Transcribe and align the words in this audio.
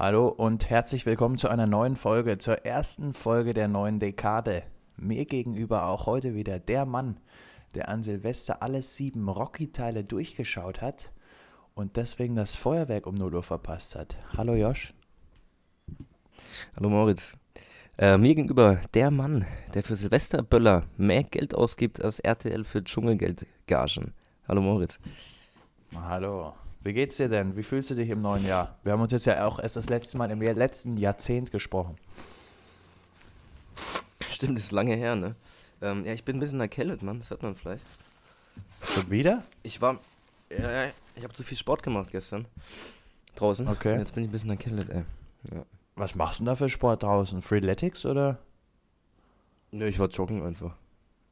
Hallo 0.00 0.28
und 0.28 0.70
herzlich 0.70 1.04
willkommen 1.04 1.36
zu 1.36 1.50
einer 1.50 1.66
neuen 1.66 1.94
Folge, 1.94 2.38
zur 2.38 2.64
ersten 2.64 3.12
Folge 3.12 3.52
der 3.52 3.68
neuen 3.68 3.98
Dekade. 3.98 4.62
Mir 4.96 5.26
gegenüber 5.26 5.88
auch 5.88 6.06
heute 6.06 6.34
wieder 6.34 6.58
der 6.58 6.86
Mann, 6.86 7.20
der 7.74 7.90
an 7.90 8.02
Silvester 8.02 8.62
alle 8.62 8.80
sieben 8.80 9.28
Rocky-Teile 9.28 10.02
durchgeschaut 10.02 10.80
hat 10.80 11.12
und 11.74 11.98
deswegen 11.98 12.34
das 12.34 12.56
Feuerwerk 12.56 13.06
um 13.06 13.14
0 13.14 13.34
Uhr 13.34 13.42
verpasst 13.42 13.94
hat. 13.94 14.16
Hallo 14.34 14.54
Josh. 14.54 14.94
Hallo 16.74 16.88
Moritz. 16.88 17.34
Äh, 17.98 18.16
mir 18.16 18.34
gegenüber 18.34 18.80
der 18.94 19.10
Mann, 19.10 19.44
der 19.74 19.82
für 19.82 19.96
Silvesterböller 19.96 20.84
mehr 20.96 21.24
Geld 21.24 21.54
ausgibt 21.54 22.00
als 22.00 22.20
RTL 22.20 22.64
für 22.64 22.82
Dschungelgeldgagen. 22.82 24.14
Hallo 24.48 24.62
Moritz. 24.62 24.98
Hallo. 25.94 26.54
Wie 26.82 26.92
geht's 26.94 27.16
dir 27.18 27.28
denn? 27.28 27.56
Wie 27.56 27.62
fühlst 27.62 27.90
du 27.90 27.94
dich 27.94 28.08
im 28.08 28.22
neuen 28.22 28.46
Jahr? 28.46 28.78
Wir 28.82 28.92
haben 28.92 29.02
uns 29.02 29.12
jetzt 29.12 29.26
ja 29.26 29.44
auch 29.46 29.58
erst 29.58 29.76
das 29.76 29.88
letzte 29.90 30.16
Mal 30.16 30.30
im 30.30 30.40
letzten 30.40 30.96
Jahrzehnt 30.96 31.50
gesprochen. 31.50 31.96
Stimmt, 34.30 34.56
das 34.56 34.64
ist 34.66 34.72
lange 34.72 34.94
her, 34.96 35.16
ne? 35.16 35.34
Ähm, 35.82 36.04
ja, 36.06 36.12
ich 36.12 36.24
bin 36.24 36.36
ein 36.36 36.40
bisschen 36.40 36.60
erkältet, 36.60 37.02
Mann. 37.02 37.18
Das 37.18 37.30
hört 37.30 37.42
man 37.42 37.54
vielleicht. 37.54 37.84
Schon 38.82 39.10
wieder? 39.10 39.42
Ich 39.62 39.80
war. 39.82 39.98
Ja, 40.50 40.70
ja, 40.86 40.90
ich 41.14 41.22
habe 41.24 41.34
zu 41.34 41.42
viel 41.42 41.58
Sport 41.58 41.82
gemacht 41.82 42.10
gestern. 42.10 42.46
Draußen. 43.36 43.68
Okay. 43.68 43.92
Und 43.94 43.98
jetzt 44.00 44.14
bin 44.14 44.24
ich 44.24 44.30
ein 44.30 44.32
bisschen 44.32 44.50
erkältet, 44.50 44.88
ey. 44.90 45.04
Ja. 45.54 45.64
Was 45.96 46.14
machst 46.14 46.40
du 46.40 46.44
denn 46.44 46.46
da 46.46 46.54
für 46.56 46.68
Sport 46.68 47.02
draußen? 47.02 47.42
Freeletics 47.42 48.06
oder? 48.06 48.38
Nö, 49.70 49.86
ich 49.86 49.98
war 49.98 50.08
joggen 50.08 50.42
einfach. 50.44 50.74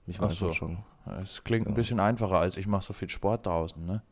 Ich 0.06 0.20
war 0.20 0.28
Ach 0.28 0.33
so. 0.33 0.50
joggen. 0.52 0.84
Es 1.22 1.42
klingt 1.42 1.66
ein 1.66 1.70
Ja. 1.70 1.74
bisschen 1.77 2.00
einfacher, 2.00 2.38
als 2.38 2.56
ich 2.58 2.66
mache 2.66 2.84
so 2.84 2.92
viel 2.92 3.08
Sport 3.08 3.46
draußen, 3.46 3.84
ne? 3.84 4.02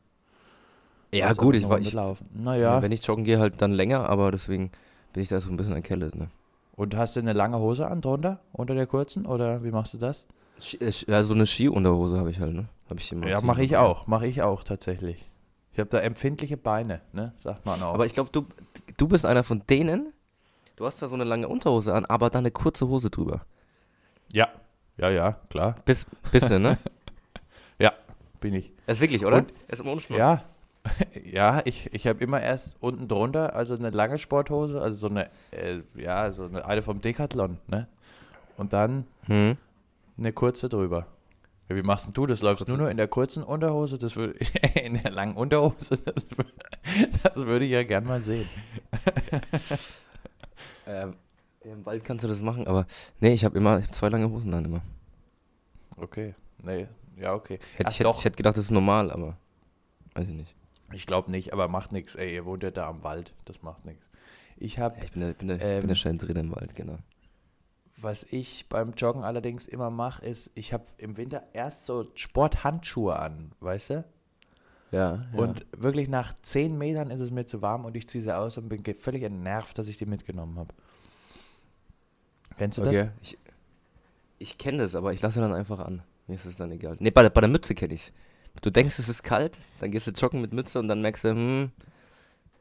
Ja, 1.13 1.33
gut, 1.33 1.55
ich 1.57 1.69
war. 1.69 1.79
Ich. 1.79 1.95
Naja. 2.35 2.83
Wenn 2.83 2.93
ich 2.93 3.05
joggen 3.07 3.25
gehe, 3.25 3.39
halt 3.39 3.61
dann 3.63 3.73
länger, 3.73 4.09
aber 4.09 4.31
deswegen 4.31 4.71
bin 5.13 5.23
ich 5.23 5.29
da 5.29 5.41
so 5.41 5.51
ein 5.51 5.57
bisschen 5.57 5.75
erkältet, 5.75 6.15
ne? 6.15 6.29
Und 6.75 6.95
hast 6.95 7.17
du 7.17 7.21
eine 7.21 7.33
lange 7.33 7.59
Hose 7.59 7.87
an 7.87 8.03
drunter? 8.03 8.41
Unter 8.53 8.75
der 8.75 8.87
kurzen? 8.87 9.25
Oder 9.25 9.65
wie 9.65 9.71
machst 9.71 9.95
du 9.95 9.99
das? 9.99 10.27
Ski- 10.61 10.79
äh, 10.79 10.93
Ski- 10.93 11.11
Ja, 11.11 11.25
so 11.25 11.33
eine 11.33 11.47
Skiunterhose 11.47 12.19
habe 12.19 12.31
ich 12.31 12.39
halt, 12.41 12.53
ne? 12.55 12.69
Hab 12.91 12.99
ich 13.01 13.11
immer 13.13 13.27
Ja, 13.29 13.41
mache 13.41 13.63
ich 13.63 13.77
auch. 13.77 14.07
Mache 14.07 14.27
ich 14.27 14.43
auch 14.43 14.63
tatsächlich. 14.63 15.25
Ich 15.73 15.79
habe 15.79 15.89
da 15.91 15.99
empfindliche 16.01 16.57
Beine, 16.57 17.01
ne? 17.13 17.33
Sagt 17.43 17.65
man 17.67 17.83
auch. 17.83 17.95
Aber 17.95 18.05
ich 18.07 18.13
glaube, 18.15 18.31
du, 18.33 18.47
du 18.97 19.09
bist 19.09 19.25
einer 19.27 19.43
von 19.43 19.63
denen. 19.71 20.13
Du 20.77 20.85
hast 20.85 21.01
da 21.01 21.09
so 21.09 21.15
eine 21.15 21.25
lange 21.25 21.49
Unterhose 21.49 21.95
an, 21.95 22.05
aber 22.05 22.29
dann 22.29 22.41
eine 22.41 22.51
kurze 22.51 22.89
Hose 22.89 23.11
drüber. 23.11 23.43
ja. 24.33 24.49
Ja, 24.99 25.11
ja, 25.11 25.33
klar. 25.51 25.77
Bis, 25.85 26.07
bist 26.33 26.51
du, 26.51 26.59
ne? 26.59 26.79
Ja, 27.79 27.93
bin 28.41 28.55
ich. 28.55 28.73
Das 28.87 28.97
ist 28.97 29.01
wirklich, 29.03 29.27
oder? 29.27 29.37
Und- 29.39 29.53
Das 29.69 29.79
ist 29.81 29.85
immer. 29.85 30.17
Ja. 30.19 30.43
Ja, 31.25 31.61
ich, 31.65 31.93
ich 31.93 32.07
habe 32.07 32.23
immer 32.23 32.41
erst 32.41 32.77
unten 32.81 33.09
drunter, 33.09 33.55
also 33.55 33.75
eine 33.75 33.91
lange 33.91 34.19
Sporthose, 34.19 34.81
also 34.81 34.97
so 34.97 35.09
eine, 35.09 35.29
äh, 35.51 35.81
ja, 35.95 36.33
so 36.33 36.45
eine, 36.45 36.65
eine 36.65 36.83
vom 36.83 37.01
Decathlon, 37.01 37.59
ne? 37.67 37.89
Und 38.57 38.73
dann 38.73 39.07
Hm. 39.27 39.57
eine 40.17 40.33
kurze 40.33 40.69
drüber. 40.69 41.07
Wie 41.69 41.83
machst 41.83 42.07
denn 42.07 42.15
du 42.15 42.27
das? 42.27 42.43
Läufst 42.43 42.69
du 42.69 42.77
nur, 42.77 42.91
in 42.91 42.97
der 42.97 43.09
kurzen 43.09 43.43
Unterhose? 43.43 43.99
Das 43.99 44.15
würde 44.15 44.39
in 44.83 45.03
der 45.03 45.11
langen 45.11 45.37
Unterhose, 45.37 45.99
das, 45.99 46.27
das 47.23 47.37
würde 47.37 47.65
ich 47.65 47.73
ja 47.73 47.83
gern 47.83 48.05
mal 48.05 48.23
sehen. 48.23 48.49
Ähm, 50.87 51.17
Im 51.65 51.85
Wald 51.85 52.05
kannst 52.05 52.23
du 52.25 52.29
das 52.29 52.41
machen, 52.41 52.67
aber 52.69 52.87
nee, 53.21 53.33
ich 53.33 53.45
habe 53.45 53.59
immer 53.59 53.79
ich 53.79 53.87
hab 53.87 53.95
zwei 53.95 54.09
lange 54.09 54.31
Hosen 54.31 54.53
dann 54.53 54.65
immer. 54.65 54.81
Okay. 55.97 56.35
Nee, 56.63 56.87
ja, 57.21 57.35
okay. 57.35 57.59
Hätte 57.75 57.89
Ach, 57.89 57.91
ich, 57.93 57.99
hätte, 57.99 58.11
ich 58.11 58.25
hätte 58.25 58.37
gedacht, 58.37 58.57
das 58.57 58.67
ist 58.67 58.71
normal, 58.71 59.11
aber 59.11 59.37
weiß 60.15 60.29
ich 60.29 60.35
nicht. 60.35 60.55
Ich 60.93 61.07
glaube 61.07 61.31
nicht, 61.31 61.53
aber 61.53 61.69
macht 61.69 61.93
nichts. 61.93 62.15
Ey, 62.15 62.35
ihr 62.35 62.45
wohnt 62.45 62.63
ja 62.63 62.71
da 62.71 62.89
am 62.89 63.03
Wald, 63.03 63.35
das 63.45 63.63
macht 63.63 63.85
nichts. 63.85 64.05
Ich 64.57 64.79
habe, 64.79 64.97
Ja, 64.99 65.05
Ich 65.05 65.13
bin 65.13 65.23
ich 65.29 65.37
bin 65.37 65.51
ich 65.51 65.63
Ähm, 65.63 65.81
bin 65.81 65.89
da 65.89 65.95
schnell 65.95 66.17
drin 66.17 66.37
im 66.37 66.55
Wald, 66.55 66.75
genau. 66.75 66.99
was 67.99 68.25
ich 68.25 68.69
beim 68.69 68.93
Joggen 68.93 69.25
allerdings 69.25 69.67
immer 69.67 69.91
mache, 69.91 70.25
ist, 70.25 70.51
ich 70.55 70.73
habe 70.73 70.85
im 70.99 71.17
Winter 71.17 71.43
erst 71.53 71.87
so 71.87 72.07
Sporthandschuhe 72.15 73.19
an, 73.19 73.53
weißt 73.61 73.91
du? 73.91 74.05
Ja, 74.93 75.27
Und 75.33 75.67
wirklich 75.77 76.09
nach 76.09 76.35
10 76.43 76.79
Metern 76.79 77.11
ist 77.11 77.21
es 77.21 77.31
mir 77.31 77.45
zu 77.45 77.61
warm 77.61 77.85
und 77.85 77.97
ich 77.97 78.09
ziehe 78.09 78.23
sie 78.23 78.35
aus 78.35 78.57
und 78.57 78.69
bin 78.69 78.83
völlig 78.97 79.25
entnervt, 79.25 79.77
dass 79.79 79.89
ich 79.89 79.99
die 79.99 80.07
mitgenommen 80.07 80.59
habe. 80.59 80.73
Kennst 82.57 82.79
du 82.79 82.83
okay. 82.83 83.11
Ich, 83.21 83.37
ich 84.39 84.59
kenne 84.59 84.79
das, 84.79 84.95
aber 84.95 85.13
ich 85.13 85.21
lasse 85.21 85.41
dann 85.41 85.53
einfach 85.53 85.81
an. 85.81 86.03
Mir 86.27 86.35
ist 86.35 86.47
es 86.47 86.57
dann 86.57 86.71
egal. 86.71 86.97
Nee, 87.01 87.11
bei 87.11 87.23
der, 87.23 87.31
bei 87.31 87.41
der 87.41 87.51
Mütze 87.51 87.75
kenne 87.75 87.95
ich's. 87.95 88.13
Du 88.63 88.71
denkst, 88.71 88.99
es 88.99 89.09
ist 89.09 89.23
kalt, 89.23 89.59
dann 89.81 89.91
gehst 89.91 90.07
du 90.07 90.11
joggen 90.11 90.41
mit 90.41 90.53
Mütze 90.53 90.79
und 90.79 90.89
dann 90.89 91.01
merkst 91.03 91.25
du, 91.25 91.31
hm, 91.31 91.71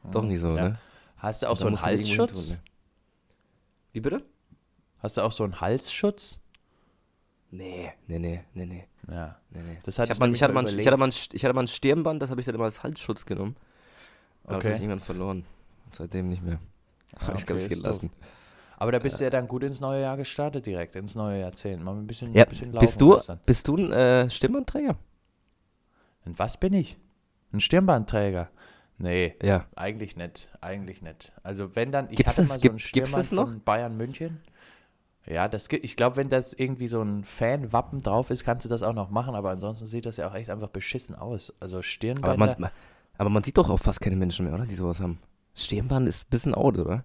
das? 0.02 0.12
doch 0.12 0.22
nicht 0.22 0.40
so, 0.40 0.56
Ja. 0.56 0.68
ne? 0.70 0.78
Hast 1.16 1.42
du 1.42 1.48
auch 1.48 1.56
so 1.56 1.66
einen 1.66 1.80
Halsschutz? 1.80 2.32
tun, 2.32 2.48
ne? 2.48 2.58
Wie 3.92 4.00
bitte? 4.00 4.22
Hast 5.02 5.16
du 5.16 5.22
auch 5.22 5.32
so 5.32 5.44
einen 5.44 5.60
Halsschutz? 5.60 6.38
Nee, 7.50 7.92
nee, 8.06 8.18
nee, 8.18 8.44
nee, 8.54 8.66
nee. 8.66 8.84
Ja. 9.10 9.36
nee, 9.50 9.60
nee. 9.62 9.78
Das 9.84 9.94
ich, 9.94 9.98
hatte 10.00 10.10
hab 10.10 10.16
ich 10.16 10.20
mal, 10.20 10.26
nämlich 10.26 10.40
ich, 10.40 10.42
hatte 10.42 10.54
ein- 10.54 10.78
ich, 10.78 10.86
hatte 10.86 10.96
mal 10.96 11.06
ein, 11.08 11.12
ich 11.32 11.44
hatte 11.44 11.54
mal 11.54 11.62
ein 11.62 11.68
Stirnband, 11.68 12.20
das 12.22 12.30
habe 12.30 12.40
ich 12.40 12.46
dann 12.46 12.54
immer 12.54 12.64
als 12.64 12.82
Halsschutz 12.82 13.24
genommen. 13.24 13.56
Aber 14.44 14.54
das 14.54 14.58
Okay. 14.58 14.66
habe 14.68 14.76
ich 14.76 14.82
irgendwann 14.82 15.00
verloren. 15.00 15.44
Seitdem 15.92 16.28
nicht 16.28 16.42
mehr. 16.42 16.58
Ah, 17.16 17.28
Habe 17.28 17.38
ich, 17.38 17.46
glaube 17.46 17.60
okay, 17.60 17.66
ich, 17.66 17.72
ist 17.72 17.86
doof. 17.86 18.00
gelassen. 18.00 18.10
Aber 18.78 18.92
da 18.92 18.98
bist 18.98 19.20
du 19.20 19.24
ja 19.24 19.30
dann 19.30 19.48
gut 19.48 19.62
ins 19.62 19.80
neue 19.80 20.02
Jahr 20.02 20.16
gestartet 20.18 20.66
direkt, 20.66 20.96
ins 20.96 21.14
neue 21.14 21.40
Jahrzehnt. 21.40 21.82
Mal 21.82 21.94
ein 21.96 22.06
bisschen, 22.06 22.34
Ja, 22.34 22.42
ein 22.42 22.48
bisschen 22.50 22.72
laufen 22.72 22.86
bist 22.86 23.00
du, 23.00 23.18
bist 23.46 23.68
du 23.68 23.76
ein 23.76 23.92
äh, 23.92 24.28
Stirnbandträger? 24.28 24.96
Und 26.26 26.38
was 26.38 26.58
bin 26.58 26.72
ich? 26.74 26.98
Ein 27.52 27.60
Stirnbandträger? 27.60 28.50
Nee, 28.98 29.34
Ja. 29.42 29.66
eigentlich 29.76 30.16
nicht. 30.16 30.48
Eigentlich 30.60 31.02
nicht. 31.02 31.32
Also 31.42 31.74
wenn 31.76 31.92
dann, 31.92 32.10
ich 32.10 32.16
Gibt's 32.16 32.32
hatte 32.32 32.42
das- 32.42 32.48
mal 32.48 32.54
so 32.54 32.60
gibt- 32.60 32.74
ein 32.74 32.78
gibt's 32.78 32.88
Stirnband 32.88 33.16
das 33.18 33.28
von 33.30 33.62
Bayern 33.62 33.96
München. 33.96 34.40
Ja, 35.26 35.48
das 35.48 35.68
gibt, 35.68 35.84
ich 35.84 35.96
glaube, 35.96 36.16
wenn 36.16 36.28
das 36.28 36.52
irgendwie 36.52 36.86
so 36.88 37.02
ein 37.02 37.24
Fan-Wappen 37.24 38.00
drauf 38.00 38.30
ist, 38.30 38.44
kannst 38.44 38.64
du 38.64 38.68
das 38.68 38.82
auch 38.82 38.92
noch 38.92 39.10
machen, 39.10 39.34
aber 39.34 39.50
ansonsten 39.50 39.86
sieht 39.86 40.06
das 40.06 40.16
ja 40.18 40.28
auch 40.28 40.34
echt 40.34 40.50
einfach 40.50 40.68
beschissen 40.68 41.14
aus. 41.16 41.52
Also 41.60 41.76
Aber 41.76 41.82
Stirnbänder, 41.82 42.56
man, 42.58 42.70
aber 43.18 43.30
man 43.30 43.42
sieht 43.42 43.58
doch 43.58 43.68
auch 43.68 43.78
fast 43.80 44.00
keine 44.00 44.14
Menschen 44.16 44.46
mehr, 44.46 44.54
oder? 44.54 44.66
Die 44.66 44.76
sowas 44.76 45.00
haben. 45.00 45.18
Stirnband 45.54 46.08
ist 46.08 46.26
ein 46.26 46.30
bisschen 46.30 46.54
out, 46.54 46.78
oder? 46.78 47.04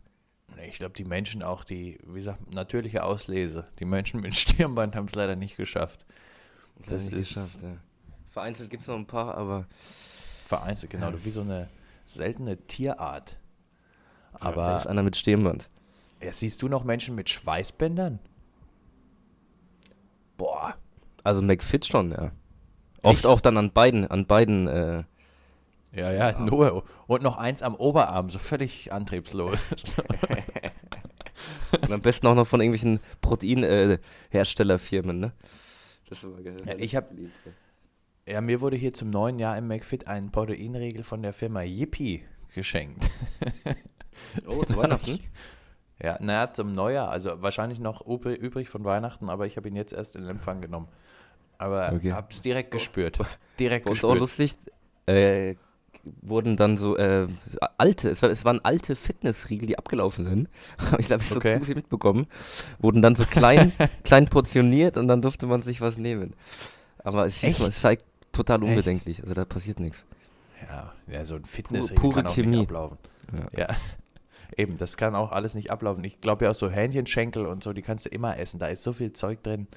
Nee, 0.55 0.67
ich 0.69 0.75
glaube, 0.77 0.93
die 0.93 1.03
Menschen 1.05 1.41
auch, 1.41 1.63
die, 1.63 1.97
wie 2.05 2.19
gesagt, 2.19 2.53
natürliche 2.53 3.03
Auslese. 3.03 3.67
Die 3.79 3.85
Menschen 3.85 4.21
mit 4.21 4.35
Stirnband 4.35 4.95
haben 4.95 5.07
es 5.07 5.15
leider 5.15 5.35
nicht 5.35 5.57
geschafft. 5.57 6.05
Das 6.87 7.05
nicht 7.05 7.13
ist- 7.13 7.27
geschafft, 7.29 7.61
ja. 7.63 7.77
Vereinzelt 8.31 8.69
gibt 8.69 8.81
es 8.83 8.87
noch 8.87 8.95
ein 8.95 9.05
paar, 9.05 9.35
aber 9.37 9.65
Vereinzelt, 10.47 10.91
genau, 10.91 11.09
Ja. 11.11 11.25
wie 11.25 11.29
so 11.29 11.41
eine 11.41 11.67
seltene 12.05 12.57
Tierart. 12.65 13.37
da 14.39 14.47
Aber 14.47 14.75
ist 14.75 14.87
einer 14.87 15.03
mit 15.03 15.15
Stirnband. 15.17 15.69
ja, 16.23 16.31
siehst 16.33 16.61
du 16.61 16.67
noch 16.69 16.83
Menschen 16.83 17.15
mit 17.15 17.29
Schweißbändern? 17.29 18.19
Boah. 20.37 20.75
Also 21.23 21.41
McFit 21.41 21.85
schon, 21.85 22.11
ja. 22.11 22.31
Oft 23.03 23.19
Echt? 23.19 23.25
auch 23.27 23.41
dann 23.41 23.57
an 23.57 23.71
beiden, 23.71 24.07
an 24.09 24.25
beiden, 24.25 24.67
äh, 24.67 25.03
Ja, 25.93 26.11
ja, 26.11 26.39
nur. 26.39 26.83
Und 27.07 27.21
noch 27.23 27.37
eins 27.37 27.61
am 27.61 27.75
Oberarm, 27.75 28.29
so 28.29 28.39
völlig 28.39 28.91
antriebslos. 28.93 29.57
und 31.81 31.91
am 31.91 32.01
besten 32.01 32.27
auch 32.27 32.35
noch 32.35 32.47
von 32.47 32.61
irgendwelchen 32.61 32.99
Proteinherstellerfirmen, 33.21 35.19
ne? 35.19 35.33
Das 36.09 36.23
war 36.23 36.41
geil. 36.41 36.55
Ja, 36.65 36.75
ich 36.77 36.95
hab- 36.95 37.11
ja, 38.31 38.41
mir 38.41 38.61
wurde 38.61 38.77
hier 38.77 38.93
zum 38.93 39.09
neuen 39.09 39.39
Jahr 39.39 39.57
im 39.57 39.67
McFit 39.67 40.07
ein 40.07 40.31
Proteinriegel 40.31 41.03
von 41.03 41.21
der 41.21 41.33
Firma 41.33 41.61
Yippie 41.61 42.23
geschenkt. 42.53 43.09
Oh, 44.47 44.63
zu 44.63 44.77
Weihnachten? 44.77 45.19
Ja, 46.03 46.17
naja, 46.19 46.51
zum 46.51 46.73
Neujahr. 46.73 47.09
Also 47.11 47.43
wahrscheinlich 47.43 47.77
noch 47.79 48.03
übrig, 48.05 48.69
von 48.69 48.83
Weihnachten, 48.83 49.29
aber 49.29 49.45
ich 49.45 49.55
habe 49.55 49.67
ihn 49.69 49.75
jetzt 49.75 49.93
erst 49.93 50.15
in 50.15 50.27
Empfang 50.27 50.59
genommen. 50.59 50.87
Aber 51.59 51.91
Okay. 51.93 52.11
hab's 52.11 52.41
direkt 52.41 52.71
gespürt. 52.71 53.19
Direkt 53.59 53.85
Bei 53.85 53.91
uns 53.91 54.03
auch 54.03 54.15
gespürt. 54.15 54.19
lustig, 54.19 54.55
äh, 55.05 55.55
wurden 56.23 56.57
dann 56.57 56.77
so 56.77 56.97
äh, 56.97 57.27
alte, 57.77 58.09
es, 58.09 58.23
war, 58.23 58.31
es 58.31 58.43
waren 58.45 58.59
alte 58.65 58.95
Fitnessriegel, 58.95 59.67
die 59.67 59.77
abgelaufen 59.77 60.25
sind. 60.25 60.49
ich 60.97 61.05
glaube, 61.05 61.21
ich 61.21 61.29
so 61.29 61.35
Okay. 61.35 61.59
zu 61.59 61.65
viel 61.65 61.75
mitbekommen. 61.75 62.25
Wurden 62.79 63.03
dann 63.03 63.15
so 63.15 63.25
klein, 63.25 63.71
klein 64.03 64.27
portioniert 64.27 64.97
und 64.97 65.07
dann 65.07 65.21
durfte 65.21 65.45
man 65.45 65.61
sich 65.61 65.81
was 65.81 65.97
nehmen. 65.99 66.33
Aber 67.03 67.27
es, 67.27 67.37
hieß, 67.37 67.59
es 67.59 67.79
sei 67.79 67.99
total 68.31 68.61
Echt? 68.61 68.69
unbedenklich, 68.69 69.21
also 69.21 69.33
da 69.33 69.45
passiert 69.45 69.79
nichts. 69.79 70.05
Ja, 70.69 70.93
ja, 71.07 71.25
so 71.25 71.35
ein 71.35 71.45
Fitnessriegel 71.45 72.01
pure 72.01 72.15
kann 72.15 72.27
auch 72.27 72.35
Chemie. 72.35 72.49
nicht 72.49 72.61
ablaufen. 72.61 72.97
Ja. 73.55 73.67
Eben, 74.57 74.77
das 74.77 74.97
kann 74.97 75.15
auch 75.15 75.31
alles 75.31 75.55
nicht 75.55 75.71
ablaufen. 75.71 76.03
Ich 76.03 76.19
glaube 76.19 76.45
ja 76.45 76.51
auch 76.51 76.55
so 76.55 76.69
Hähnchenschenkel 76.69 77.45
und 77.45 77.63
so, 77.63 77.71
die 77.71 77.81
kannst 77.81 78.05
du 78.05 78.09
immer 78.09 78.37
essen. 78.37 78.59
Da 78.59 78.67
ist 78.67 78.83
so 78.83 78.91
viel 78.91 79.13
Zeug 79.13 79.41
drin, 79.43 79.67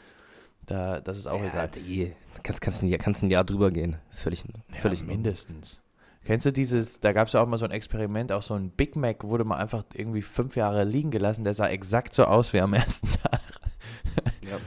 da, 0.67 1.01
das 1.01 1.19
ist 1.19 1.27
auch 1.27 1.41
ja, 1.41 1.49
egal. 1.49 1.69
die, 1.69 2.13
kannst, 2.43 2.61
kannst, 2.61 2.83
ein 2.83 2.89
Jahr, 2.89 2.99
kannst 2.99 3.23
ein 3.23 3.31
Jahr 3.31 3.45
drüber 3.45 3.71
gehen. 3.71 3.97
Ist 4.11 4.21
völlig, 4.21 4.45
völlig 4.71 5.01
ja, 5.01 5.07
mindestens. 5.07 5.81
Kennst 6.25 6.47
du 6.47 6.53
dieses, 6.53 7.01
da 7.01 7.13
gab 7.13 7.27
es 7.27 7.35
ja 7.35 7.43
auch 7.43 7.47
mal 7.47 7.59
so 7.59 7.67
ein 7.67 7.71
Experiment, 7.71 8.33
auch 8.33 8.43
so 8.43 8.55
ein 8.55 8.71
Big 8.71 8.97
Mac 8.97 9.25
wurde 9.25 9.45
mal 9.45 9.59
einfach 9.59 9.85
irgendwie 9.93 10.23
fünf 10.23 10.57
Jahre 10.57 10.85
liegen 10.85 11.11
gelassen, 11.11 11.45
der 11.45 11.53
sah 11.53 11.69
exakt 11.69 12.15
so 12.15 12.25
aus 12.25 12.53
wie 12.55 12.61
am 12.61 12.73
ersten 12.75 13.09
Tag. 13.11 13.41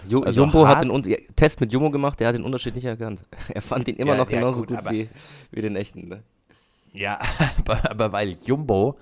Ja. 0.07 0.19
Also 0.21 0.41
Jumbo 0.41 0.67
hat 0.67 0.81
den 0.81 1.17
Test 1.35 1.59
mit 1.59 1.71
Jumbo 1.71 1.91
gemacht, 1.91 2.19
der 2.19 2.29
hat 2.29 2.35
den 2.35 2.43
Unterschied 2.43 2.75
nicht 2.75 2.85
erkannt. 2.85 3.21
Er 3.53 3.61
fand 3.61 3.87
ihn 3.87 3.95
immer 3.95 4.13
Ja, 4.13 4.17
noch 4.17 4.29
genauso 4.29 4.59
gut, 4.61 4.69
gut, 4.69 4.91
wie, 4.91 5.09
wie 5.51 5.61
den 5.61 5.75
echten. 5.75 6.07
Ne? 6.07 6.23
Ja, 6.93 7.19
aber, 7.59 7.89
aber 7.89 8.11
weil 8.11 8.37
Jumbo 8.45 8.97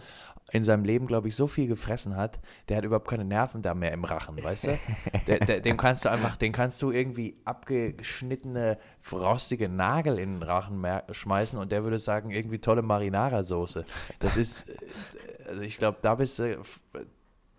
in 0.51 0.63
seinem 0.63 0.85
Leben, 0.85 1.07
glaube 1.07 1.27
ich, 1.27 1.35
so 1.35 1.47
viel 1.47 1.67
gefressen 1.67 2.15
hat, 2.15 2.39
der 2.69 2.77
hat 2.77 2.83
überhaupt 2.83 3.07
keine 3.07 3.25
Nerven 3.25 3.61
da 3.61 3.73
mehr 3.73 3.91
im 3.91 4.03
Rachen, 4.03 4.41
weißt 4.41 4.67
du? 4.67 4.79
Der, 5.27 5.39
der, 5.39 5.59
dem 5.59 5.75
kannst 5.75 6.05
du 6.05 6.09
einfach, 6.09 6.35
den 6.35 6.51
kannst 6.51 6.79
du 6.83 6.91
irgendwie 6.91 7.35
abgeschnittene, 7.45 8.77
frostige 9.01 9.69
Nagel 9.69 10.19
in 10.19 10.35
den 10.35 10.43
Rachen 10.43 10.85
schmeißen 11.09 11.57
und 11.57 11.71
der 11.71 11.83
würde 11.83 11.97
sagen, 11.97 12.29
irgendwie 12.29 12.59
tolle 12.59 12.83
Marinara-Soße. 12.83 13.85
Das 14.19 14.37
ist, 14.37 14.69
äh, 14.69 15.49
also 15.49 15.61
ich 15.61 15.79
glaube, 15.79 15.97
da 16.03 16.13
bist 16.13 16.37
du, 16.37 16.61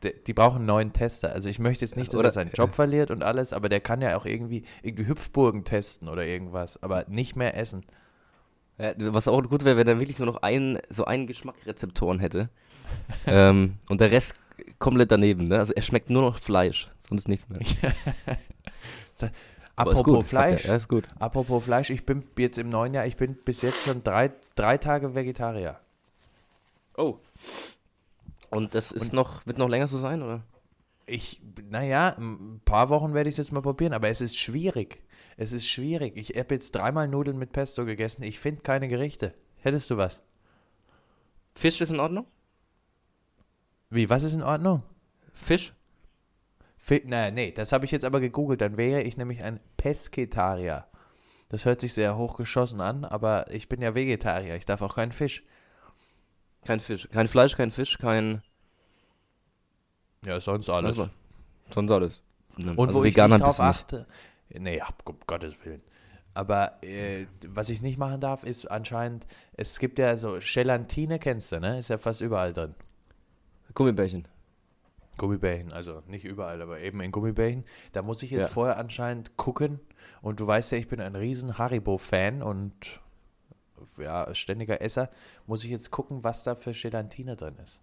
die, 0.03 0.13
die 0.27 0.33
brauchen 0.35 0.57
einen 0.59 0.67
neuen 0.67 0.93
Tester. 0.93 1.33
Also 1.33 1.49
ich 1.49 1.59
möchte 1.59 1.85
jetzt 1.85 1.97
nicht, 1.97 2.13
dass 2.13 2.19
Oder- 2.21 2.29
er 2.29 2.33
seinen 2.33 2.51
Job 2.53 2.75
verliert 2.75 3.11
und 3.11 3.23
alles, 3.23 3.53
aber 3.53 3.69
der 3.69 3.81
kann 3.81 4.01
ja 4.01 4.17
auch 4.17 4.27
irgendwie, 4.27 4.65
irgendwie 4.83 5.07
Hüpfburgen 5.07 5.65
testen 5.65 6.09
oder 6.09 6.25
irgendwas, 6.25 6.83
aber 6.83 7.05
nicht 7.09 7.37
mehr 7.37 7.57
essen. 7.57 7.85
Ja, 8.79 8.93
was 8.97 9.27
auch 9.27 9.43
gut 9.45 9.65
wäre, 9.65 9.77
wenn 9.79 9.89
er 9.89 9.99
wirklich 9.99 10.19
nur 10.19 10.27
noch 10.27 10.43
einen, 10.43 10.79
so 10.91 11.07
einen 11.07 11.27
Geschmackrezeptoren 11.27 12.21
hätte. 12.21 12.51
ähm, 13.27 13.77
und 13.89 14.01
der 14.01 14.11
Rest 14.11 14.35
komplett 14.79 15.11
daneben, 15.11 15.45
ne? 15.45 15.59
Also 15.59 15.73
er 15.73 15.83
schmeckt 15.83 16.11
nur 16.11 16.23
noch 16.23 16.39
Fleisch, 16.39 16.91
sonst 17.09 17.29
nichts 17.29 17.49
mehr. 17.49 17.59
Aber 19.79 19.93
ist 19.93 19.99
Apropos 19.99 20.21
gut, 20.21 20.27
Fleisch, 20.29 20.65
Er. 20.65 20.81
Gut. 20.81 21.05
apropos 21.19 21.65
Fleisch, 21.65 21.91
ich 21.91 22.07
bin 22.07 22.23
jetzt 22.39 22.59
im 22.59 22.71
neuen 22.71 22.95
Jahr, 22.95 23.07
ich 23.07 23.17
bin 23.17 23.35
bis 23.35 23.61
jetzt 23.61 23.85
schon 23.85 24.03
drei, 24.03 24.33
drei 24.55 24.79
Tage 24.79 25.15
Vegetarier. 25.15 25.79
Oh. 26.97 27.19
Und 28.56 28.75
das 28.75 28.91
ist 28.91 29.12
noch, 29.12 29.47
wird 29.47 29.58
noch 29.58 29.69
länger 29.69 29.87
so 29.87 29.99
sein, 29.99 30.23
oder? 30.23 30.43
Ich, 31.05 31.43
naja, 31.70 32.17
ein 32.19 32.61
paar 32.64 32.88
Wochen 32.88 33.14
werde 33.14 33.29
ich 33.29 33.35
es 33.35 33.38
jetzt 33.38 33.53
mal 33.53 33.61
probieren, 33.61 33.93
aber 33.93 34.08
es 34.08 34.20
ist 34.20 34.37
schwierig. 34.37 35.03
Es 35.37 35.53
ist 35.53 35.69
schwierig. 35.69 36.17
Ich 36.17 36.31
habe 36.37 36.55
jetzt 36.55 36.75
dreimal 36.75 37.06
Nudeln 37.06 37.38
mit 37.38 37.53
Pesto 37.53 37.85
gegessen. 37.85 38.23
Ich 38.23 38.41
finde 38.41 38.62
keine 38.62 38.88
Gerichte. 38.88 39.35
Hättest 39.56 39.91
du 39.91 39.99
was? 39.99 40.23
Fisch 41.55 41.81
ist 41.81 41.91
in 41.91 42.00
Ordnung? 42.00 42.26
Wie, 43.91 44.08
was 44.11 44.25
ist 44.25 44.32
in 44.32 44.43
Ordnung? 44.43 44.82
Fisch? 45.32 45.75
Fi 46.79 47.02
na, 47.05 47.31
nee, 47.31 47.52
das 47.52 47.73
habe 47.73 47.85
ich 47.85 47.91
jetzt 47.91 48.05
aber 48.05 48.20
gegoogelt. 48.20 48.61
Dann 48.61 48.76
wäre 48.76 49.02
ich 49.02 49.17
nämlich 49.17 49.43
ein 49.43 49.61
Pesketarier. 49.76 50.87
Das 51.49 51.64
hört 51.64 51.81
sich 51.81 51.94
sehr 51.94 52.17
hochgeschossen 52.17 52.81
an, 52.81 53.05
aber 53.05 53.50
ich 53.52 53.69
bin 53.69 53.81
ja 53.81 53.94
Vegetarier. 53.94 54.56
Ich 54.56 54.64
darf 54.64 54.82
auch 54.82 54.97
keinen 54.97 55.12
Fisch. 55.12 55.44
Kein 56.64 56.81
Fisch. 56.81 57.08
Kein 57.11 57.29
Fleisch, 57.29 57.56
kein 57.56 57.70
Fisch, 57.70 57.99
kein. 57.99 58.43
Ja, 60.25 60.41
sonst 60.41 60.69
war? 60.69 61.11
Sonst 61.70 61.91
alles. 61.91 62.23
Ne, 62.56 62.73
Und 62.75 62.88
also 62.88 63.00
wo 63.00 63.05
ich 63.05 63.14
Veganer 63.14 63.37
nicht 63.37 63.44
drauf 63.47 63.58
nicht. 63.58 63.69
achte. 63.69 64.06
Nee, 64.50 64.81
ab, 64.81 65.03
um 65.05 65.17
Gottes 65.26 65.55
Willen. 65.64 65.82
Aber 66.35 66.82
äh, 66.82 67.26
was 67.47 67.69
ich 67.69 67.82
nicht 67.82 67.99
machen 67.99 68.20
darf, 68.20 68.43
ist 68.44 68.70
anscheinend, 68.70 69.26
es 69.55 69.79
gibt 69.79 69.99
ja 69.99 70.17
so 70.17 70.38
Gelatine, 70.41 71.19
kennst 71.19 71.53
du, 71.53 71.61
ne? 71.61 71.79
Ist 71.79 71.88
ja 71.88 71.99
fast 71.99 72.20
überall 72.20 72.53
drin. 72.53 72.75
Gummibärchen. 73.75 74.26
Gummibärchen, 75.19 75.73
also 75.73 76.02
nicht 76.06 76.25
überall, 76.25 76.61
aber 76.61 76.81
eben 76.81 77.00
in 77.00 77.11
Gummibärchen. 77.11 77.64
Da 77.93 78.02
muss 78.02 78.23
ich 78.23 78.31
jetzt 78.31 78.41
Ja. 78.43 78.49
vorher 78.49 78.79
anscheinend 78.79 79.37
gucken. 79.37 79.81
Und 80.20 80.41
du 80.41 80.47
weißt 80.47 80.73
ja, 80.73 80.79
ich 80.79 80.88
bin 80.88 81.00
ein 81.00 81.14
riesen 81.17 81.56
Haribo-Fan 81.59 82.43
und 82.43 82.75
ja, 83.99 84.34
ständiger 84.34 84.81
Esser. 84.81 85.11
Muss 85.46 85.64
ich 85.64 85.70
jetzt 85.70 85.90
gucken, 85.90 86.23
was 86.25 86.44
da 86.44 86.55
für 86.55 86.73
Gelatine 86.73 87.37
drin 87.37 87.55
ist. 87.62 87.81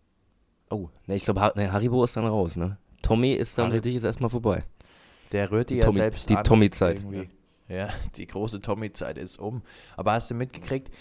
Oh, 0.69 0.89
ne, 1.07 1.15
ich 1.15 1.25
glaube, 1.25 1.41
Har 1.41 1.53
nee, 1.55 1.67
Haribo 1.67 2.03
ist 2.03 2.15
dann 2.17 2.25
raus, 2.25 2.55
ne? 2.55 2.77
Tommy 3.01 3.33
ist 3.33 3.57
dann 3.57 3.67
Haribo- 3.69 3.75
für 3.75 3.81
dich 3.81 3.93
jetzt 3.95 4.03
erstmal 4.05 4.29
vorbei. 4.29 4.63
Der 5.31 5.51
rührt 5.51 5.69
die, 5.69 5.75
Die 5.75 5.79
ja 5.81 5.85
Tommy- 5.85 5.97
selbst 5.99 6.29
die. 6.29 6.35
Tommy-Zeit. 6.35 6.99
irgendwie. 6.99 7.29
Ja, 7.67 7.89
die 8.15 8.27
große 8.27 8.59
Tommy-Zeit 8.59 9.17
ist 9.17 9.37
um. 9.39 9.61
Aber 9.97 10.13
hast 10.13 10.29
du 10.31 10.35
mitgekriegt, 10.35 10.91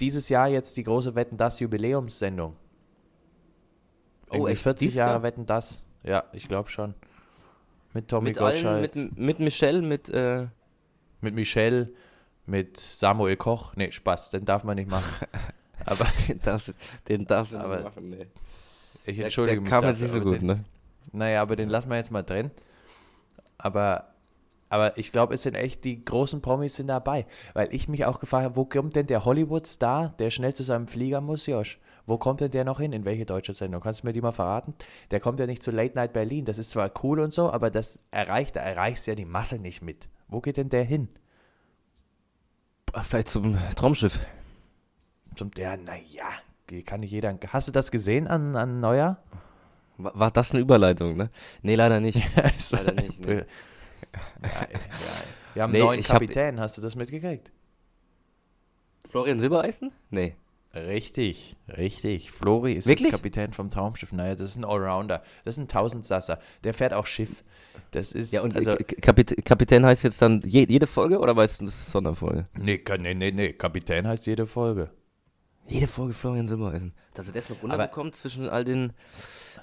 dieses 0.00 0.28
Jahr 0.28 0.48
jetzt 0.48 0.76
die 0.76 0.82
große 0.84 1.14
Wetten 1.14 1.36
das 1.36 1.60
Jubiläumssendung. 1.60 2.56
Oh, 4.30 4.34
Irgendwie 4.34 4.52
echt? 4.52 4.62
40 4.62 4.86
Dieses 4.86 4.96
Jahre 4.98 5.10
Jahr? 5.12 5.22
Wetten 5.22 5.46
das. 5.46 5.82
Ja, 6.02 6.24
ich 6.32 6.48
glaube 6.48 6.68
schon. 6.68 6.94
Mit 7.92 8.08
Tommy 8.08 8.30
Mit 8.30 8.38
allen, 8.38 8.52
Gottschalk, 8.54 8.94
mit, 8.96 9.16
mit 9.18 9.38
Michelle, 9.38 9.82
mit, 9.82 10.08
äh, 10.08 10.48
mit 11.20 11.34
Michelle, 11.34 11.92
mit 12.46 12.78
Samuel 12.78 13.36
Koch. 13.36 13.74
Nee, 13.76 13.90
Spaß, 13.90 14.30
den 14.30 14.44
darf 14.44 14.64
man 14.64 14.76
nicht 14.76 14.90
machen. 14.90 15.26
Aber 15.86 16.06
den 16.28 16.40
darfst, 16.40 16.72
den 17.08 17.26
darfst 17.26 17.52
du 17.52 17.58
nicht 17.58 17.84
machen, 17.84 18.10
ne. 18.10 18.26
ich 19.04 19.16
Der, 19.16 19.24
entschuldige 19.24 19.56
der 19.56 19.62
mich 19.62 19.70
kam 19.70 19.84
jetzt 19.84 20.02
dafür, 20.02 20.14
nicht 20.14 20.24
so 20.24 20.30
gut, 20.30 20.40
den, 20.40 20.46
ne? 20.46 20.64
Naja, 21.12 21.42
aber 21.42 21.56
den 21.56 21.68
lassen 21.68 21.90
wir 21.90 21.96
jetzt 21.96 22.10
mal 22.10 22.22
drin. 22.22 22.50
Aber, 23.58 24.14
aber 24.68 24.96
ich 24.96 25.12
glaube, 25.12 25.34
es 25.34 25.42
sind 25.42 25.54
echt 25.54 25.84
die 25.84 26.04
großen 26.04 26.40
Promis 26.40 26.76
sind 26.76 26.88
dabei. 26.88 27.26
Weil 27.52 27.68
ich 27.72 27.88
mich 27.88 28.04
auch 28.06 28.18
gefragt 28.18 28.44
habe, 28.44 28.56
wo 28.56 28.64
kommt 28.64 28.96
denn 28.96 29.06
der 29.06 29.24
Hollywood-Star, 29.24 30.14
der 30.18 30.30
schnell 30.30 30.54
zu 30.54 30.62
seinem 30.62 30.88
Flieger 30.88 31.20
muss, 31.20 31.46
Josh? 31.46 31.78
Wo 32.06 32.18
kommt 32.18 32.40
denn 32.40 32.50
der 32.50 32.64
noch 32.64 32.80
hin? 32.80 32.92
In 32.92 33.04
welche 33.04 33.26
deutsche 33.26 33.52
Sendung? 33.52 33.80
Kannst 33.80 34.02
du 34.02 34.06
mir 34.06 34.12
die 34.12 34.20
mal 34.20 34.32
verraten? 34.32 34.74
Der 35.10 35.20
kommt 35.20 35.38
ja 35.38 35.46
nicht 35.46 35.62
zu 35.62 35.70
Late 35.70 35.94
Night 35.94 36.12
Berlin. 36.12 36.44
Das 36.44 36.58
ist 36.58 36.70
zwar 36.70 36.90
cool 37.02 37.20
und 37.20 37.32
so, 37.32 37.50
aber 37.50 37.70
das 37.70 38.00
erreicht, 38.10 38.56
da 38.56 38.60
erreichst 38.60 39.06
ja 39.06 39.14
die 39.14 39.24
Masse 39.24 39.58
nicht 39.58 39.82
mit. 39.82 40.08
Wo 40.28 40.40
geht 40.40 40.56
denn 40.56 40.68
der 40.68 40.84
hin? 40.84 41.08
Vielleicht 43.02 43.28
zum 43.28 43.58
Traumschiff. 43.76 44.20
Zum, 45.34 45.50
ja, 45.56 45.76
naja, 45.76 46.26
kann 46.86 47.00
nicht 47.00 47.10
jeder. 47.10 47.36
Hast 47.48 47.68
du 47.68 47.72
das 47.72 47.90
gesehen 47.90 48.26
an, 48.28 48.54
an 48.56 48.80
Neujahr? 48.80 49.18
War, 49.98 50.18
war 50.18 50.30
das 50.30 50.52
eine 50.52 50.60
Überleitung, 50.60 51.16
ne? 51.16 51.30
Nee, 51.62 51.74
leider 51.74 52.00
nicht. 52.00 52.22
Leider 52.70 52.92
nicht, 52.92 53.20
ne. 53.24 53.46
Ja, 54.42 54.48
ja. 54.50 54.78
Wir 55.54 55.62
haben 55.62 55.72
Nee, 55.72 55.78
einen 55.78 55.86
neuen 55.86 56.00
ich 56.00 56.08
hab- 56.08 56.14
Kapitän. 56.20 56.60
Hast 56.60 56.76
du 56.78 56.82
das 56.82 56.94
mitgekriegt? 56.96 57.50
Florian 59.08 59.38
Silbereisen? 59.38 59.92
Nee. 60.10 60.34
Richtig, 60.74 61.56
richtig. 61.68 62.32
Flori 62.32 62.72
ist 62.72 62.86
Wirklich? 62.86 63.06
jetzt 63.12 63.16
Kapitän 63.16 63.52
vom 63.52 63.70
Traumschiff. 63.70 64.12
Naja, 64.12 64.34
das 64.34 64.50
ist 64.50 64.56
ein 64.56 64.64
Allrounder. 64.64 65.22
Das 65.44 65.54
ist 65.56 65.62
ein 65.62 65.68
Tausendsasser. 65.68 66.38
Der 66.64 66.74
fährt 66.74 66.92
auch 66.92 67.06
Schiff. 67.06 67.44
Das 67.92 68.12
ist, 68.12 68.32
Ja, 68.32 68.42
und 68.42 68.56
also, 68.56 68.70
äh, 68.72 68.82
K- 68.82 69.00
Kapit 69.00 69.44
Kapitän 69.44 69.84
heißt 69.86 70.02
jetzt 70.02 70.20
dann 70.20 70.40
je, 70.44 70.66
jede 70.68 70.86
Folge 70.86 71.18
oder 71.20 71.36
weißt 71.36 71.60
du, 71.60 71.64
das 71.66 71.74
ist 71.74 71.90
Sonderfolge? 71.92 72.46
nee, 72.58 72.82
nee, 72.98 73.14
nee, 73.14 73.30
nee, 73.30 73.52
Kapitän 73.52 74.06
heißt 74.06 74.26
jede 74.26 74.46
Folge. 74.46 74.90
Jede 75.68 75.86
Folge 75.86 76.12
Florian 76.12 76.46
Silbereisen. 76.48 76.92
Dass 77.14 77.26
er 77.28 77.32
das 77.32 77.48
noch 77.48 77.62
runterbekommt 77.62 78.14
zwischen 78.16 78.48
all 78.48 78.64
den 78.64 78.92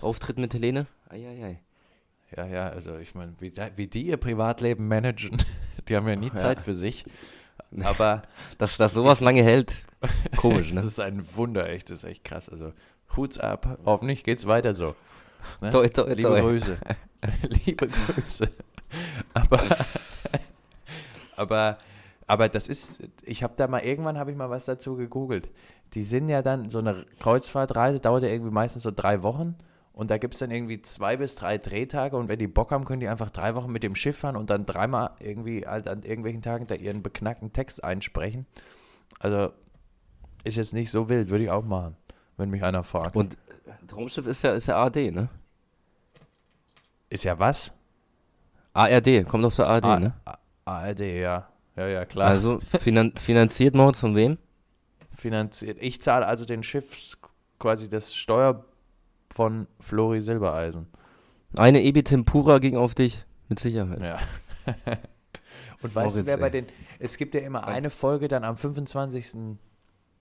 Auftritten 0.01 0.41
mit 0.41 0.53
Helene? 0.53 0.87
Eieiei. 1.09 1.59
Ja, 2.35 2.47
ja, 2.47 2.69
also 2.69 2.97
ich 2.97 3.13
meine, 3.13 3.33
wie, 3.39 3.51
wie 3.75 3.87
die 3.87 4.03
ihr 4.03 4.17
Privatleben 4.17 4.87
managen, 4.87 5.37
die 5.89 5.95
haben 5.95 6.07
ja 6.07 6.15
nie 6.15 6.27
Ja. 6.29 6.35
Zeit 6.37 6.61
für 6.61 6.73
sich. 6.73 7.05
Aber 7.83 8.23
Dass 8.57 8.77
das 8.77 8.93
sowas 8.93 9.21
lange 9.21 9.43
hält, 9.43 9.85
komisch, 10.37 10.69
das 10.73 10.83
ne? 10.83 10.87
ist 10.87 10.99
ein 10.99 11.35
Wunder, 11.35 11.69
echt, 11.69 11.89
das 11.89 11.99
ist 11.99 12.03
echt 12.03 12.23
krass. 12.23 12.49
Also 12.49 12.73
Huts 13.15 13.39
ab, 13.39 13.79
hoffentlich 13.85 14.23
geht's 14.23 14.45
weiter 14.45 14.73
so. 14.73 14.95
Ne? 15.59 15.69
Toi, 15.69 15.87
toi, 15.89 16.13
Liebe 16.13 16.29
toi. 16.29 16.41
Grüße. 16.41 16.77
Liebe 17.65 17.87
Grüße. 17.87 18.49
Aber, 19.33 19.63
aber, 21.35 21.77
aber 22.27 22.49
das 22.49 22.67
ist, 22.67 23.09
ich 23.23 23.43
habe 23.43 23.53
da 23.57 23.67
mal, 23.67 23.79
irgendwann 23.79 24.17
habe 24.17 24.31
ich 24.31 24.37
mal 24.37 24.49
was 24.49 24.65
dazu 24.65 24.95
gegoogelt. 24.95 25.49
Die 25.93 26.03
sind 26.03 26.29
ja 26.29 26.41
dann, 26.41 26.69
so 26.69 26.79
eine 26.79 27.05
Kreuzfahrtreise 27.19 27.99
dauert 27.99 28.23
ja 28.23 28.29
irgendwie 28.29 28.51
meistens 28.51 28.83
so 28.83 28.91
drei 28.91 29.23
Wochen 29.23 29.55
und 29.93 30.09
da 30.11 30.17
gibt 30.17 30.33
es 30.35 30.39
dann 30.39 30.51
irgendwie 30.51 30.81
zwei 30.81 31.17
bis 31.17 31.35
drei 31.35 31.57
Drehtage 31.57 32.15
und 32.15 32.27
wenn 32.27 32.39
die 32.39 32.47
Bock 32.47 32.71
haben, 32.71 32.85
können 32.85 33.01
die 33.01 33.07
einfach 33.07 33.29
drei 33.29 33.55
Wochen 33.55 33.71
mit 33.71 33.83
dem 33.83 33.95
Schiff 33.95 34.17
fahren 34.19 34.35
und 34.35 34.49
dann 34.49 34.65
dreimal 34.65 35.11
irgendwie 35.19 35.65
halt 35.67 35.87
an 35.87 36.03
irgendwelchen 36.03 36.41
Tagen 36.41 36.65
da 36.65 36.75
ihren 36.75 37.03
beknackten 37.03 37.51
Text 37.53 37.83
einsprechen. 37.83 38.45
Also 39.19 39.51
ist 40.43 40.57
jetzt 40.57 40.73
nicht 40.73 40.89
so 40.91 41.09
wild, 41.09 41.29
würde 41.29 41.43
ich 41.43 41.49
auch 41.51 41.65
machen, 41.65 41.95
wenn 42.37 42.49
mich 42.49 42.63
einer 42.63 42.83
fragt. 42.83 43.15
Und 43.15 43.33
äh, 43.33 43.85
Traumschiff 43.87 44.25
ist 44.27 44.43
ja, 44.43 44.53
ist 44.53 44.67
ja 44.67 44.77
ARD, 44.77 45.11
ne? 45.11 45.29
ist 47.09 47.23
ja 47.25 47.37
was? 47.37 47.71
ARD, 48.73 49.25
kommt 49.27 49.43
aus 49.43 49.57
der 49.57 49.67
ARD, 49.67 49.85
A- 49.85 49.99
ne? 49.99 50.13
A- 50.25 50.37
ARD, 50.65 50.99
ja. 51.01 51.47
Ja, 51.75 51.87
ja, 51.87 52.05
klar. 52.05 52.29
Also 52.29 52.59
finan 52.59 53.13
finanziert 53.17 53.75
Moritz 53.75 53.99
von 53.99 54.15
wem? 54.15 54.37
finanziert. 55.15 55.77
Ich 55.81 56.01
zahle 56.01 56.25
also 56.25 56.45
den 56.45 56.63
Schiff 56.63 57.15
quasi 57.59 57.87
das 57.89 58.15
Steuer 58.15 58.65
von 59.33 59.67
Flori 59.79 60.21
Silbereisen. 60.21 60.87
Eine 61.57 61.81
Ebi 61.83 62.03
Tempura 62.03 62.59
ging 62.59 62.77
auf 62.77 62.95
dich, 62.95 63.25
mit 63.49 63.59
Sicherheit. 63.59 64.01
Ja. 64.01 64.17
Und 65.81 65.95
weißt 65.95 66.15
du, 66.15 66.19
Moritz, 66.19 66.27
wer 66.27 66.37
bei 66.37 66.49
den. 66.49 66.67
Es 66.99 67.17
gibt 67.17 67.33
ja 67.33 67.41
immer 67.41 67.67
eine 67.67 67.89
Folge 67.89 68.27
dann 68.27 68.43
am 68.43 68.55
25. 68.57 69.57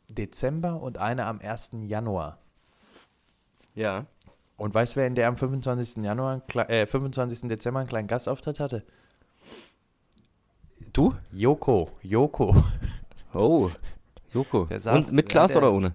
Dezember 0.09 0.81
und 0.81 0.99
eine 0.99 1.27
am 1.27 1.39
1. 1.41 1.73
Januar. 1.83 2.39
Ja. 3.75 4.07
Und 4.57 4.75
weißt 4.75 4.95
du, 4.95 5.01
wer 5.01 5.07
in 5.07 5.15
der 5.15 5.29
am 5.29 5.37
25. 5.37 6.03
Januar, 6.03 6.43
äh, 6.69 6.87
25. 6.87 7.49
Dezember 7.49 7.81
einen 7.81 7.89
kleinen 7.89 8.09
Gastauftritt 8.09 8.59
hatte? 8.59 8.83
Du? 10.93 11.15
Joko. 11.33 11.91
Joko. 12.03 12.57
Oh. 13.35 13.71
Joko. 14.33 14.63
Saß- 14.71 14.97
Und 14.97 15.13
mit 15.13 15.33
ja, 15.33 15.47
der- 15.47 15.57
oder 15.59 15.73
ohne? 15.73 15.95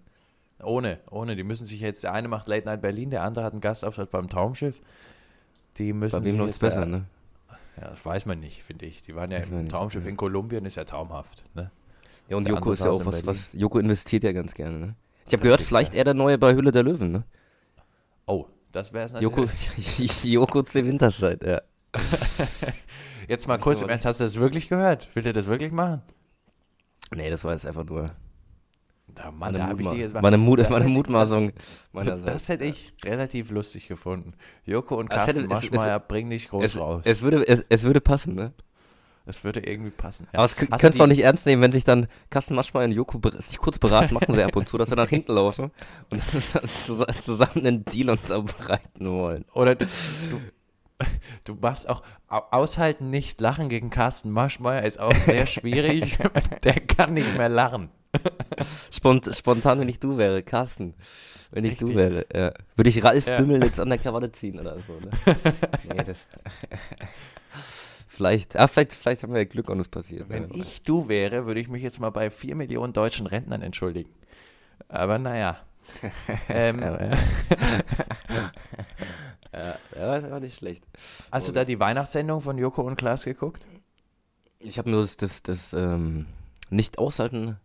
Ohne, 0.63 0.99
ohne. 1.09 1.35
Die 1.35 1.43
müssen 1.43 1.65
sich 1.65 1.79
jetzt, 1.79 2.03
der 2.03 2.13
eine 2.13 2.27
macht 2.27 2.47
Late 2.47 2.65
Night 2.65 2.81
Berlin, 2.81 3.09
der 3.09 3.23
andere 3.23 3.45
hat 3.45 3.53
einen 3.53 3.61
Gastauftritt 3.61 4.09
beim 4.09 4.29
Traumschiff. 4.29 4.79
Die 5.77 5.93
müssen 5.93 6.19
Bei 6.19 6.23
wem 6.23 6.37
läuft's 6.37 6.55
jetzt 6.55 6.61
besser, 6.61 6.81
da- 6.81 6.85
ne? 6.85 7.05
Ja, 7.81 7.89
das 7.89 8.05
weiß 8.05 8.25
man 8.25 8.39
nicht, 8.39 8.63
finde 8.63 8.85
ich. 8.85 9.01
Die 9.01 9.15
waren 9.15 9.31
ja 9.31 9.39
Weiß 9.39 9.49
im 9.49 9.59
nicht, 9.63 9.71
Traumschiff 9.71 10.05
ja. 10.05 10.09
in 10.09 10.15
Kolumbien, 10.15 10.65
ist 10.65 10.75
ja 10.75 10.85
traumhaft. 10.85 11.43
Ne? 11.55 11.71
Ja, 12.29 12.37
und 12.37 12.45
Der 12.47 12.53
Joko 12.55 12.71
ist 12.71 12.85
ja 12.85 12.91
auch 12.91 13.05
was, 13.05 13.15
Berlin. 13.15 13.27
was, 13.27 13.51
Joko 13.51 13.79
investiert 13.79 14.23
ja 14.23 14.31
ganz 14.31 14.53
gerne, 14.53 14.79
ne? 14.79 14.95
Ich 15.27 15.33
habe 15.33 15.43
gehört, 15.43 15.61
vielleicht 15.61 15.93
ja. 15.93 15.99
er 15.99 16.03
der 16.05 16.13
neue 16.13 16.37
bei 16.37 16.53
Hülle 16.55 16.71
der 16.71 16.83
Löwen, 16.83 17.11
ne? 17.11 17.23
Das 18.75 18.91
wäre 18.91 19.05
es 19.05 19.13
Joko, 19.21 19.45
natürlich. 19.45 20.23
Joko 20.25 20.61
C. 20.63 20.85
Winterscheid, 20.85 21.41
ja. 21.45 21.61
Jetzt 23.29 23.47
mal 23.47 23.57
kurz 23.57 23.81
im 23.81 23.87
Ernst, 23.87 24.05
hast 24.05 24.19
du 24.19 24.25
das 24.25 24.37
wirklich 24.37 24.67
gehört? 24.67 25.15
Will 25.15 25.23
der 25.23 25.31
das 25.31 25.45
wirklich 25.45 25.71
machen? 25.71 26.01
Nee, 27.15 27.29
das 27.29 27.45
war 27.45 27.53
jetzt 27.53 27.65
einfach 27.65 27.85
nur 27.85 28.11
Da, 29.15 29.31
Mann, 29.31 29.39
meine, 29.39 29.57
da 29.59 29.67
hab 29.67 29.79
ich 29.79 29.87
dir 29.87 29.97
jetzt 29.97 30.13
mal, 30.13 30.21
meine, 30.21 30.37
Mut 30.37 30.69
meine 30.69 30.87
Mutmaßung 30.87 31.51
Das, 31.93 32.23
das 32.23 32.49
hätte 32.49 32.65
ich 32.65 32.93
relativ 33.03 33.49
lustig 33.49 33.87
gefunden. 33.87 34.33
Joko 34.65 34.95
und 34.95 35.09
Carsten 35.09 35.41
hätte- 35.43 35.53
es- 35.53 35.63
es- 35.63 35.71
Maschmeyer 35.71 35.99
bringen 35.99 36.29
dich 36.29 36.49
groß 36.49 36.63
es, 36.63 36.77
raus. 36.77 37.01
es, 37.05 37.21
würde, 37.21 37.47
es, 37.47 37.63
es 37.69 37.83
würde 37.83 38.01
passen, 38.01 38.35
ne? 38.35 38.51
das 39.25 39.43
würde 39.43 39.61
irgendwie 39.61 39.89
passen. 39.89 40.27
Ja. 40.33 40.39
Aber 40.39 40.45
es 40.45 40.55
könntest 40.55 40.99
du 40.99 41.03
auch 41.03 41.07
nicht 41.07 41.23
ernst 41.23 41.45
nehmen, 41.47 41.61
wenn 41.63 41.71
sich 41.71 41.83
dann 41.83 42.05
Carsten 42.29 42.53
Maschmeyer 42.53 42.83
und 42.85 42.91
Joko 42.91 43.19
sich 43.39 43.57
kurz 43.57 43.79
beraten, 43.79 44.13
machen 44.13 44.35
sie 44.35 44.43
ab 44.43 44.55
und 44.55 44.67
zu, 44.69 44.77
dass 44.77 44.89
sie 44.89 44.95
nach 44.95 45.09
hinten 45.09 45.33
laufen 45.33 45.71
und 46.11 46.21
zusammen 47.23 47.65
einen 47.65 47.85
Deal 47.85 48.11
unterbreiten 48.11 49.09
wollen. 49.09 49.45
Oder 49.53 49.73
du, 49.75 49.87
du, 51.43 51.55
machst 51.55 51.89
auch 51.89 52.03
au- 52.27 52.43
aushalten, 52.51 53.09
nicht 53.09 53.41
lachen 53.41 53.67
gegen 53.69 53.89
Carsten 53.89 54.29
Maschmeyer 54.29 54.83
ist 54.83 54.99
auch 54.99 55.13
sehr 55.25 55.45
schwierig. 55.47 56.17
Der 56.63 56.75
kann 56.81 57.13
nicht 57.15 57.35
mehr 57.37 57.49
lachen. 57.49 57.89
Spont, 58.91 59.29
spontan, 59.33 59.79
wenn 59.79 59.89
ich 59.89 59.99
du 59.99 60.17
wäre, 60.17 60.43
Carsten. 60.43 60.93
Wenn 61.51 61.63
ich 61.65 61.77
du 61.77 61.87
Richtig. 61.87 62.01
wäre, 62.01 62.25
ja. 62.33 62.53
Würde 62.75 62.89
ich 62.89 63.03
Ralf 63.03 63.27
Ja. 63.27 63.35
Dümmel 63.35 63.63
jetzt 63.63 63.79
an 63.79 63.89
der 63.89 63.97
Krawatte 63.97 64.31
ziehen 64.31 64.59
oder 64.59 64.79
so, 64.79 64.93
ne? 64.93 65.09
nee, 65.93 66.03
das. 66.03 66.17
vielleicht, 68.07 68.57
ah, 68.57 68.67
vielleicht, 68.67 68.93
vielleicht 68.93 69.23
haben 69.23 69.33
wir 69.33 69.41
ja 69.41 69.45
Glück 69.45 69.69
und 69.69 69.79
es 69.79 69.87
passiert. 69.87 70.29
Wenn 70.29 70.49
ich 70.53 70.83
du 70.83 71.07
wäre, 71.07 71.45
würde 71.45 71.59
ich 71.59 71.69
mich 71.69 71.83
jetzt 71.83 71.99
mal 71.99 72.09
bei 72.09 72.29
vier 72.29 72.55
Millionen 72.55 72.93
deutschen 72.93 73.27
Rentnern 73.27 73.61
entschuldigen. 73.61 74.09
Aber 74.87 75.17
naja. 75.17 75.57
ähm, 76.49 76.79
Ja, 76.79 76.99
ja. 79.53 79.77
ja, 79.95 80.19
das 80.21 80.31
war 80.31 80.39
nicht 80.39 80.57
schlecht. 80.57 80.83
hast 81.31 81.47
du 81.47 81.51
da 81.51 81.63
die 81.63 81.79
Weihnachtssendung 81.79 82.41
von 82.41 82.57
Joko 82.57 82.81
und 82.81 82.95
Klaas 82.95 83.23
geguckt? 83.23 83.65
Ich 84.59 84.77
habe 84.79 84.89
nur 84.89 85.01
das, 85.01 85.17
das, 85.17 85.43
das 85.43 85.73
ähm, 85.73 86.25
nicht 86.69 86.97
aushalten. 86.97 87.57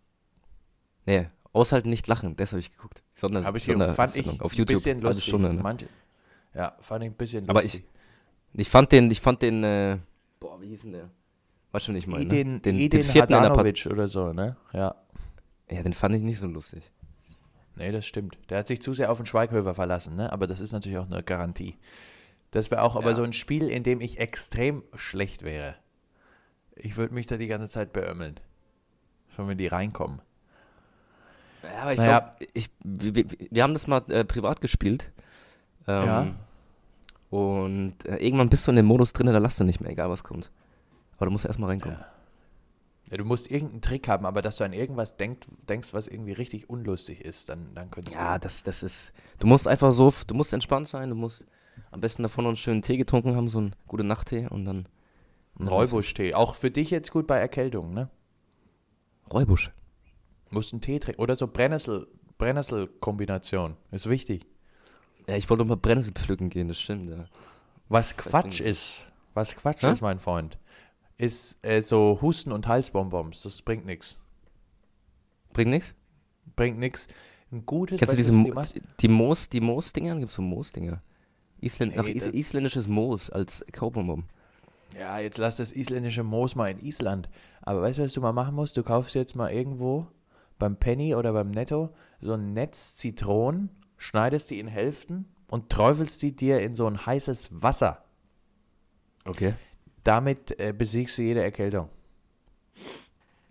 Nee, 1.10 1.26
aushalten, 1.52 1.90
nicht 1.90 2.06
lachen. 2.06 2.36
Das 2.36 2.52
habe 2.52 2.60
ich 2.60 2.70
geguckt. 2.70 3.02
Sonder, 3.14 3.44
Hab 3.44 3.56
ich, 3.56 3.64
Sonder- 3.64 3.92
fand 3.94 4.16
ich 4.16 4.26
auf 4.40 4.52
ein 4.52 4.56
YouTube. 4.56 4.76
bisschen 4.76 4.96
halbe 4.98 5.08
lustig. 5.08 5.24
Stunde, 5.26 5.52
ne? 5.54 5.60
Manche, 5.62 5.88
ja, 6.54 6.76
fand 6.80 7.04
ich 7.04 7.10
ein 7.10 7.14
bisschen 7.14 7.48
Aber 7.48 7.62
lustig. 7.62 7.84
ich, 8.54 8.60
ich 8.60 8.68
fand 8.70 8.92
den, 8.92 9.10
ich 9.10 9.20
fand 9.20 9.42
den, 9.42 9.64
äh, 9.64 9.98
boah, 10.38 10.60
wie 10.60 10.68
hieß 10.68 10.82
denn 10.82 10.92
der? 10.92 11.10
Weißt 11.72 11.86
schon, 11.86 11.96
ich 11.96 12.06
meine, 12.06 12.24
ne? 12.26 12.32
Edin, 12.34 12.62
den, 12.62 12.76
Edin 12.76 13.00
den 13.00 13.02
vierten. 13.02 13.34
Hadanovic 13.34 13.86
oder 13.86 14.08
so, 14.08 14.32
ne? 14.32 14.56
Ja. 14.72 14.94
Ja, 15.70 15.82
den 15.82 15.92
fand 15.92 16.14
ich 16.16 16.22
nicht 16.22 16.38
so 16.38 16.46
lustig. 16.46 16.82
Nee, 17.76 17.92
das 17.92 18.06
stimmt. 18.06 18.38
Der 18.48 18.58
hat 18.58 18.66
sich 18.68 18.82
zu 18.82 18.92
sehr 18.94 19.10
auf 19.10 19.18
den 19.18 19.26
Schweighöfer 19.26 19.74
verlassen, 19.74 20.14
ne? 20.16 20.32
Aber 20.32 20.46
das 20.46 20.60
ist 20.60 20.72
natürlich 20.72 20.98
auch 20.98 21.06
eine 21.10 21.22
Garantie. 21.22 21.76
Das 22.50 22.70
wäre 22.70 22.82
auch 22.82 22.96
aber 22.96 23.10
Ja. 23.10 23.16
so 23.16 23.22
ein 23.22 23.32
Spiel, 23.32 23.68
in 23.68 23.82
dem 23.84 24.00
ich 24.00 24.18
extrem 24.18 24.82
schlecht 24.94 25.42
wäre. 25.42 25.76
Ich 26.76 26.96
würde 26.96 27.14
mich 27.14 27.26
da 27.26 27.36
die 27.36 27.46
ganze 27.46 27.68
Zeit 27.68 27.92
beömmeln. 27.92 28.38
Schon 29.36 29.46
wenn 29.48 29.58
die 29.58 29.68
reinkommen. 29.68 30.20
Ja, 31.62 31.82
aber 31.82 31.92
ich 31.92 31.98
Naja. 31.98 32.20
glaube, 32.20 32.50
ich, 32.54 32.70
wir, 32.82 33.24
wir, 33.50 33.62
haben 33.62 33.74
das 33.74 33.86
mal 33.86 34.02
äh, 34.08 34.24
privat 34.24 34.60
gespielt. 34.60 35.12
Ähm, 35.86 36.04
Ja. 36.04 36.34
Und 37.30 37.94
äh, 38.06 38.16
irgendwann 38.16 38.48
bist 38.50 38.66
du 38.66 38.72
in 38.72 38.76
dem 38.76 38.86
Modus 38.86 39.12
drin, 39.12 39.26
da 39.26 39.38
lasst 39.38 39.60
du 39.60 39.64
nicht 39.64 39.80
mehr, 39.80 39.90
egal 39.90 40.10
was 40.10 40.24
kommt. 40.24 40.50
Aber 41.16 41.26
du 41.26 41.32
musst 41.32 41.44
erstmal 41.44 41.70
reinkommen. 41.70 41.98
Ja, 43.10 43.16
du 43.16 43.24
musst 43.24 43.50
irgendeinen 43.50 43.82
Trick 43.82 44.08
haben, 44.08 44.26
aber 44.26 44.42
dass 44.42 44.56
du 44.56 44.64
an 44.64 44.72
irgendwas 44.72 45.16
denk, 45.16 45.38
denkst, 45.68 45.92
was 45.92 46.08
irgendwie 46.08 46.32
richtig 46.32 46.68
unlustig 46.68 47.24
ist, 47.24 47.48
dann, 47.48 47.74
dann 47.74 47.90
könntest 47.90 48.16
Ja, 48.16 48.38
das, 48.38 48.62
das 48.62 48.82
ist. 48.82 49.12
Du 49.38 49.46
musst 49.46 49.68
einfach 49.68 49.92
so, 49.92 50.12
du 50.26 50.34
musst 50.34 50.52
entspannt 50.52 50.88
sein, 50.88 51.08
du 51.08 51.14
musst 51.14 51.46
am 51.90 52.00
besten 52.00 52.22
davon 52.22 52.44
noch 52.44 52.50
einen 52.50 52.56
schönen 52.56 52.82
Tee 52.82 52.96
getrunken 52.96 53.36
haben, 53.36 53.48
so 53.48 53.58
einen 53.58 53.76
guten 53.86 54.06
Nachttee 54.06 54.46
und 54.48 54.64
dann. 54.64 54.88
Räubusch-Tee. 55.60 56.34
Auch 56.34 56.54
für 56.54 56.70
dich 56.70 56.90
jetzt 56.90 57.10
gut 57.10 57.26
bei 57.26 57.38
Erkältung, 57.38 57.92
ne? 57.92 58.08
Räubusch. 59.30 59.70
Musst 60.50 60.72
einen 60.72 60.80
Tee 60.80 60.98
trinken. 60.98 61.20
Oder 61.20 61.36
so 61.36 61.46
Brennnessel, 61.46 62.08
Brennnessel-Kombination. 62.38 63.76
Ist 63.90 64.08
wichtig. 64.08 64.46
Ja, 65.28 65.36
ich 65.36 65.48
wollte 65.48 65.64
mal 65.64 65.76
Brennnessel 65.76 66.12
pflücken 66.12 66.50
gehen, 66.50 66.68
das 66.68 66.80
stimmt, 66.80 67.08
ja. 67.08 67.26
Was 67.88 68.16
Quatsch 68.16 68.60
es. 68.60 68.66
ist, 68.66 69.02
was 69.34 69.56
Quatsch 69.56 69.82
Hä? 69.82 69.92
ist, 69.92 70.00
mein 70.00 70.18
Freund, 70.18 70.58
ist 71.16 71.58
äh, 71.62 71.82
so 71.82 72.18
Husten- 72.22 72.52
und 72.52 72.66
Halsbonbons. 72.66 73.42
Das 73.42 73.62
bringt 73.62 73.84
nichts. 73.84 74.16
Bringt 75.52 75.70
nichts? 75.70 75.94
Bringt 76.56 76.78
nichts. 76.78 77.08
Ein 77.52 77.66
gutes, 77.66 77.98
Kennst 77.98 78.14
du 78.14 78.16
diese 78.16 78.32
Mo 78.32 78.62
die 78.62 78.80
die 79.00 79.08
Moos, 79.08 79.48
die 79.48 79.60
Moos-Dinger? 79.60 80.16
Gibt's 80.16 80.34
so 80.34 80.42
Moos-Dinger? 80.42 81.02
Isländ 81.60 81.94
is 81.94 82.26
isländisches 82.26 82.88
Moos 82.88 83.28
als 83.28 83.64
Kaubonbon. 83.72 84.24
Ja, 84.98 85.18
jetzt 85.18 85.38
lass 85.38 85.56
das 85.58 85.72
isländische 85.72 86.22
Moos 86.22 86.54
mal 86.54 86.70
in 86.70 86.78
Island. 86.80 87.28
Aber 87.62 87.82
weißt 87.82 87.98
du, 87.98 88.02
was 88.04 88.12
du 88.12 88.20
mal 88.20 88.32
machen 88.32 88.54
musst? 88.54 88.76
Du 88.76 88.82
kaufst 88.82 89.14
jetzt 89.14 89.36
mal 89.36 89.52
irgendwo 89.52 90.06
beim 90.60 90.76
Penny 90.76 91.16
oder 91.16 91.32
beim 91.32 91.50
Netto 91.50 91.92
so 92.20 92.34
ein 92.34 92.52
Netz 92.52 92.94
Zitronen, 92.94 93.70
schneidest 93.96 94.50
die 94.50 94.60
in 94.60 94.68
Hälften 94.68 95.24
und 95.48 95.70
träufelst 95.70 96.22
die 96.22 96.36
dir 96.36 96.60
in 96.60 96.76
so 96.76 96.86
ein 96.86 97.04
heißes 97.04 97.62
Wasser. 97.62 98.04
Okay. 99.24 99.54
Damit 100.04 100.58
äh, 100.60 100.72
besiegst 100.72 101.18
du 101.18 101.22
jede 101.22 101.42
Erkältung. 101.42 101.88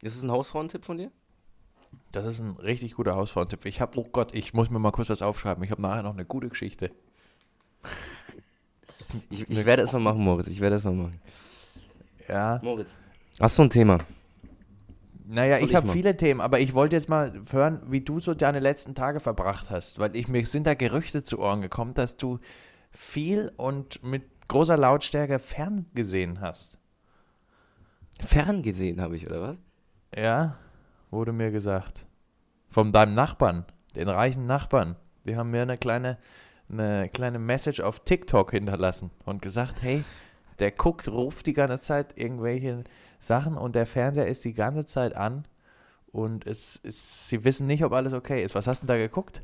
Ist 0.02 0.16
es 0.16 0.24
ein 0.24 0.32
Hausfrauentipp 0.32 0.86
von 0.86 0.98
dir? 0.98 1.12
Das 2.12 2.26
ist 2.26 2.40
ein 2.40 2.52
richtig 2.52 2.96
guter 2.96 3.16
Hausfrauentipp. 3.16 3.66
Ich 3.66 3.82
habe, 3.82 4.00
oh 4.00 4.08
Gott, 4.12 4.34
ich 4.34 4.54
muss 4.54 4.70
mir 4.70 4.80
mal 4.80 4.92
kurz 4.92 5.10
was 5.10 5.22
aufschreiben. 5.22 5.64
Ich 5.64 5.72
habe 5.72 5.82
nachher 5.82 6.04
noch 6.04 6.14
eine 6.14 6.26
gute 6.26 6.50
Geschichte. 6.50 6.90
Ich, 9.30 9.50
ich 9.50 9.66
werde 9.66 9.84
es 9.84 9.92
mal 9.92 10.00
machen, 10.00 10.24
Moritz. 10.24 10.48
Ich 10.48 10.62
werde 10.62 10.78
es 10.78 10.84
mal 10.84 10.94
machen. 10.94 11.22
Ja. 12.28 12.60
Moritz. 12.64 12.96
Hast 13.40 13.58
du 13.58 13.64
ein 13.64 13.70
Thema? 13.70 14.00
Naja, 15.32 15.58
Soll 15.58 15.66
ich 15.66 15.70
ich 15.70 15.76
habe 15.76 15.90
viele 15.90 16.18
Themen, 16.18 16.42
aber 16.42 16.60
ich 16.60 16.74
wollte 16.74 16.96
jetzt 16.96 17.08
mal 17.08 17.44
hören, 17.52 17.84
wie 17.86 18.02
du 18.02 18.20
so 18.20 18.34
deine 18.34 18.60
letzten 18.60 18.96
Tage 18.96 19.20
verbracht 19.20 19.70
hast, 19.70 20.00
weil 20.00 20.16
ich 20.16 20.28
mir 20.28 20.44
sind 20.48 20.66
da 20.66 20.74
Gerüchte 20.74 21.22
zu 21.22 21.38
Ohren 21.38 21.62
gekommen, 21.62 21.94
dass 21.94 22.18
du 22.18 22.40
viel 22.90 23.52
und 23.56 24.04
mit 24.04 24.24
großer 24.48 24.76
Lautstärke 24.76 25.38
ferngesehen 25.38 26.42
hast. 26.42 26.80
Ferngesehen 28.20 29.00
habe 29.02 29.18
ich, 29.18 29.28
oder 29.30 29.42
was? 29.42 29.58
Ja, 30.18 30.58
wurde 31.12 31.32
mir 31.32 31.52
gesagt. 31.52 32.08
Von 32.68 32.92
deinem 32.92 33.14
Nachbarn, 33.14 33.66
den 33.96 34.10
reichen 34.10 34.48
Nachbarn. 34.48 34.96
Die 35.26 35.38
haben 35.38 35.52
mir 35.52 35.62
eine 35.62 35.78
kleine, 35.78 36.18
eine 36.72 37.08
kleine 37.08 37.38
Message 37.38 37.82
auf 37.82 38.00
TikTok 38.00 38.50
hinterlassen 38.50 39.12
und 39.26 39.44
gesagt, 39.44 39.84
hey, 39.84 40.04
der 40.58 40.72
guckt, 40.72 41.08
ruft 41.08 41.46
die 41.46 41.54
ganze 41.54 41.78
Zeit 41.78 42.18
irgendwelche 42.18 42.84
Sachen 43.20 43.58
und 43.58 43.76
der 43.76 43.86
Fernseher 43.86 44.28
ist 44.28 44.44
die 44.46 44.54
ganze 44.54 44.86
Zeit 44.86 45.16
an 45.16 45.46
und 46.12 46.46
es 46.48 46.78
ist, 46.78 47.28
sie 47.30 47.44
wissen 47.44 47.68
nicht, 47.68 47.84
ob 47.84 47.94
alles 47.94 48.14
okay 48.14 48.44
ist. 48.44 48.56
Was 48.56 48.68
hast 48.68 48.84
du 48.84 48.88
da 48.88 48.98
geguckt? 48.98 49.44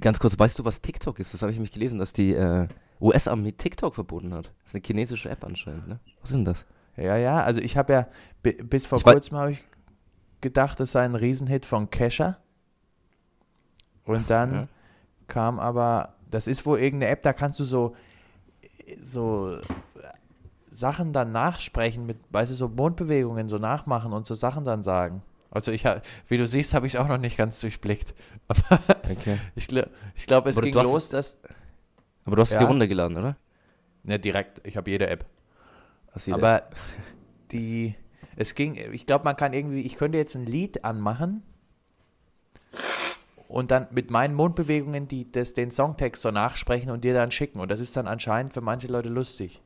Ganz 0.00 0.18
kurz, 0.18 0.38
weißt 0.38 0.58
du, 0.58 0.64
was 0.64 0.80
TikTok 0.82 1.18
ist? 1.18 1.32
Das 1.34 1.42
habe 1.42 1.50
ich 1.52 1.56
nämlich 1.58 1.72
gelesen, 1.72 1.98
dass 1.98 2.12
die 2.12 2.34
äh, 2.34 2.68
US-Armee 3.00 3.52
TikTok 3.52 3.94
verboten 3.94 4.34
hat. 4.34 4.52
Das 4.62 4.70
ist 4.70 4.74
eine 4.76 4.84
chinesische 4.84 5.30
App 5.30 5.44
anscheinend, 5.44 5.88
ne? 5.88 6.00
Was 6.20 6.30
ist 6.30 6.36
denn 6.36 6.44
das? 6.44 6.64
Ja, 6.96 7.16
ja, 7.16 7.42
also 7.42 7.60
ich 7.60 7.76
habe 7.76 7.92
ja, 7.92 8.08
bi- 8.42 8.62
bis 8.62 8.86
vor 8.86 8.98
Ich 8.98 9.04
kurzem 9.04 9.36
habe 9.38 9.52
ich 9.52 9.64
gedacht, 10.40 10.78
es 10.80 10.92
sei 10.92 11.04
ein 11.04 11.14
Riesenhit 11.14 11.66
von 11.66 11.90
Kesha. 11.90 12.38
Und 14.04 14.28
dann 14.30 14.52
Ja. 14.54 14.68
kam 15.28 15.58
aber, 15.60 16.14
das 16.30 16.46
ist 16.46 16.66
wohl 16.66 16.78
irgendeine 16.80 17.12
App, 17.12 17.22
da 17.22 17.32
kannst 17.32 17.58
du 17.60 17.64
so, 17.64 17.94
so 19.02 19.58
Sachen 20.70 21.12
dann 21.12 21.32
nachsprechen 21.32 22.06
mit, 22.06 22.18
weißt 22.30 22.52
du, 22.52 22.54
so 22.54 22.68
Mundbewegungen 22.68 23.48
so 23.48 23.58
nachmachen 23.58 24.12
und 24.12 24.26
so 24.26 24.34
Sachen 24.34 24.64
dann 24.64 24.82
sagen. 24.82 25.22
Also 25.50 25.72
ich 25.72 25.84
habe, 25.84 26.00
wie 26.28 26.38
du 26.38 26.46
siehst, 26.46 26.74
habe 26.74 26.86
ich 26.86 26.94
es 26.94 27.00
auch 27.00 27.08
noch 27.08 27.18
nicht 27.18 27.36
ganz 27.36 27.60
durchblickt. 27.60 28.14
Aber 28.48 28.60
Okay. 29.10 29.38
ich, 29.56 29.66
gl- 29.66 29.88
ich 30.14 30.26
glaube, 30.26 30.50
es 30.50 30.56
Aber 30.56 30.64
ging 30.66 30.76
hast- 30.76 30.84
los, 30.84 31.08
dass, 31.08 31.38
Aber 32.24 32.36
du 32.36 32.42
hast 32.42 32.50
es 32.50 32.54
Ja. 32.54 32.60
dir 32.60 32.66
runtergeladen, 32.68 33.16
oder? 33.18 33.36
ne, 34.04 34.18
direkt, 34.18 34.60
ich 34.64 34.76
habe 34.76 34.90
jede 34.90 35.08
App. 35.08 35.26
Die 36.24 36.32
Aber 36.32 36.62
die, 37.52 37.94
es 38.36 38.54
ging, 38.54 38.76
ich 38.92 39.06
glaube, 39.06 39.24
man 39.24 39.36
kann 39.36 39.52
irgendwie, 39.52 39.80
ich 39.80 39.96
könnte 39.96 40.18
jetzt 40.18 40.34
ein 40.36 40.46
Lied 40.46 40.84
anmachen 40.84 41.42
und 43.48 43.70
dann 43.72 43.88
mit 43.90 44.10
meinen 44.10 44.34
Mundbewegungen 44.34 45.08
die, 45.08 45.30
das, 45.30 45.54
den 45.54 45.70
Songtext 45.70 46.22
so 46.22 46.30
nachsprechen 46.30 46.90
und 46.90 47.02
dir 47.04 47.14
dann 47.14 47.30
schicken. 47.32 47.58
Und 47.60 47.70
das 47.70 47.80
ist 47.80 47.96
dann 47.96 48.06
anscheinend 48.06 48.54
für 48.54 48.60
manche 48.60 48.86
Leute 48.86 49.08
lustig. 49.08 49.60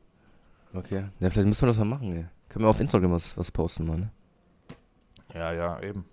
Okay. 0.75 1.05
Ja, 1.19 1.29
vielleicht 1.29 1.47
müssen 1.47 1.61
wir 1.61 1.67
das 1.67 1.77
mal 1.77 1.85
machen, 1.85 2.11
ey. 2.13 2.25
Können 2.49 2.65
wir 2.65 2.69
auf 2.69 2.79
Instagram 2.79 3.11
was, 3.11 3.37
was 3.37 3.49
posten, 3.51 3.85
mal, 3.87 3.97
ne? 3.97 4.11
Ja, 5.33 5.53
ja, 5.53 5.81
eben. 5.81 6.05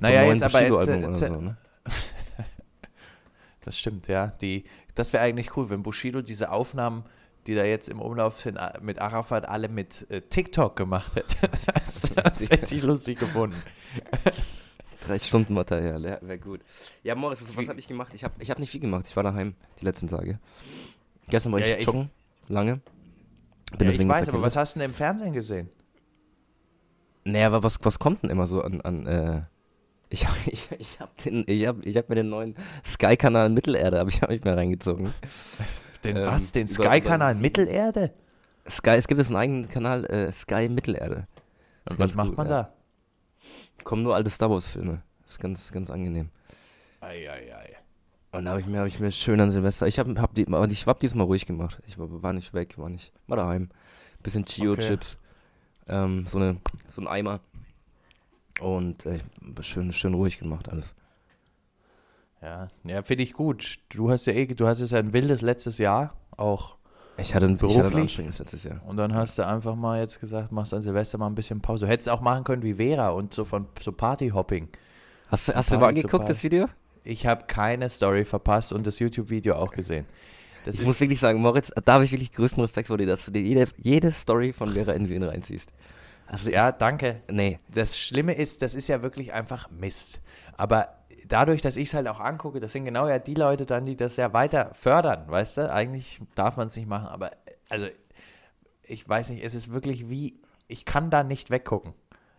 Naja, 0.00 0.22
jetzt 0.24 0.42
aber, 0.42 0.62
jetzt, 0.62 0.72
oder 0.72 0.96
jetzt, 0.98 1.18
so, 1.18 1.40
ne? 1.40 1.56
das 3.64 3.78
stimmt, 3.78 4.08
ja. 4.08 4.28
Die, 4.40 4.64
das 4.94 5.12
wäre 5.12 5.22
eigentlich 5.24 5.56
cool, 5.56 5.70
wenn 5.70 5.82
Bushido 5.82 6.22
diese 6.22 6.50
Aufnahmen, 6.50 7.04
die 7.46 7.54
da 7.54 7.64
jetzt 7.64 7.88
im 7.88 8.00
Umlauf 8.00 8.40
sind, 8.40 8.58
mit 8.80 9.00
Arafat 9.00 9.48
alle 9.48 9.68
mit 9.68 10.08
äh, 10.10 10.20
TikTok 10.20 10.76
gemacht 10.76 11.14
hätte. 11.16 11.36
das, 11.74 12.02
das 12.14 12.50
hätte 12.50 12.74
ich 12.74 12.82
lustig 12.82 13.18
gefunden. 13.18 13.60
Drei 15.06 15.18
Stunden 15.18 15.54
Material, 15.54 16.04
ja, 16.04 16.18
wäre 16.22 16.38
gut. 16.38 16.60
Ja, 17.02 17.14
Moritz, 17.16 17.42
was, 17.42 17.56
was 17.56 17.68
habe 17.68 17.78
ich 17.80 17.88
gemacht? 17.88 18.12
Ich 18.14 18.22
habe 18.22 18.34
ich 18.38 18.50
hab 18.50 18.58
nicht 18.58 18.70
viel 18.70 18.80
gemacht. 18.80 19.06
Ich 19.08 19.16
war 19.16 19.24
daheim 19.24 19.54
die 19.80 19.84
letzten 19.84 20.06
Tage. 20.06 20.38
Gestern 21.28 21.52
war 21.52 21.58
Ja, 21.58 21.66
ich 21.66 21.72
ja, 21.72 21.78
ich- 21.78 21.86
joggen, 21.86 22.10
lange. 23.72 23.92
Ja, 23.92 23.98
Bin 23.98 24.00
ich 24.00 24.08
weiß, 24.08 24.28
aber 24.28 24.42
was 24.42 24.56
hast 24.56 24.74
du 24.74 24.80
denn 24.80 24.90
im 24.90 24.94
Fernsehen 24.94 25.32
gesehen? 25.32 25.68
Naja, 27.24 27.46
aber 27.46 27.62
was, 27.62 27.78
was 27.82 27.98
kommt 27.98 28.22
denn 28.22 28.30
immer 28.30 28.46
so 28.46 28.62
an, 28.62 28.80
an 28.80 29.06
äh, 29.06 29.42
ich, 30.10 30.26
hab- 30.26 30.36
ich, 30.46 30.68
ich 30.78 31.00
habe 31.00 31.10
ich 31.46 31.66
hab, 31.66 31.86
ich 31.86 31.96
hab 31.96 32.08
mir 32.08 32.16
den 32.16 32.28
neuen 32.28 32.54
Sky-Kanal 32.84 33.48
Mittelerde, 33.50 33.98
habe 33.98 34.10
ich, 34.10 34.22
hab 34.22 34.30
ich 34.30 34.42
mir 34.44 34.56
reingezogen. 34.56 35.12
Den 36.04 36.16
Ähm, 36.16 36.26
was? 36.26 36.50
Den 36.50 36.66
Sky-Kanal 36.66 37.36
Mittelerde? 37.36 38.12
Sky, 38.68 38.90
es 38.90 39.06
gibt 39.06 39.18
jetzt 39.18 39.28
einen 39.28 39.36
eigenen 39.36 39.68
Kanal, 39.68 40.04
äh, 40.06 40.32
Sky 40.32 40.68
Mittelerde. 40.68 41.28
Und 41.88 41.98
was 41.98 42.14
macht 42.14 42.30
gut, 42.30 42.38
man 42.38 42.48
ja. 42.48 42.62
da? 42.64 42.72
Kommen 43.84 44.02
nur 44.02 44.14
alte 44.16 44.30
Star 44.30 44.50
Wars-Filme. 44.50 45.02
Ist 45.26 45.38
ganz, 45.40 45.70
ganz 45.72 45.90
angenehm. 45.90 46.30
Eieiei. 47.00 47.76
Und 48.32 48.46
da 48.46 48.52
habe 48.52 48.60
ich 48.60 48.66
mir, 48.66 48.80
hab 48.80 48.86
ich 48.86 48.98
mir 48.98 49.12
schön 49.12 49.40
an 49.40 49.50
Silvester. 49.50 49.86
Ich 49.86 49.98
habe 49.98 50.20
hab 50.20 50.34
die, 50.34 50.46
aber 50.46 50.66
ich 50.70 50.86
hab 50.86 51.00
diesmal 51.00 51.26
ruhig 51.26 51.44
gemacht. 51.46 51.82
Ich 51.86 51.98
war, 51.98 52.22
war 52.22 52.32
nicht 52.32 52.54
weg, 52.54 52.78
war 52.78 52.88
nicht. 52.88 53.12
War 53.26 53.36
daheim. 53.36 53.68
Bisschen 54.22 54.44
Chio-Chips. 54.46 55.18
Ähm, 55.88 56.26
so, 56.26 56.38
eine, 56.38 56.56
so 56.86 57.02
ein 57.02 57.08
Eimer. 57.08 57.40
Und 58.60 59.04
äh, 59.06 59.18
schön, 59.60 59.92
schön 59.92 60.14
ruhig 60.14 60.38
gemacht 60.38 60.68
alles. 60.70 60.94
Ja, 62.40 62.68
ja 62.84 63.02
finde 63.02 63.24
ich 63.24 63.34
gut. 63.34 63.78
Du 63.90 64.10
hast 64.10 64.26
ja 64.26 64.32
eh, 64.32 64.46
du 64.46 64.66
hast 64.66 64.80
jetzt 64.80 64.94
ein 64.94 65.12
wildes 65.12 65.42
letztes 65.42 65.78
Jahr 65.78 66.14
auch. 66.36 66.76
Ich 67.18 67.34
hatte 67.34 67.46
ein, 67.46 67.56
ich 67.56 67.62
hatte 67.62 67.88
ein 67.88 67.90
Beruflich? 68.06 68.16
letztes 68.38 68.64
Jahr. 68.64 68.80
Und 68.86 68.96
dann 68.96 69.14
hast 69.14 69.38
du 69.38 69.46
einfach 69.46 69.76
mal 69.76 70.00
jetzt 70.00 70.20
gesagt, 70.20 70.50
machst 70.52 70.72
an 70.72 70.80
Silvester 70.80 71.18
mal 71.18 71.26
ein 71.26 71.34
bisschen 71.34 71.60
Pause. 71.60 71.84
Du 71.84 71.92
hättest 71.92 72.08
auch 72.08 72.22
machen 72.22 72.44
können 72.44 72.62
wie 72.62 72.74
Vera 72.74 73.10
und 73.10 73.34
so 73.34 73.44
von 73.44 73.66
so 73.80 73.92
Partyhopping. 73.92 74.68
Hast, 75.28 75.48
du- 75.48 75.54
hast 75.54 75.70
du 75.70 75.78
Party 75.78 75.80
mal 75.80 76.00
zu 76.00 76.06
angeguckt, 76.06 76.28
das 76.28 76.42
Video? 76.42 76.66
Ich 77.04 77.26
habe 77.26 77.44
keine 77.46 77.90
Story 77.90 78.24
verpasst 78.24 78.72
und 78.72 78.86
das 78.86 78.98
YouTube-Video 78.98 79.54
auch 79.54 79.72
gesehen. 79.72 80.06
Das 80.64 80.78
Ich 80.78 80.86
muss 80.86 81.00
wirklich 81.00 81.18
sagen, 81.18 81.40
Moritz, 81.40 81.72
da 81.84 81.94
habe 81.94 82.04
ich 82.04 82.12
wirklich 82.12 82.32
größten 82.32 82.62
Respekt 82.62 82.88
vor 82.88 82.98
dir, 82.98 83.06
dass 83.06 83.24
du 83.24 83.30
dir 83.32 83.42
jede, 83.42 83.66
jede 83.82 84.12
Story 84.12 84.52
von 84.52 84.72
Vera 84.72 84.92
Envin 84.92 85.22
reinziehst. 85.22 85.72
Also 86.26 86.50
ja, 86.50 86.70
ich, 86.70 86.76
danke. 86.76 87.22
nee. 87.30 87.58
Das 87.68 87.98
Schlimme 87.98 88.34
ist, 88.34 88.62
das 88.62 88.74
ist 88.74 88.88
ja 88.88 89.02
wirklich 89.02 89.32
einfach 89.32 89.70
Mist. 89.70 90.20
Aber 90.56 90.88
dadurch, 91.26 91.62
dass 91.62 91.76
ich 91.76 91.88
es 91.88 91.94
halt 91.94 92.06
auch 92.08 92.20
angucke, 92.20 92.60
das 92.60 92.72
sind 92.72 92.84
genau 92.84 93.08
ja 93.08 93.18
die 93.18 93.34
Leute 93.34 93.66
dann, 93.66 93.84
die 93.84 93.96
das 93.96 94.16
ja 94.16 94.32
weiter 94.32 94.70
fördern, 94.74 95.24
weißt 95.28 95.58
du? 95.58 95.72
Eigentlich 95.72 96.20
darf 96.34 96.56
man 96.56 96.68
es 96.68 96.76
nicht 96.76 96.88
machen, 96.88 97.08
aber 97.08 97.32
also 97.68 97.86
ich 98.84 99.08
weiß 99.08 99.30
nicht, 99.30 99.44
es 99.44 99.54
ist 99.54 99.72
wirklich 99.72 100.08
wie, 100.08 100.40
ich 100.68 100.84
kann 100.84 101.10
da 101.10 101.22
nicht 101.22 101.50
weggucken. 101.50 101.94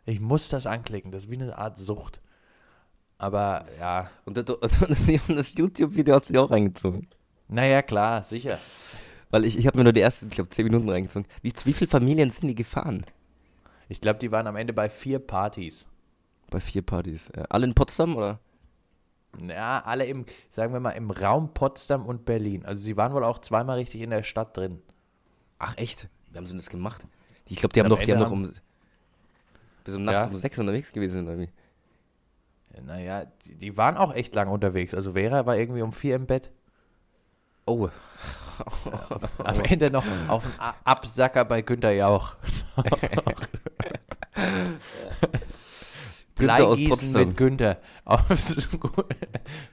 Ich 0.05 0.19
muss 0.19 0.49
das 0.49 0.65
anklicken, 0.67 1.11
das 1.11 1.25
ist 1.25 1.29
wie 1.29 1.41
eine 1.41 1.57
Art 1.57 1.77
Sucht. 1.77 2.21
Aber 3.17 3.65
ja, 3.79 4.09
Und, 4.25 4.37
das- 4.37 4.49
und 4.49 5.29
und 5.29 5.35
das 5.35 5.53
YouTube-Video 5.55 6.15
hast 6.15 6.29
du 6.29 6.33
dir 6.33 6.41
auch 6.41 6.51
reingezogen. 6.51 7.07
naja, 7.47 7.81
klar, 7.81 8.23
sicher. 8.23 8.57
Weil 9.29 9.45
ich, 9.45 9.57
ich 9.57 9.65
habe 9.65 9.77
mir 9.77 9.83
nur 9.85 9.93
die 9.93 10.01
ersten, 10.01 10.27
ich 10.27 10.33
glaube, 10.33 10.49
10 10.49 10.65
Minuten 10.65 10.89
reingezogen. 10.89 11.27
Wie, 11.41 11.53
wie 11.63 11.73
viele 11.73 11.89
Familien 11.89 12.29
sind 12.31 12.47
die 12.47 12.55
gefahren? 12.55 13.05
Ich 13.89 13.99
glaube, 14.01 14.19
die 14.19 14.31
waren 14.31 14.45
am 14.47 14.55
Ende 14.55 14.73
bei 14.73 14.89
vier 14.89 15.19
Partys. 15.19 15.85
Bei 16.49 16.59
vier 16.59 16.81
Partys. 16.83 17.29
Ja. 17.35 17.43
Alle 17.49 17.65
in 17.65 17.73
Potsdam 17.73 18.15
oder? 18.15 18.39
Ja, 19.41 19.81
alle 19.83 20.05
im, 20.05 20.25
sagen 20.49 20.73
wir 20.73 20.79
mal, 20.79 20.91
im 20.91 21.09
Raum 21.09 21.53
Potsdam 21.53 22.05
und 22.05 22.25
Berlin. 22.25 22.63
Also 22.65 22.83
sie 22.83 22.95
waren 22.97 23.13
wohl 23.13 23.23
auch 23.23 23.39
zweimal 23.39 23.77
richtig 23.77 24.01
in 24.01 24.11
der 24.11 24.21
Stadt 24.21 24.55
drin. 24.55 24.81
Ach 25.57 25.75
echt? 25.77 26.07
Wie 26.31 26.37
haben 26.37 26.45
sie 26.45 26.55
das 26.55 26.69
gemacht? 26.69 27.07
Ich 27.47 27.57
glaube, 27.57 27.73
die 27.73 27.79
haben 27.79 27.89
doch, 27.89 27.99
die 28.03 28.11
haben 28.11 28.19
doch 28.19 28.31
um 28.31 28.51
bis 29.83 29.95
um 29.95 30.03
nachts 30.03 30.25
Ja. 30.25 30.29
um 30.31 30.35
sechs 30.35 30.59
unterwegs 30.59 30.93
gewesen 30.93 31.25
oder 31.27 31.39
wie? 31.39 31.49
Naja, 32.85 33.25
die, 33.45 33.55
die 33.55 33.77
waren 33.77 33.97
auch 33.97 34.13
echt 34.13 34.35
lang 34.35 34.49
unterwegs. 34.49 34.93
Also 34.93 35.13
Vera 35.13 35.45
war 35.45 35.55
irgendwie 35.57 35.81
um 35.81 35.93
vier 35.93 36.15
im 36.15 36.25
Bett. 36.25 36.51
Oh. 37.65 37.89
Am 39.43 39.59
Ende 39.61 39.89
noch 39.89 40.05
auf 40.27 40.43
dem 40.43 40.51
Absacker 40.83 41.45
bei 41.45 41.61
Günter 41.61 41.91
Jauch. 41.91 42.35
Bleigießen 46.35 47.13
mit 47.13 47.37
Günther. 47.37 47.77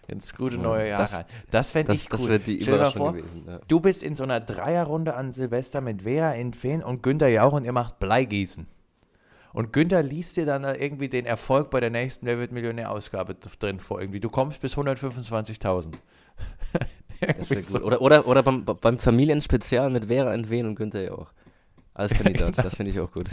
Ins 0.08 0.35
gute 0.35 0.58
neue 0.58 0.88
Jahr 0.90 0.98
Das-. 1.00 1.24
Das 1.50 1.70
fände 1.70 1.92
Das, 1.92 2.02
ich 2.02 2.08
das 2.08 2.20
cool. 2.20 2.28
wäre 2.28 2.38
die 2.40 2.61
Stell 2.62 2.74
dir 2.78 2.85
mal 2.85 2.90
vor, 2.92 3.12
gewesen. 3.14 3.44
Ja. 3.46 3.61
du 3.66 3.80
bist 3.80 4.02
in 4.02 4.14
so 4.14 4.22
einer 4.22 4.40
Dreierrunde 4.40 5.14
an 5.14 5.32
Silvester 5.32 5.80
mit 5.80 6.02
Vera 6.02 6.32
in 6.32 6.52
Feen 6.52 6.82
und 6.82 7.02
Günther 7.02 7.28
Jauch 7.28 7.52
und 7.54 7.64
ihr 7.64 7.72
macht 7.72 7.98
Bleigießen. 7.98 8.66
Und 9.52 9.72
Günther 9.72 10.02
liest 10.02 10.36
dir 10.36 10.46
dann 10.46 10.62
da 10.62 10.74
irgendwie 10.74 11.08
den 11.08 11.26
Erfolg 11.26 11.70
bei 11.70 11.80
der 11.80 11.90
nächsten 11.90 12.26
Wer 12.26 12.38
wird 12.38 12.52
Millionär-Ausgabe 12.52 13.34
drin 13.34 13.80
vor. 13.80 14.00
Irgendwie. 14.00 14.20
Du 14.20 14.28
kommst 14.28 14.60
bis 14.60 14.76
125.000. 14.76 15.94
Das 17.20 17.50
wäre 17.50 17.60
gut. 17.60 17.82
Oder, 17.82 18.00
oder, 18.00 18.26
oder 18.26 18.42
beim, 18.42 18.64
beim 18.64 18.98
Familienspezial 18.98 19.90
mit 19.90 20.06
Vera 20.06 20.32
Entwen 20.32 20.64
und 20.64 20.74
Günther 20.74 21.04
Jauch. 21.04 21.30
Als 21.92 22.14
Kandidat, 22.14 22.56
das 22.64 22.76
finde 22.76 22.92
ich 22.92 23.00
auch 23.00 23.10
gut. 23.10 23.28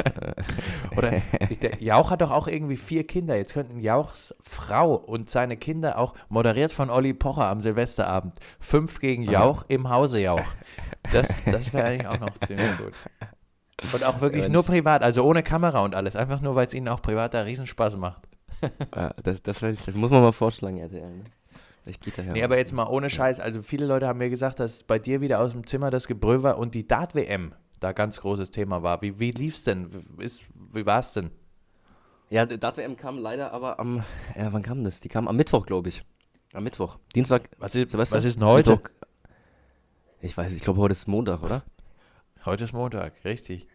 Oder 0.97 1.21
der 1.61 1.81
Jauch 1.81 2.11
hat 2.11 2.21
doch 2.21 2.31
auch 2.31 2.47
irgendwie 2.47 2.75
vier 2.75 3.05
Kinder. 3.05 3.37
Jetzt 3.37 3.53
könnten 3.53 3.79
Jauchs 3.79 4.35
Frau 4.41 4.95
und 4.95 5.29
seine 5.29 5.55
Kinder 5.55 5.97
auch, 5.97 6.15
moderiert 6.27 6.73
von 6.73 6.89
Olli 6.89 7.13
Pocher 7.13 7.45
am 7.45 7.61
Silvesterabend, 7.61 8.33
fünf 8.59 8.99
gegen 8.99 9.23
Jauch 9.23 9.63
im 9.69 9.89
Hause 9.89 10.19
Jauch. 10.19 10.47
Das, 11.13 11.41
das 11.45 11.71
wäre 11.71 11.87
eigentlich 11.87 12.07
auch 12.07 12.19
noch 12.19 12.37
ziemlich 12.39 12.77
gut. 12.77 12.93
Und 13.93 14.03
auch 14.03 14.21
wirklich 14.21 14.43
Ja, 14.45 14.49
nur 14.49 14.63
privat, 14.63 15.03
also 15.03 15.23
ohne 15.23 15.43
Kamera 15.43 15.83
und 15.83 15.93
alles. 15.95 16.15
Einfach 16.15 16.41
nur, 16.41 16.55
weil 16.55 16.65
es 16.67 16.73
ihnen 16.73 16.87
auch 16.87 17.01
privat 17.01 17.33
da 17.33 17.41
Riesenspaß 17.41 17.95
macht. 17.97 18.27
ja, 18.95 19.13
das, 19.21 19.43
das, 19.43 19.61
weiß 19.61 19.77
ich, 19.79 19.85
das 19.85 19.95
muss 19.95 20.09
man 20.09 20.21
mal 20.21 20.31
vorschlagen, 20.31 20.77
RTL. 20.79 21.17
Ne? 21.17 21.23
Vielleicht 21.83 22.01
geht 22.03 22.17
daher. 22.17 22.33
Nee, 22.33 22.43
aber 22.43 22.57
jetzt 22.57 22.73
mal 22.73 22.87
ohne 22.87 23.09
Scheiß. 23.09 23.39
Also 23.39 23.61
viele 23.61 23.85
Leute 23.85 24.07
haben 24.07 24.17
mir 24.17 24.29
gesagt, 24.29 24.59
dass 24.59 24.83
bei 24.83 24.97
dir 24.99 25.21
wieder 25.21 25.39
aus 25.39 25.51
dem 25.51 25.65
Zimmer 25.67 25.91
das 25.91 26.07
Gebrüll 26.07 26.41
war 26.43 26.57
und 26.57 26.73
die 26.73 26.87
Dart-WM 26.87 27.53
da 27.79 27.91
ganz 27.91 28.19
großes 28.21 28.49
Thema 28.51 28.81
war. 28.81 29.01
Wie, 29.03 29.19
wie 29.19 29.31
lief's 29.31 29.63
denn? 29.63 29.89
Wie, 30.17 30.23
ist, 30.23 30.45
wie 30.73 30.85
war's 30.85 31.13
denn? 31.13 31.29
Ja, 32.29 32.45
die 32.45 32.59
DAT-WM 32.59 32.97
kam 32.97 33.17
leider 33.19 33.53
aber 33.53 33.79
am, 33.79 34.03
ja, 34.35 34.51
wann 34.51 34.63
kam 34.63 34.83
das? 34.83 34.99
Die 34.99 35.07
kam 35.07 35.27
am 35.27 35.37
Mittwoch, 35.37 35.65
glaube 35.65 35.87
ich. 35.89 36.03
Am 36.53 36.63
Mittwoch. 36.63 36.97
Dienstag, 37.15 37.43
Was 37.59 37.75
ist, 37.75 37.91
Silvester? 37.91 38.17
was 38.17 38.25
ist 38.25 38.35
denn 38.37 38.45
heute? 38.45 38.71
Mittwoch. 38.71 38.89
Ich 40.19 40.35
weiß, 40.35 40.51
ich 40.53 40.61
glaube, 40.61 40.81
heute 40.81 40.93
ist 40.93 41.07
Montag, 41.07 41.43
oder? 41.43 41.63
Heute 42.47 42.63
ist 42.63 42.71
Montag, 42.71 43.11
richtig. 43.25 43.67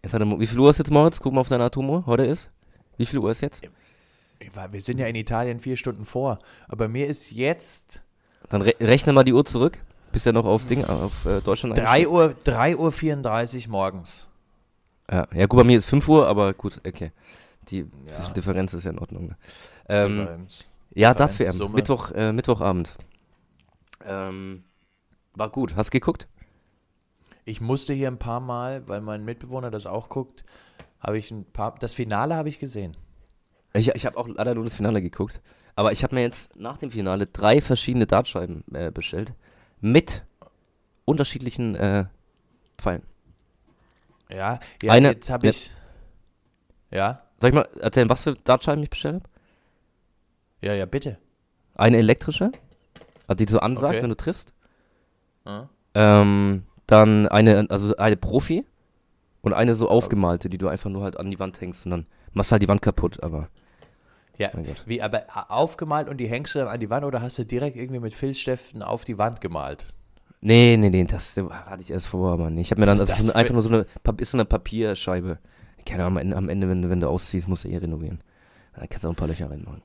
Wie 0.00 0.46
viel 0.46 0.60
Uhr 0.60 0.70
ist 0.70 0.78
jetzt, 0.78 0.92
Moritz? 0.92 1.18
Guck 1.18 1.32
mal 1.32 1.40
auf 1.40 1.48
deine 1.48 1.64
Atomuhr. 1.64 2.06
Heute 2.06 2.24
ist? 2.24 2.52
Wie 2.96 3.04
viel 3.04 3.18
Uhr 3.18 3.32
ist 3.32 3.40
jetzt? 3.40 3.68
Wir 4.70 4.80
sind 4.80 4.98
ja 5.00 5.08
in 5.08 5.16
Italien 5.16 5.58
vier 5.58 5.76
Stunden 5.76 6.04
vor. 6.04 6.38
Aber 6.68 6.86
mir 6.86 7.08
ist 7.08 7.32
jetzt 7.32 8.00
Dann 8.48 8.62
re 8.62 8.76
rechne 8.78 9.12
mal 9.12 9.24
die 9.24 9.32
Uhr 9.32 9.44
zurück. 9.44 9.76
Bist 10.12 10.24
ja 10.24 10.30
noch 10.30 10.44
auf 10.44 10.66
Ding, 10.66 10.84
auf 10.84 11.26
äh, 11.26 11.40
Deutschland 11.40 11.76
3 11.76 12.06
Uhr, 12.06 12.36
3 12.44 12.76
Uhr 12.76 12.92
34 12.92 13.66
morgens. 13.66 14.28
Ja, 15.10 15.26
ja, 15.34 15.46
gut, 15.46 15.58
bei 15.58 15.64
mir 15.64 15.78
ist 15.78 15.86
5 15.86 16.08
Uhr, 16.08 16.28
aber 16.28 16.54
gut, 16.54 16.80
okay. 16.86 17.10
Die 17.70 17.78
Ja. 18.06 18.30
Differenz 18.36 18.72
ist 18.72 18.84
ja 18.84 18.92
in 18.92 19.00
Ordnung. 19.00 19.26
Ne? 19.30 19.36
Ähm, 19.88 20.18
Differenz. 20.18 20.64
ja, 20.94 21.12
Differenz, 21.12 21.38
das 21.38 21.58
WM. 21.58 21.72
Mittwoch, 21.72 22.12
äh, 22.12 22.32
Mittwochabend. 22.32 22.94
Ähm, 24.06 24.62
war 25.34 25.50
gut. 25.50 25.74
Hast 25.74 25.88
du 25.88 25.98
geguckt? 25.98 26.28
Ich 27.44 27.60
musste 27.60 27.92
hier 27.94 28.08
ein 28.08 28.18
paar 28.18 28.40
Mal, 28.40 28.86
weil 28.88 29.00
mein 29.00 29.24
Mitbewohner 29.24 29.70
das 29.70 29.86
auch 29.86 30.08
guckt, 30.08 30.44
habe 31.00 31.18
ich 31.18 31.30
ein 31.30 31.44
paar. 31.44 31.74
Das 31.80 31.94
Finale 31.94 32.36
habe 32.36 32.48
ich 32.48 32.58
gesehen. 32.58 32.96
Ich, 33.72 33.88
ich 33.88 34.06
habe 34.06 34.16
auch 34.16 34.28
leider 34.28 34.54
nur 34.54 34.64
das 34.64 34.74
Finale 34.74 35.02
geguckt. 35.02 35.40
Aber 35.74 35.90
ich 35.92 36.04
habe 36.04 36.14
mir 36.14 36.20
jetzt 36.22 36.54
nach 36.56 36.76
dem 36.78 36.90
Finale 36.90 37.26
drei 37.26 37.60
verschiedene 37.60 38.06
Dartscheiben 38.06 38.62
äh, 38.74 38.90
bestellt. 38.90 39.32
Mit 39.80 40.22
unterschiedlichen 41.06 41.74
äh, 41.74 42.04
Pfeilen. 42.78 43.02
Ja, 44.28 44.60
ja 44.82 44.92
Eine- 44.92 45.12
jetzt 45.12 45.30
habe 45.30 45.48
ich. 45.48 45.70
Ja, 46.90 47.22
Soll 47.40 47.48
ich 47.50 47.54
mal 47.54 47.66
erzählen, 47.80 48.08
was 48.10 48.20
für 48.22 48.34
Dartscheiben 48.34 48.82
ich 48.84 48.90
bestellt 48.90 49.14
habe? 49.16 49.28
ja, 50.60 50.74
ja, 50.74 50.84
bitte. 50.86 51.18
Eine 51.74 51.96
elektrische, 51.96 52.52
also 53.26 53.44
die 53.44 53.50
so 53.50 53.58
ansagt, 53.60 53.94
Okay. 53.94 54.02
wenn 54.02 54.10
du 54.10 54.16
triffst. 54.16 54.52
Ja. 55.46 55.68
Ähm, 55.94 56.64
dann 56.92 57.26
eine, 57.28 57.66
also 57.70 57.96
eine 57.96 58.16
Profi 58.16 58.64
und 59.42 59.52
eine 59.54 59.74
so 59.74 59.88
aufgemalte, 59.88 60.48
die 60.48 60.58
du 60.58 60.68
einfach 60.68 60.90
nur 60.90 61.02
halt 61.02 61.18
an 61.18 61.30
die 61.30 61.38
Wand 61.38 61.60
hängst 61.60 61.84
und 61.86 61.90
dann 61.90 62.06
machst 62.32 62.50
du 62.50 62.52
halt 62.52 62.62
die 62.62 62.68
Wand 62.68 62.82
kaputt, 62.82 63.22
aber 63.22 63.48
Ja, 64.38 64.50
wie, 64.86 65.02
aber 65.02 65.24
aufgemalt 65.48 66.08
und 66.08 66.18
die 66.18 66.26
hängst 66.28 66.54
du 66.54 66.60
dann 66.60 66.68
an 66.68 66.80
die 66.80 66.90
Wand 66.90 67.04
oder 67.04 67.20
hast 67.22 67.38
du 67.38 67.44
direkt 67.44 67.76
irgendwie 67.76 68.00
mit 68.00 68.14
Filzstiften 68.14 68.82
auf 68.82 69.04
die 69.04 69.18
Wand 69.18 69.40
gemalt? 69.40 69.86
Nee, 70.40 70.76
nee, 70.76 70.90
nee, 70.90 71.04
das 71.04 71.36
hatte 71.36 71.82
ich 71.82 71.90
erst 71.90 72.08
vor, 72.08 72.32
aber 72.32 72.50
nee. 72.50 72.62
Ich 72.62 72.70
habe 72.72 72.80
mir 72.80 72.86
dann, 72.86 72.98
also 72.98 73.12
so 73.14 73.22
eine, 73.30 73.36
einfach 73.36 73.52
nur 73.52 73.62
so 73.62 73.68
eine, 73.68 73.86
ist 74.18 74.30
so 74.32 74.36
eine 74.36 74.44
Papierscheibe. 74.44 75.38
Keine 75.86 76.04
Ahnung, 76.04 76.32
am 76.34 76.48
Ende, 76.48 76.68
wenn, 76.68 76.82
du- 76.82 76.90
wenn 76.90 77.00
du 77.00 77.08
ausziehst, 77.08 77.46
musst 77.48 77.64
du 77.64 77.68
eh 77.68 77.76
renovieren. 77.76 78.20
Da 78.74 78.86
kannst 78.86 79.04
du 79.04 79.08
auch 79.08 79.12
ein 79.12 79.16
paar 79.16 79.28
Löcher 79.28 79.50
reinmachen. 79.50 79.82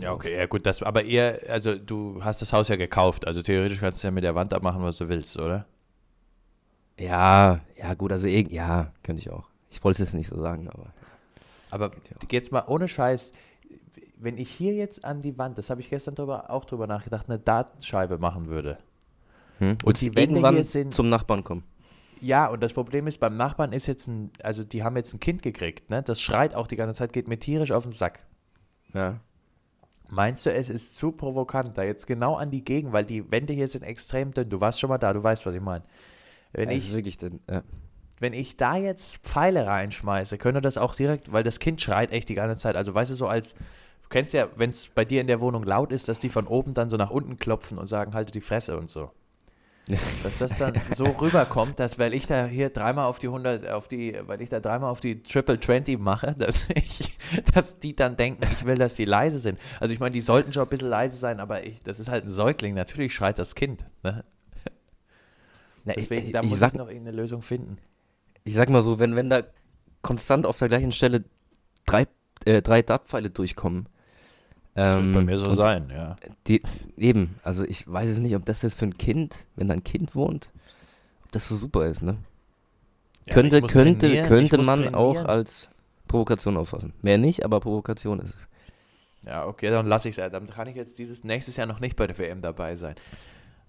Ja 0.00 0.12
okay, 0.12 0.36
ja 0.36 0.46
gut, 0.46 0.64
das, 0.66 0.82
aber 0.82 1.02
ihr, 1.02 1.40
also 1.48 1.74
du 1.76 2.22
hast 2.24 2.40
das 2.42 2.52
Haus 2.52 2.68
ja 2.68 2.76
gekauft, 2.76 3.26
also 3.26 3.42
theoretisch 3.42 3.80
kannst 3.80 4.02
du 4.02 4.06
ja 4.08 4.10
mit 4.10 4.24
der 4.24 4.34
Wand 4.34 4.52
abmachen, 4.54 4.82
was 4.82 4.98
du 4.98 5.08
willst, 5.08 5.36
oder? 5.38 5.66
Ja, 6.98 7.60
ja, 7.76 7.94
gut, 7.94 8.12
also 8.12 8.26
ja, 8.26 8.92
könnte 9.02 9.20
ich 9.22 9.30
auch. 9.30 9.48
Ich 9.70 9.82
wollte 9.84 10.02
es 10.02 10.08
jetzt 10.10 10.14
nicht 10.14 10.28
so 10.28 10.40
sagen, 10.40 10.68
aber. 10.68 10.92
Aber 11.70 11.90
jetzt 12.30 12.50
mal 12.50 12.64
ohne 12.66 12.88
Scheiß, 12.88 13.30
wenn 14.16 14.38
ich 14.38 14.50
hier 14.50 14.74
jetzt 14.74 15.04
an 15.04 15.22
die 15.22 15.36
Wand, 15.38 15.58
das 15.58 15.70
habe 15.70 15.80
ich 15.80 15.90
gestern 15.90 16.14
drüber, 16.14 16.50
auch 16.50 16.64
drüber 16.64 16.86
nachgedacht, 16.86 17.26
eine 17.28 17.38
Dartscheibe 17.38 18.18
machen 18.18 18.46
würde. 18.48 18.78
Hm? 19.58 19.70
Und 19.72 19.84
Und 19.84 20.00
die 20.00 20.14
Wände 20.16 20.40
hier 20.50 20.64
sind- 20.64 20.94
zum 20.94 21.08
Nachbarn 21.08 21.44
kommen. 21.44 21.64
Ja, 22.20 22.46
und 22.48 22.60
das 22.62 22.72
Problem 22.72 23.06
ist, 23.06 23.20
beim 23.20 23.36
Nachbarn 23.36 23.72
ist 23.72 23.86
jetzt 23.86 24.08
ein, 24.08 24.32
also 24.42 24.64
die 24.64 24.82
haben 24.82 24.96
jetzt 24.96 25.14
ein 25.14 25.20
Kind 25.20 25.40
gekriegt, 25.42 25.88
ne? 25.88 26.02
Das 26.02 26.20
schreit 26.20 26.54
auch 26.56 26.66
die 26.66 26.74
ganze 26.74 26.94
Zeit, 26.94 27.12
geht 27.12 27.28
mir 27.28 27.38
tierisch 27.38 27.70
auf 27.70 27.84
den 27.84 27.92
Sack. 27.92 28.20
Ja. 28.92 29.20
Meinst 30.10 30.44
du, 30.46 30.52
es 30.52 30.68
ist 30.68 30.96
zu 30.96 31.12
provokant, 31.12 31.76
da 31.78 31.82
jetzt 31.84 32.06
genau 32.08 32.34
an 32.34 32.50
die 32.50 32.64
Gegend, 32.64 32.92
weil 32.92 33.04
die 33.04 33.30
Wände 33.30 33.52
hier 33.52 33.68
sind 33.68 33.82
extrem 33.84 34.32
dünn. 34.34 34.48
Du 34.48 34.60
warst 34.60 34.80
schon 34.80 34.88
mal 34.88 34.98
da, 34.98 35.12
du 35.12 35.22
weißt, 35.22 35.44
was 35.46 35.54
ich 35.54 35.60
meine. 35.60 35.84
Wenn, 36.52 36.70
es 36.70 36.76
ich, 36.76 36.92
wirklich 36.92 37.16
denn, 37.16 37.40
ja. 37.50 37.62
wenn 38.20 38.32
ich 38.32 38.56
da 38.56 38.76
jetzt 38.76 39.18
Pfeile 39.18 39.66
reinschmeiße, 39.66 40.38
könnte 40.38 40.60
das 40.60 40.78
auch 40.78 40.94
direkt, 40.94 41.32
weil 41.32 41.42
das 41.42 41.60
Kind 41.60 41.80
schreit 41.80 42.12
echt 42.12 42.28
die 42.28 42.34
ganze 42.34 42.56
Zeit. 42.56 42.76
Also 42.76 42.94
weißt 42.94 43.10
du, 43.10 43.14
so 43.14 43.26
als, 43.26 43.52
du 43.54 44.08
kennst 44.08 44.32
ja, 44.32 44.48
wenn 44.56 44.70
es 44.70 44.88
bei 44.88 45.04
dir 45.04 45.20
in 45.20 45.26
der 45.26 45.40
Wohnung 45.40 45.62
laut 45.64 45.92
ist, 45.92 46.08
dass 46.08 46.20
die 46.20 46.30
von 46.30 46.46
oben 46.46 46.74
dann 46.74 46.90
so 46.90 46.96
nach 46.96 47.10
unten 47.10 47.36
klopfen 47.36 47.78
und 47.78 47.86
sagen, 47.86 48.14
halte 48.14 48.32
die 48.32 48.40
Fresse 48.40 48.78
und 48.78 48.90
so. 48.90 49.10
Dass 50.22 50.36
das 50.36 50.58
dann 50.58 50.74
so 50.94 51.06
rüberkommt, 51.06 51.80
dass 51.80 51.98
weil 51.98 52.12
ich 52.12 52.26
da 52.26 52.44
hier 52.44 52.68
dreimal 52.68 53.06
auf 53.06 53.18
die 53.18 53.28
100, 53.28 53.68
auf 53.70 53.88
die, 53.88 54.18
weil 54.26 54.42
ich 54.42 54.50
da 54.50 54.60
dreimal 54.60 54.90
auf 54.90 55.00
die 55.00 55.22
Triple 55.22 55.58
20 55.58 55.98
mache, 55.98 56.34
dass 56.38 56.66
ich, 56.74 57.16
dass 57.54 57.78
die 57.78 57.96
dann 57.96 58.16
denken, 58.16 58.46
ich 58.52 58.66
will, 58.66 58.74
dass 58.74 58.96
die 58.96 59.06
leise 59.06 59.38
sind. 59.38 59.58
Also 59.80 59.94
ich 59.94 60.00
meine, 60.00 60.10
die 60.10 60.20
sollten 60.20 60.52
schon 60.52 60.64
ein 60.64 60.68
bisschen 60.68 60.90
leise 60.90 61.16
sein, 61.16 61.40
aber 61.40 61.64
ich, 61.64 61.82
das 61.82 62.00
ist 62.00 62.10
halt 62.10 62.26
ein 62.26 62.30
Säugling, 62.30 62.74
natürlich 62.74 63.14
schreit 63.14 63.38
das 63.38 63.54
Kind. 63.54 63.86
Ne? 64.02 64.24
Na, 65.84 65.92
ich- 65.96 66.04
Deswegen, 66.08 66.26
ich, 66.26 66.32
da 66.32 66.42
ich, 66.42 66.48
muss 66.50 66.58
sag, 66.58 66.72
ich 66.72 66.78
noch 66.78 66.88
irgendeine 66.88 67.16
Lösung 67.16 67.42
finden. 67.42 67.78
ich 68.44 68.54
sag 68.54 68.68
mal 68.70 68.82
so, 68.82 68.98
wenn, 68.98 69.16
wenn 69.16 69.30
da 69.30 69.42
konstant 70.02 70.46
auf 70.46 70.58
der 70.58 70.68
gleichen 70.68 70.92
Stelle 70.92 71.24
drei, 71.86 72.06
äh, 72.44 72.62
drei 72.62 72.82
Dartpfeile 72.82 73.30
durchkommen. 73.30 73.88
ähm, 74.76 75.16
und 75.16 75.50
sein, 75.54 75.90
ja. 75.90 76.16
Die, 76.46 76.60
eben, 76.96 77.38
also 77.42 77.64
ich 77.64 77.90
weiß 77.90 78.08
es 78.10 78.18
nicht, 78.18 78.36
ob 78.36 78.44
das 78.44 78.62
jetzt 78.62 78.74
für 78.78 78.84
ein 78.86 78.96
Kind, 78.96 79.46
wenn 79.56 79.66
da 79.68 79.74
ein 79.74 79.82
Kind 79.84 80.14
wohnt, 80.14 80.50
ob 81.24 81.32
das 81.32 81.48
so 81.48 81.56
super 81.56 81.86
ist, 81.86 82.02
ne? 82.02 82.16
Ja, 83.26 83.34
könnte 83.34 83.58
ich 83.58 83.66
könnte, 83.66 84.06
ich 84.06 84.22
könnte 84.22 84.58
man 84.58 84.94
auch 84.94 85.12
trainieren. 85.14 85.26
als 85.26 85.68
Provokation 86.06 86.56
auffassen. 86.56 86.92
Mehr 87.02 87.18
nicht, 87.18 87.44
aber 87.44 87.60
Provokation 87.60 88.20
ist 88.20 88.34
es. 88.34 88.48
Ja, 89.26 89.46
okay, 89.46 89.68
dann 89.68 89.84
lasse 89.84 90.08
ich 90.08 90.16
es. 90.16 90.30
Dann 90.32 90.48
kann 90.48 90.68
ich 90.68 90.76
jetzt 90.76 90.98
dieses 90.98 91.24
nächstes 91.24 91.56
Jahr 91.56 91.66
noch 91.66 91.80
nicht 91.80 91.96
bei 91.96 92.06
der 92.06 92.16
WM 92.16 92.40
dabei 92.40 92.76
sein. 92.76 92.94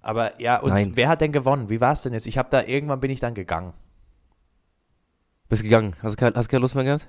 Aber 0.01 0.39
ja, 0.39 0.59
und 0.59 0.69
Nein. 0.69 0.91
wer 0.95 1.09
hat 1.09 1.21
denn 1.21 1.31
gewonnen? 1.31 1.69
Wie 1.69 1.81
war 1.81 1.93
es 1.93 2.03
denn 2.03 2.13
jetzt? 2.13 2.27
Ich 2.27 2.37
habe 2.37 2.49
da, 2.51 2.63
irgendwann 2.63 2.99
bin 2.99 3.11
ich 3.11 3.19
dann 3.19 3.33
gegangen. 3.33 3.73
Bist 5.49 5.63
gegangen? 5.63 5.95
Hast 6.01 6.13
du, 6.13 6.17
kein, 6.17 6.35
hast 6.35 6.45
du 6.45 6.51
keine 6.51 6.61
Lust 6.61 6.75
mehr 6.75 6.83
gehabt? 6.83 7.07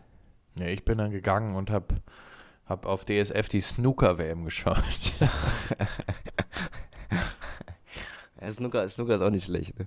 Nee, 0.54 0.72
ich 0.72 0.84
bin 0.84 0.98
dann 0.98 1.10
gegangen 1.10 1.54
und 1.54 1.70
habe 1.70 1.86
hab 2.66 2.86
auf 2.86 3.04
DSF 3.04 3.48
die 3.48 3.60
Snooker-WM 3.60 4.44
geschaut. 4.44 4.78
Ja, 8.40 8.52
Snooker, 8.52 8.88
Snooker 8.88 9.16
ist 9.16 9.20
auch 9.20 9.30
nicht 9.30 9.44
schlecht. 9.44 9.78
Ne? 9.78 9.86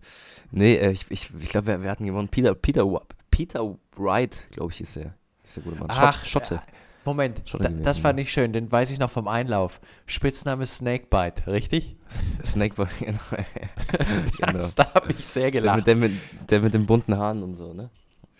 Nee, 0.51 0.75
äh, 0.75 0.91
ich, 0.91 1.09
ich, 1.09 1.31
ich 1.39 1.49
glaube, 1.49 1.67
wir, 1.67 1.81
wir 1.81 1.89
hatten 1.89 2.05
gewonnen. 2.05 2.29
Peter, 2.29 2.53
Peter, 2.53 2.85
Peter 3.31 3.75
Wright, 3.95 4.45
glaube 4.51 4.71
ich, 4.71 4.81
ist 4.81 4.95
der, 4.95 5.15
ist 5.43 5.57
der 5.57 5.63
gute 5.63 5.77
Mann. 5.77 5.87
Ach, 5.89 6.23
Schotte. 6.23 6.55
ja. 6.55 6.63
Moment, 7.05 7.41
da, 7.59 7.67
das 7.69 7.99
fand 7.99 8.19
ich 8.19 8.31
schön, 8.31 8.53
den 8.53 8.71
weiß 8.71 8.89
ich 8.89 8.97
noch 8.99 9.09
vom 9.11 9.27
Einlauf. 9.27 9.81
Spitzname 10.05 10.65
Snakebite, 10.65 11.47
richtig? 11.47 11.97
Snakeball, 12.45 12.87
genau. 12.99 13.19
genau. 14.37 14.53
Das, 14.53 14.75
da 14.75 14.93
habe 14.93 15.11
ich 15.11 15.25
sehr 15.25 15.43
Der 15.43 15.51
gelacht. 15.51 15.77
mit, 15.77 15.87
der, 15.87 15.95
mit, 15.95 16.11
der 16.49 16.59
mit 16.61 16.73
den 16.73 16.85
bunten 16.85 17.17
Haaren 17.17 17.43
und 17.43 17.55
so, 17.55 17.73
ne? 17.73 17.89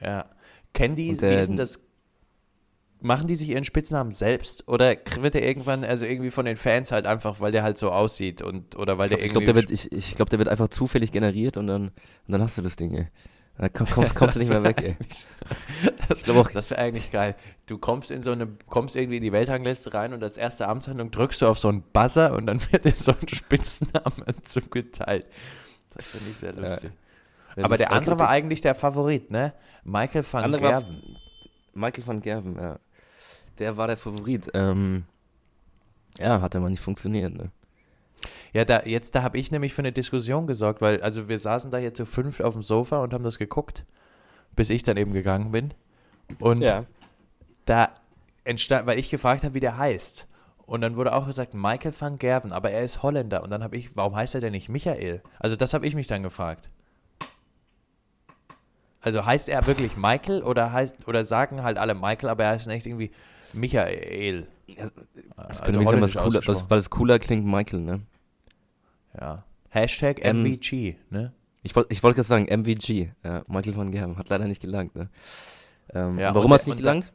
Ja. 0.02 0.26
Kennen 0.74 0.96
die, 0.96 1.10
Und 1.10 1.16
wie 1.18 1.26
der- 1.28 1.40
ist 1.40 1.48
denn 1.50 1.58
das? 1.58 1.80
Machen 3.06 3.28
die 3.28 3.36
sich 3.36 3.50
ihren 3.50 3.66
Spitznamen 3.66 4.14
selbst 4.14 4.66
oder 4.70 4.96
wird 5.20 5.34
der 5.34 5.46
irgendwann, 5.46 5.84
also 5.84 6.06
irgendwie 6.06 6.30
von 6.32 6.46
den 6.46 6.56
Fans 6.56 6.90
halt 6.94 7.06
einfach, 7.06 7.42
weil 7.42 7.52
der 7.52 7.62
halt 7.62 7.78
so 7.78 7.92
aussieht 7.92 8.42
und 8.42 8.78
oder 8.78 8.98
weil 8.98 9.12
Ich 9.12 9.18
der 9.18 9.28
glaube, 9.28 9.44
irgendwie. 9.44 9.44
glaub, 9.44 9.46
der, 9.46 9.56
wird- 9.56 9.72
ich, 9.72 9.92
ich 9.92 10.16
glaub, 10.16 10.30
der 10.30 10.40
wird 10.40 10.48
einfach 10.48 10.70
zufällig 10.70 11.12
generiert 11.12 11.58
und 11.58 11.68
dann, 11.68 11.88
und 11.90 11.92
dann 12.30 12.42
hast 12.42 12.58
du 12.58 12.62
das 12.62 12.78
Ding, 12.78 12.94
ey. 12.96 13.08
Da 13.58 13.68
komm, 13.70 13.88
kommst, 13.88 14.16
kommst 14.16 14.36
du 14.36 14.40
nicht 14.40 14.48
mehr 14.50 14.64
weg, 14.64 14.82
ey. 14.82 14.96
Ich 16.16 16.24
glaube 16.24 16.42
auch, 16.42 16.52
das 16.52 16.70
wäre 16.70 16.82
eigentlich 16.82 17.12
geil. 17.12 17.36
Du 17.66 17.78
kommst 17.78 18.12
in 18.12 18.24
so 18.24 18.32
eine, 18.32 18.48
kommst 18.68 18.96
irgendwie 18.96 19.18
in 19.18 19.24
die 19.24 19.32
Weltrangliste 19.32 19.94
rein 19.94 20.14
und 20.14 20.24
als 20.24 20.38
erste 20.38 20.68
Amtshandlung 20.68 21.12
drückst 21.12 21.42
du 21.42 21.48
auf 21.48 21.60
so 21.60 21.70
einen 21.70 21.82
Buzzer 21.82 22.34
und 22.34 22.46
dann 22.48 22.62
wird 22.72 22.86
dir 22.86 22.96
so 22.96 23.12
ein 23.12 23.28
Spitzname 23.28 24.26
zugeteilt. 24.44 25.28
Das 25.96 26.06
finde 26.06 26.30
ich 26.30 26.38
sehr 26.38 26.54
lustig. 26.54 26.92
Aber 27.56 27.78
der 27.78 27.92
andere 27.92 28.20
war 28.20 28.30
eigentlich 28.30 28.62
der 28.62 28.76
Favorit, 28.76 29.30
ne? 29.30 29.54
Michael 29.84 30.26
van 30.30 30.44
Andere 30.44 30.62
Gerven. 30.62 31.18
Michael 31.74 32.08
van 32.08 32.22
Gerven, 32.22 32.56
ja. 32.56 32.80
Der 33.60 33.78
war 33.78 33.88
der 33.88 33.98
Favorit. 33.98 34.50
Ähm, 34.54 35.06
ja, 36.18 36.42
hat 36.42 36.56
aber 36.56 36.70
nicht 36.70 36.82
funktioniert, 36.82 37.34
ne? 37.34 37.52
Ja, 38.54 38.66
da, 38.66 38.84
jetzt, 38.86 39.16
da 39.16 39.24
habe 39.24 39.38
ich 39.38 39.52
nämlich 39.52 39.74
für 39.74 39.82
eine 39.82 39.92
Diskussion 39.92 40.48
gesorgt, 40.48 40.82
weil, 40.82 41.02
also 41.02 41.28
wir 41.28 41.40
saßen 41.40 41.72
da 41.72 41.78
jetzt 41.78 41.98
zu 41.98 42.06
fünf 42.06 42.40
auf 42.40 42.54
dem 42.54 42.62
Sofa 42.62 43.04
und 43.04 43.14
haben 43.14 43.24
das 43.24 43.38
geguckt, 43.38 43.86
bis 44.56 44.70
ich 44.70 44.84
dann 44.84 44.98
eben 44.98 45.14
gegangen 45.14 45.52
bin. 45.52 45.74
Und 46.42 46.64
da 47.66 47.90
entstand, 48.44 48.86
weil 48.86 49.00
ich 49.00 49.10
gefragt 49.10 49.44
habe, 49.44 49.54
wie 49.54 49.60
der 49.60 49.78
heißt. 49.78 50.28
Und 50.66 50.82
dann 50.82 50.96
wurde 50.96 51.14
auch 51.14 51.28
gesagt, 51.28 51.54
Michael 51.54 51.94
van 51.98 52.18
Gerven, 52.18 52.54
aber 52.54 52.72
er 52.72 52.84
ist 52.84 53.04
Holländer. 53.04 53.44
Und 53.44 53.50
dann 53.52 53.64
habe 53.64 53.76
ich, 53.76 53.96
warum 53.96 54.16
heißt 54.16 54.36
er 54.36 54.42
denn 54.42 54.54
nicht 54.54 54.70
Michael? 54.70 55.22
Also 55.40 55.56
das 55.56 55.74
habe 55.74 55.86
ich 55.86 55.96
mich 55.96 56.08
dann 56.08 56.24
gefragt. 56.24 56.70
Also 59.02 59.26
heißt 59.26 59.50
er 59.50 59.68
wirklich 59.68 59.98
Michael 59.98 60.42
oder 60.44 60.72
heißt 60.72 61.08
oder 61.08 61.26
sagen 61.26 61.64
halt 61.64 61.78
alle 61.78 61.94
Michael, 61.94 62.30
aber 62.30 62.46
er 62.46 62.52
heißt 62.52 62.68
echt 62.70 62.86
irgendwie 62.86 63.12
Michael. 63.52 64.48
Das 64.68 64.92
Also 65.36 65.64
könnte 65.64 65.80
also 65.80 66.02
was 66.02 66.14
cooler, 66.14 66.42
was, 66.48 66.70
weil 66.70 66.80
es 66.80 66.90
cooler 66.90 67.20
klingt, 67.20 67.46
Michael, 67.46 67.82
ne? 67.82 68.02
Ja. 69.20 69.44
Hashtag 69.70 70.24
Ähm, 70.24 70.44
MVG, 70.44 70.96
ne? 71.10 71.34
Ich 71.64 71.76
wollte 71.76 71.94
ich 71.94 72.02
wollt 72.04 72.16
gerade 72.16 72.28
sagen, 72.28 72.46
MVG, 72.46 73.12
ja, 73.24 73.44
Michael 73.48 73.76
van 73.76 73.92
Gerven, 73.92 74.18
hat 74.18 74.30
leider 74.30 74.46
nicht 74.46 74.62
gelangt, 74.62 74.96
ne? 74.96 75.10
Ähm, 75.94 76.20
Ja, 76.20 76.34
warum 76.34 76.52
hat 76.54 76.62
es 76.62 76.68
nicht 76.68 76.78
gelangt? 76.78 77.12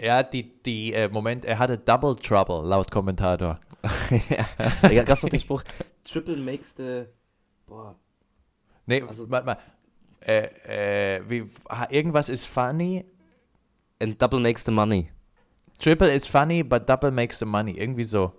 Ja, 0.00 0.22
die, 0.22 0.60
die, 0.62 0.92
äh, 0.92 1.08
Moment, 1.08 1.44
er 1.44 1.58
hatte 1.58 1.78
Double 1.78 2.16
Trouble, 2.16 2.66
laut 2.68 2.90
Kommentator. 2.90 3.58
ja, 4.28 4.46
da 4.82 4.94
gab 4.94 5.08
es 5.08 5.20
doch 5.20 5.28
den 5.28 5.40
Spruch, 5.40 5.62
Triple 6.04 6.36
makes 6.36 6.74
the, 6.76 7.04
boah, 7.66 7.94
Nee, 8.86 9.02
Also- 9.02 9.30
warte 9.30 9.46
mal. 9.46 9.58
Äh, 10.26 11.16
äh, 11.18 11.22
wie, 11.28 11.48
irgendwas 11.90 12.28
ist 12.30 12.46
funny. 12.46 13.04
and 14.00 14.20
double 14.20 14.40
makes 14.40 14.64
the 14.64 14.70
money. 14.72 15.10
Triple 15.78 16.12
is 16.12 16.26
funny, 16.26 16.62
but 16.62 16.88
double 16.88 17.10
makes 17.10 17.38
the 17.38 17.44
money. 17.44 17.72
Irgendwie 17.72 18.04
so. 18.04 18.32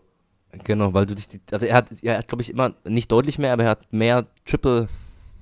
Genau, 0.63 0.93
weil 0.93 1.05
du 1.05 1.15
dich, 1.15 1.27
also 1.51 1.65
er 1.65 1.75
hat, 1.75 1.91
er 2.03 2.17
hat 2.19 2.27
glaube 2.27 2.41
ich 2.41 2.49
immer, 2.49 2.73
nicht 2.85 3.11
deutlich 3.11 3.37
mehr, 3.37 3.53
aber 3.53 3.63
er 3.63 3.69
hat 3.71 3.91
mehr 3.93 4.25
Triple 4.45 4.87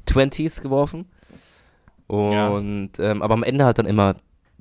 Twenties 0.06 0.60
geworfen. 0.62 1.06
Und, 2.08 2.92
ähm, 3.00 3.22
aber 3.22 3.34
am 3.34 3.44
Ende 3.44 3.66
hat 3.66 3.80
dann 3.80 3.86
immer, 3.86 4.16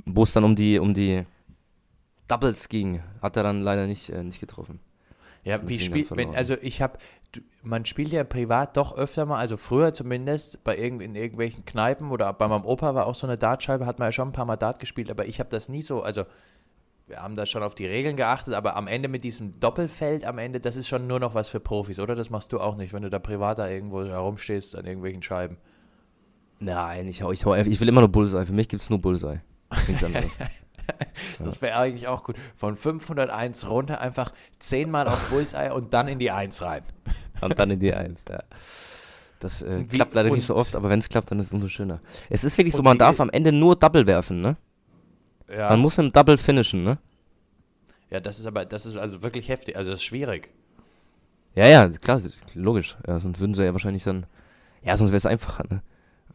wo 0.04 0.22
es 0.22 0.32
dann 0.32 0.44
um 0.44 0.56
die, 0.56 0.78
um 0.78 0.94
die 0.94 1.24
Doubles 2.28 2.68
ging, 2.68 3.02
hat 3.20 3.36
er 3.36 3.42
dann 3.42 3.62
leider 3.62 3.86
nicht, 3.86 4.10
äh, 4.10 4.22
nicht 4.22 4.40
getroffen. 4.40 4.80
Ja, 5.44 5.60
wie 5.68 5.80
spielt, 5.80 6.16
wenn, 6.16 6.36
also 6.36 6.54
ich 6.60 6.80
habe, 6.80 6.98
man 7.62 7.84
spielt 7.84 8.12
ja 8.12 8.22
privat 8.22 8.76
doch 8.76 8.96
öfter 8.96 9.26
mal, 9.26 9.38
also 9.38 9.56
früher 9.56 9.92
zumindest, 9.92 10.62
bei 10.62 10.78
irgend, 10.78 11.02
in 11.02 11.16
irgendwelchen 11.16 11.64
Kneipen 11.64 12.12
oder 12.12 12.32
bei 12.32 12.46
meinem 12.46 12.64
Opa 12.64 12.94
war 12.94 13.06
auch 13.06 13.16
so 13.16 13.26
eine 13.26 13.36
Dartscheibe, 13.36 13.84
hat 13.84 13.98
man 13.98 14.08
ja 14.08 14.12
schon 14.12 14.28
ein 14.28 14.32
paar 14.32 14.44
Mal 14.44 14.56
Dart 14.56 14.78
gespielt, 14.78 15.10
aber 15.10 15.26
ich 15.26 15.40
habe 15.40 15.50
das 15.50 15.68
nie 15.68 15.82
so, 15.82 16.02
also 16.02 16.24
wir 17.08 17.20
haben 17.20 17.34
da 17.34 17.44
schon 17.44 17.64
auf 17.64 17.74
die 17.74 17.86
Regeln 17.86 18.16
geachtet, 18.16 18.54
aber 18.54 18.76
am 18.76 18.86
Ende 18.86 19.08
mit 19.08 19.24
diesem 19.24 19.58
Doppelfeld, 19.58 20.24
am 20.24 20.38
Ende, 20.38 20.60
das 20.60 20.76
ist 20.76 20.86
schon 20.86 21.08
nur 21.08 21.18
noch 21.18 21.34
was 21.34 21.48
für 21.48 21.60
Profis, 21.60 21.98
oder? 21.98 22.14
Das 22.14 22.30
machst 22.30 22.52
du 22.52 22.60
auch 22.60 22.76
nicht, 22.76 22.92
wenn 22.92 23.02
du 23.02 23.10
da 23.10 23.18
privat 23.18 23.58
da 23.58 23.68
irgendwo 23.68 24.04
herumstehst 24.04 24.76
an 24.76 24.86
irgendwelchen 24.86 25.22
Scheiben. 25.22 25.56
Nein, 26.62 27.08
ich, 27.08 27.22
hau, 27.22 27.32
ich, 27.32 27.44
hau, 27.44 27.54
ich 27.54 27.80
will 27.80 27.88
immer 27.88 28.02
nur 28.02 28.08
Bullseye. 28.08 28.46
Für 28.46 28.52
mich 28.52 28.68
gibt 28.68 28.82
es 28.82 28.90
nur 28.90 29.00
Bullseye. 29.00 29.40
Nichts 29.88 30.04
anderes. 30.04 30.32
Das 31.40 31.60
wäre 31.62 31.76
eigentlich 31.76 32.06
auch 32.06 32.22
gut. 32.22 32.36
Von 32.56 32.76
501 32.76 33.68
runter 33.68 34.00
einfach 34.00 34.32
zehnmal 34.60 35.08
auf 35.08 35.28
Bullseye 35.28 35.72
und 35.72 35.92
dann 35.92 36.06
in 36.06 36.20
die 36.20 36.30
1 36.30 36.62
rein. 36.62 36.82
Und 37.40 37.58
dann 37.58 37.70
in 37.70 37.80
die 37.80 37.92
Eins, 37.92 38.24
ja. 38.30 38.40
Das 39.40 39.62
äh, 39.62 39.82
klappt 39.82 40.14
leider 40.14 40.30
nicht 40.30 40.46
so 40.46 40.54
oft, 40.54 40.76
aber 40.76 40.88
wenn 40.88 41.00
es 41.00 41.08
klappt, 41.08 41.32
dann 41.32 41.40
ist 41.40 41.46
es 41.46 41.52
umso 41.52 41.66
schöner. 41.66 42.00
Es 42.30 42.44
ist 42.44 42.56
wirklich 42.56 42.72
so, 42.72 42.82
man 42.82 42.98
darf 42.98 43.18
am 43.20 43.30
Ende 43.30 43.50
nur 43.50 43.74
Double 43.74 44.06
werfen, 44.06 44.40
ne? 44.40 44.56
Ja, 45.52 45.70
Man 45.70 45.80
muss 45.80 45.96
mit 45.96 46.06
dem 46.06 46.12
Double 46.12 46.38
finishen, 46.38 46.84
ne? 46.84 46.98
ja, 48.10 48.20
das 48.20 48.38
ist 48.38 48.46
aber, 48.46 48.64
das 48.64 48.86
ist 48.86 48.96
also 48.96 49.22
wirklich 49.22 49.48
heftig. 49.48 49.76
Also 49.76 49.90
das 49.90 49.98
ist 49.98 50.04
schwierig. 50.04 50.50
Ja, 51.56 51.66
ja, 51.66 51.88
klar, 51.88 52.22
logisch. 52.54 52.96
Ja, 53.08 53.18
sonst 53.18 53.40
würden 53.40 53.54
sie 53.54 53.64
ja 53.64 53.72
wahrscheinlich 53.72 54.04
dann. 54.04 54.26
Ja, 54.84 54.96
sonst 54.96 55.10
wäre 55.10 55.18
es 55.18 55.26
einfacher, 55.26 55.64
ne? 55.68 55.82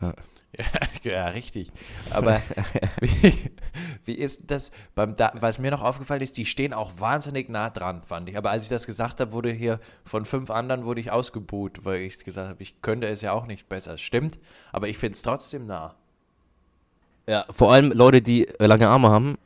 Ja, 0.02 0.14
ja 1.04 1.28
richtig. 1.28 1.72
Aber 2.12 2.42
wie, 3.02 3.52
wie 4.06 4.14
ist 4.14 4.42
das 4.48 4.72
beim 4.96 5.16
da 5.16 5.34
was 5.36 5.60
mir 5.60 5.72
noch 5.72 5.82
aufgefallen 5.82 6.22
ist, 6.22 6.38
die 6.38 6.46
stehen 6.46 6.74
auch 6.74 6.94
wahnsinnig 6.98 7.50
nah 7.50 7.70
dran, 7.70 8.02
fand 8.04 8.30
ich. 8.30 8.38
Aber 8.38 8.52
als 8.52 8.64
ich 8.64 8.70
das 8.70 8.86
gesagt 8.86 9.20
habe, 9.20 9.32
wurde 9.32 9.52
hier 9.52 9.80
von 10.06 10.26
fünf 10.26 10.50
anderen 10.50 10.86
wurde 10.86 11.02
ich 11.02 11.12
ausgebuht, 11.12 11.86
weil 11.86 12.02
ich 12.02 12.20
gesagt 12.20 12.50
habe, 12.50 12.64
ich 12.64 12.82
könnte 12.82 13.08
es 13.08 13.22
ja 13.22 13.32
auch 13.34 13.46
nicht 13.46 13.70
besser. 13.70 13.98
Stimmt, 13.98 14.40
aber 14.72 14.88
ich 14.88 14.98
finde 14.98 15.16
es 15.16 15.22
trotzdem 15.22 15.66
nah. 15.66 15.96
Ja. 17.28 17.46
Vor 17.50 17.74
allem 17.74 17.92
Leute, 17.92 18.22
die 18.22 18.48
äh, 18.48 18.66
lange 18.66 18.88
Arme 18.88 19.10
haben, 19.10 19.38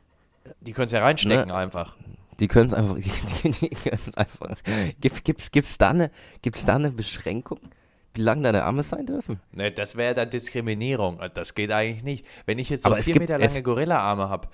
Die 0.60 0.72
können 0.72 0.86
es 0.86 0.92
ja 0.92 1.00
reinstecken 1.00 1.48
Ne. 1.48 1.54
einfach. 1.54 1.96
Die 2.38 2.48
können 2.48 2.68
es 2.68 2.74
einfach, 2.74 2.96
die, 3.42 3.50
die 3.50 3.92
einfach. 4.16 4.56
Gibt, 5.00 5.24
gibt's, 5.24 5.50
gibt's, 5.50 5.78
da 5.78 5.90
eine, 5.90 6.10
gibt's 6.40 6.64
da 6.64 6.76
eine 6.76 6.90
Beschränkung, 6.90 7.60
wie 8.14 8.20
lang 8.22 8.42
deine 8.42 8.64
Arme 8.64 8.82
sein 8.82 9.06
dürfen? 9.06 9.40
Ne, 9.52 9.70
das 9.72 9.96
wäre 9.96 10.14
dann 10.14 10.30
Diskriminierung. 10.30 11.20
Das 11.34 11.54
geht 11.54 11.70
eigentlich 11.72 12.02
nicht. 12.02 12.26
Wenn 12.46 12.58
ich 12.58 12.68
jetzt 12.68 12.82
so 12.84 12.94
vier 12.94 13.14
gibt- 13.14 13.18
Meter 13.20 13.38
lange 13.38 13.62
Gorilla-Arme 13.62 14.28
habe, 14.28 14.48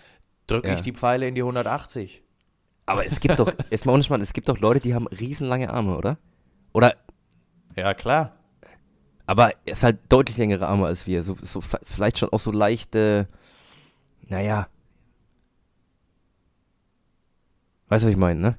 drücke 0.47 0.68
Ja. 0.68 0.75
ich 0.75 0.81
die 0.83 0.92
Pfeile 0.92 1.27
in 1.29 1.35
die 1.35 1.42
180. 1.42 2.23
Aber 2.87 3.05
es 3.05 3.21
gibt 3.21 3.38
doch, 3.38 3.53
jetzt 3.71 3.85
mal 3.87 3.92
ohne 3.92 4.03
Schmarrn, 4.05 4.23
es 4.23 4.33
gibt 4.33 4.49
doch 4.49 4.59
Leute, 4.59 4.81
die 4.81 4.94
haben 4.94 5.07
riesenlange 5.09 5.71
Arme, 5.71 5.97
oder? 5.97 6.18
Oder, 6.73 6.94
Ja, 7.77 7.92
klar. 7.94 8.35
aber 9.27 9.53
es 9.66 9.79
ist 9.79 9.83
halt 9.85 9.99
deutlich 10.09 10.37
längere 10.38 10.66
Arme 10.68 10.87
als 10.87 11.07
wir. 11.07 11.23
So, 11.23 11.37
so 11.42 11.61
vielleicht 11.61 12.18
schon 12.18 12.31
auch 12.33 12.38
so 12.40 12.51
leichte, 12.53 13.29
naja. 14.29 14.68
Weißt 17.88 18.03
du, 18.03 18.07
was 18.07 18.12
ich 18.12 18.18
meine, 18.18 18.40
ne? 18.40 18.59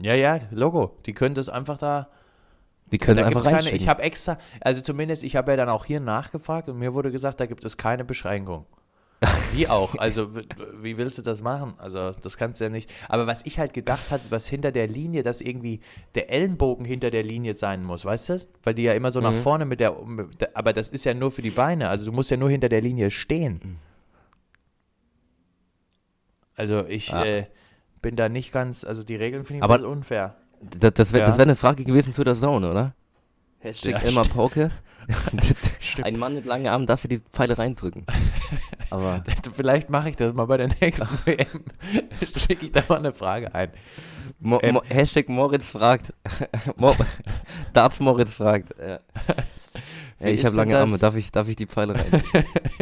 Ja, 0.00 0.14
ja, 0.14 0.40
Logo. 0.50 0.98
Die 1.06 1.14
können 1.14 1.34
das 1.34 1.48
einfach 1.48 1.78
da. 1.78 2.08
Die 2.92 2.98
können 2.98 3.18
da 3.18 3.26
einfach 3.26 3.42
keine, 3.44 3.70
ich 3.70 3.88
habe 3.88 4.02
extra, 4.02 4.38
also 4.60 4.80
zumindest, 4.80 5.24
ich 5.24 5.34
habe 5.36 5.50
ja 5.50 5.56
dann 5.56 5.68
auch 5.68 5.84
hier 5.84 5.98
nachgefragt 6.00 6.68
und 6.68 6.78
mir 6.78 6.94
wurde 6.94 7.10
gesagt, 7.10 7.40
da 7.40 7.46
gibt 7.46 7.64
es 7.64 7.76
keine 7.76 8.04
Beschränkung. 8.04 8.64
Wie 9.54 9.66
auch, 9.66 9.94
also 9.96 10.28
wie 10.74 10.98
willst 10.98 11.16
du 11.16 11.22
das 11.22 11.40
machen? 11.40 11.72
Also 11.78 12.10
das 12.12 12.36
kannst 12.36 12.60
du 12.60 12.64
ja 12.64 12.70
nicht. 12.70 12.92
Aber 13.08 13.26
was 13.26 13.46
ich 13.46 13.58
halt 13.58 13.72
gedacht 13.72 14.10
hatte, 14.10 14.24
was 14.28 14.46
hinter 14.46 14.72
der 14.72 14.86
Linie, 14.88 15.22
dass 15.22 15.40
irgendwie 15.40 15.80
der 16.14 16.30
Ellenbogen 16.30 16.84
hinter 16.84 17.10
der 17.10 17.22
Linie 17.22 17.54
sein 17.54 17.82
muss, 17.82 18.04
weißt 18.04 18.28
du? 18.28 18.38
Weil 18.62 18.74
die 18.74 18.82
ja 18.82 18.92
immer 18.92 19.10
so 19.10 19.20
nach 19.22 19.32
Mhm. 19.32 19.40
vorne 19.40 19.64
mit 19.64 19.80
der, 19.80 19.98
mit 20.04 20.38
der, 20.42 20.54
aber 20.54 20.74
das 20.74 20.90
ist 20.90 21.06
ja 21.06 21.14
nur 21.14 21.30
für 21.30 21.40
die 21.40 21.50
Beine, 21.50 21.88
also 21.88 22.04
du 22.04 22.12
musst 22.12 22.30
ja 22.30 22.36
nur 22.36 22.50
hinter 22.50 22.68
der 22.68 22.82
Linie 22.82 23.10
stehen. 23.10 23.78
Also 26.54 26.84
ich 26.86 27.12
Ah. 27.14 27.24
äh, 27.24 27.46
bin 28.02 28.16
da 28.16 28.28
nicht 28.28 28.52
ganz, 28.52 28.84
also 28.84 29.02
die 29.02 29.16
Regeln 29.16 29.44
finde 29.44 29.58
ich 29.58 29.62
Aber- 29.64 29.88
unfair. 29.88 30.36
Das, 30.60 30.94
das 30.94 31.12
wäre 31.12 31.28
Ja. 31.28 31.36
wär 31.36 31.42
eine 31.42 31.56
Frage 31.56 31.84
gewesen 31.84 32.12
für 32.12 32.24
das 32.24 32.40
Zone, 32.40 32.70
oder? 32.70 32.94
Hashtag 33.60 33.92
Ja, 33.92 33.98
Elmar. 33.98 34.24
Pauke. 34.28 34.70
Ein 36.02 36.18
Mann 36.18 36.34
mit 36.34 36.46
langen 36.46 36.66
Armen 36.66 36.86
darf 36.86 37.02
dir 37.02 37.08
die 37.08 37.20
Pfeile 37.20 37.56
reindrücken. 37.56 38.04
Aber 38.90 39.22
Vielleicht 39.54 39.88
mache 39.88 40.10
ich 40.10 40.16
das 40.16 40.34
mal 40.34 40.46
bei 40.46 40.56
der 40.56 40.68
nächsten 40.80 41.08
WM. 41.24 41.46
Schicke 42.36 42.66
ich 42.66 42.72
da 42.72 42.82
mal 42.88 42.98
eine 42.98 43.12
Frage 43.12 43.54
ein. 43.54 43.70
Mo 44.40 44.58
Ähm. 44.62 44.74
Mo 44.74 44.82
Hashtag 44.88 45.28
Moritz 45.28 45.70
fragt. 45.70 46.12
Mo 46.76 46.94
Darts 47.72 48.00
Moritz 48.00 48.34
fragt. 48.34 48.74
Ja. 48.78 48.98
Ja, 50.18 50.28
ich 50.28 50.44
habe 50.46 50.56
lange 50.56 50.76
Arme, 50.78 50.92
das? 50.92 51.00
darf 51.00 51.14
ich, 51.14 51.30
darf 51.30 51.46
ich 51.46 51.56
die 51.56 51.66
Pfeile 51.66 51.94
rein? 51.94 52.22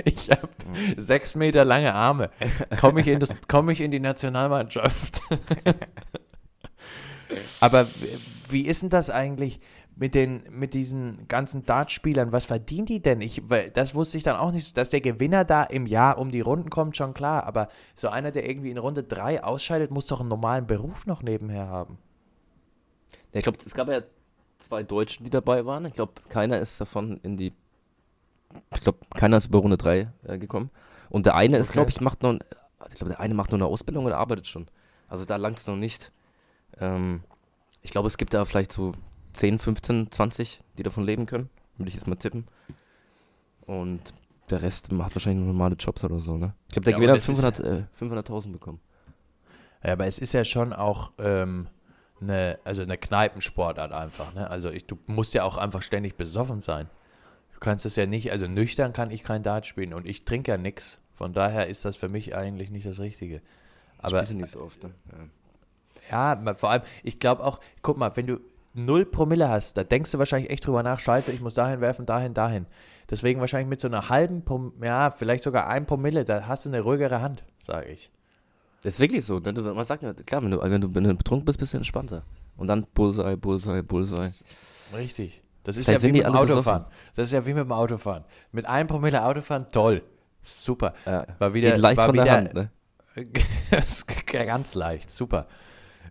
Ich 0.05 0.31
habe 0.31 0.49
sechs 0.97 1.35
Meter 1.35 1.65
lange 1.65 1.93
Arme. 1.93 2.31
Komme 2.81 3.01
ich, 3.01 3.09
in 3.09 3.19
das- 3.21 3.37
komm 3.49 3.69
ich 3.71 3.81
in 3.81 3.91
die 3.91 3.99
Nationalmannschaft? 4.01 5.21
Aber 7.61 7.87
wie 8.49 8.63
ist 8.63 8.83
denn 8.83 8.91
das 8.91 9.11
eigentlich 9.11 9.61
mit, 9.97 10.15
den, 10.15 10.43
mit 10.51 10.75
diesen 10.75 11.27
ganzen 11.29 11.65
Dartspielern? 11.65 12.33
Was 12.33 12.47
verdienen 12.47 12.87
die 12.87 13.01
denn? 13.01 13.21
Ich, 13.21 13.43
weil 13.49 13.71
das 13.71 13.95
wusste 13.95 14.19
ich 14.19 14.25
dann 14.25 14.37
auch 14.37 14.53
nicht. 14.53 14.77
Dass 14.77 14.91
der 14.91 15.01
Gewinner 15.01 15.45
da 15.45 15.63
im 15.65 15.87
Jahr 15.87 16.19
um 16.19 16.31
die 16.31 16.41
Runden 16.41 16.71
kommt, 16.71 16.97
schon 16.97 17.15
klar. 17.15 17.45
Aber 17.45 17.69
so 17.95 18.09
einer, 18.09 18.31
der 18.31 18.49
irgendwie 18.49 18.71
in 18.71 18.79
Runde 18.79 19.03
drei 19.03 19.43
ausscheidet, 19.43 19.91
muss 19.91 20.07
doch 20.07 20.21
einen 20.21 20.29
normalen 20.29 20.67
Beruf 20.67 21.07
noch 21.07 21.23
nebenher 21.23 21.69
haben. 21.69 21.99
Ja, 23.33 23.39
ich 23.39 23.43
glaube, 23.45 23.59
es 23.65 23.75
gab 23.75 23.89
ja 23.89 24.03
zwei 24.59 24.83
Deutschen, 24.83 25.25
die 25.25 25.31
dabei 25.31 25.65
waren. 25.67 25.85
Ich 25.87 25.95
glaube, 25.95 26.13
keiner 26.29 26.59
ist 26.59 26.81
davon 26.81 27.19
in 27.23 27.37
die. 27.37 27.53
Ich 28.75 28.81
glaube, 28.83 28.99
keiner 29.15 29.37
ist 29.37 29.47
über 29.47 29.59
Runde 29.59 29.77
3 29.77 30.09
äh, 30.27 30.39
gekommen. 30.39 30.71
Und 31.11 31.27
der 31.27 31.35
eine 31.35 31.57
ist, 31.59 31.69
Okay. 31.69 31.75
glaube 31.75 31.91
ich, 31.91 32.01
macht 32.01 32.23
noch. 32.23 32.35
Ich 32.89 32.97
glaube, 32.97 33.11
der 33.11 33.21
eine 33.21 33.35
macht 33.35 33.51
nur 33.51 33.59
eine 33.59 33.67
Ausbildung 33.67 34.05
oder 34.05 34.19
arbeitet 34.19 34.47
schon. 34.47 34.67
Also 35.09 35.25
da 35.25 35.37
langt 35.37 35.59
es 35.59 35.67
noch 35.67 35.77
nicht. 35.77 36.13
Ähm, 36.81 37.23
ich 37.83 37.91
glaube, 37.91 38.09
es 38.09 38.17
gibt 38.17 38.35
da 38.35 38.45
vielleicht 38.45 38.73
so 38.73 38.93
10, 39.35 39.59
15, 39.59 40.11
20, 40.11 40.61
die 40.79 40.83
davon 40.83 41.05
leben 41.05 41.27
können. 41.27 41.51
Würde 41.77 41.89
ich 41.89 41.95
jetzt 41.95 42.07
mal 42.07 42.17
tippen. 42.17 42.47
Und 43.67 44.13
der 44.51 44.63
Rest 44.63 44.93
macht 44.93 45.15
wahrscheinlich 45.15 45.45
normale 45.47 45.75
Jobs 45.77 46.05
oder 46.05 46.19
so, 46.21 46.37
ne? 46.37 46.55
Ich 46.69 46.75
glaube, 46.75 46.85
der 46.85 46.93
Ja, 46.93 46.97
Gewinner 46.99 47.13
hat 47.13 47.19
das 47.19 47.29
ist- 47.29 47.41
500 47.41 47.61
äh, 47.61 47.85
500.000 47.99 48.53
bekommen. 48.53 48.81
Ja, 49.83 49.93
aber 49.93 50.07
es 50.07 50.19
ist 50.19 50.33
ja 50.33 50.45
schon 50.45 50.73
auch 50.73 51.13
ähm, 51.19 51.69
eine, 52.21 52.59
also 52.65 52.83
eine 52.83 52.97
Kneipensportart 52.97 53.93
einfach. 53.93 54.35
Ne? 54.35 54.49
Also 54.49 54.71
ich, 54.71 54.87
du 54.87 54.99
musst 55.07 55.35
ja 55.35 55.45
auch 55.45 55.57
einfach 55.57 55.83
ständig 55.83 56.17
besoffen 56.17 56.61
sein. 56.61 56.89
Du 57.53 57.61
kannst 57.61 57.87
es 57.87 57.97
ja 57.97 58.07
nicht, 58.07 58.31
also 58.33 58.47
nüchtern 58.47 58.93
kann 58.93 59.11
ich 59.11 59.23
kein 59.25 59.43
Dart 59.43 59.67
spielen 59.67 59.95
und 59.95 60.07
ich 60.07 60.25
trinke 60.25 60.51
ja 60.53 60.59
nichts. 60.59 61.01
Von 61.15 61.33
daher 61.33 61.67
ist 61.69 61.85
das 61.85 61.97
für 61.97 62.09
mich 62.09 62.35
eigentlich 62.35 62.71
nicht 62.71 62.87
das 62.87 62.99
Richtige. 62.99 63.41
Aber 63.99 64.23
du 64.23 64.35
nicht 64.35 64.51
so 64.51 64.61
oft, 64.61 64.83
ne? 64.83 64.91
Ja. 65.13 65.19
Ja, 66.11 66.55
vor 66.57 66.71
allem, 66.71 66.83
ich 67.03 67.19
glaube 67.19 67.45
auch, 67.45 67.61
guck 67.83 67.97
mal, 67.97 68.15
wenn 68.17 68.27
du 68.27 68.41
null 68.75 69.07
Promille 69.07 69.49
hast, 69.49 69.77
da 69.77 69.85
denkst 69.85 70.11
du 70.13 70.19
wahrscheinlich 70.19 70.51
echt 70.51 70.67
drüber 70.67 70.83
nach, 70.83 70.99
scheiße, 71.01 71.33
ich 71.33 71.41
muss 71.41 71.55
dahin 71.55 71.81
werfen, 71.81 72.07
dahin, 72.07 72.35
dahin. 72.35 72.67
Deswegen 73.11 73.41
wahrscheinlich 73.41 73.69
mit 73.69 73.81
so 73.81 73.89
einer 73.89 74.09
halben 74.09 74.45
Promille, 74.45 74.87
ja, 74.87 75.11
vielleicht 75.11 75.45
sogar 75.45 75.69
ein 75.69 75.87
Promille, 75.87 76.25
da 76.25 76.47
hast 76.47 76.65
du 76.65 76.71
eine 76.71 76.81
ruhigere 76.81 77.21
Hand, 77.21 77.45
sage 77.63 77.89
ich. 77.89 78.11
Das 78.83 78.95
ist 78.95 79.01
wirklich 79.01 79.25
so. 79.25 79.39
Ne? 79.39 79.53
Man 79.53 79.85
sagt 79.85 80.03
ja, 80.03 80.13
klar, 80.13 80.43
wenn 80.43 80.51
du, 80.51 80.61
wenn 80.63 80.81
du, 80.81 80.95
wenn 80.95 81.05
du 81.05 81.15
betrunken 81.15 81.47
bist, 81.47 81.59
bist 81.59 81.73
du 81.73 81.79
entspannter. 81.79 82.23
Und 82.57 82.67
dann 82.67 82.87
Bullseye, 82.95 83.37
Bullseye, 83.37 83.83
Bullseye. 83.83 84.31
Richtig. 84.95 85.43
Das 85.65 85.79
ist 85.79 85.87
Vielleicht 85.87 86.03
ja 86.03 86.09
wie 86.09 86.13
mit 86.13 86.27
dem 86.27 86.35
Autofahren. 86.35 86.85
Das 87.17 87.27
ist 87.27 87.33
ja 87.33 87.47
wie 87.47 87.55
mit 87.55 87.65
dem 87.65 87.73
Autofahren. 87.73 88.25
Mit 88.53 88.67
einem 88.67 88.87
Promille 88.87 89.25
Autofahren, 89.25 89.67
toll. 89.73 90.03
Super. 90.43 90.93
Ja. 91.07 91.27
War 91.39 91.55
wieder, 91.55 91.71
Geht 91.71 91.79
leicht 91.79 91.97
war 91.97 92.07
von 92.07 92.15
wieder, 92.15 92.25
der 92.25 92.35
Hand, 92.35 92.55
ne? 92.55 92.71
ganz 94.47 94.75
leicht, 94.75 95.11
super. 95.11 95.47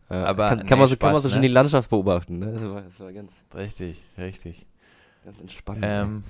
Aber 0.10 0.50
kann, 0.50 0.58
nee, 0.60 0.66
kann 0.66 0.80
man 0.80 0.88
so, 0.88 0.96
kann 0.98 1.12
man 1.12 1.16
Spaß, 1.16 1.24
so 1.24 1.30
schön 1.30 1.42
ne? 1.42 1.48
die 1.48 1.54
Landschaft 1.54 1.90
beobachten, 1.90 2.40
ne? 2.40 2.52
Das 2.52 2.62
war, 2.64 2.82
das 2.82 3.00
war 3.00 3.14
ganz, 3.14 3.34
Richtig, 3.56 4.02
richtig. 4.18 4.66
ganz 5.26 5.40
entspannt. 5.40 5.80
Ähm, 5.82 6.24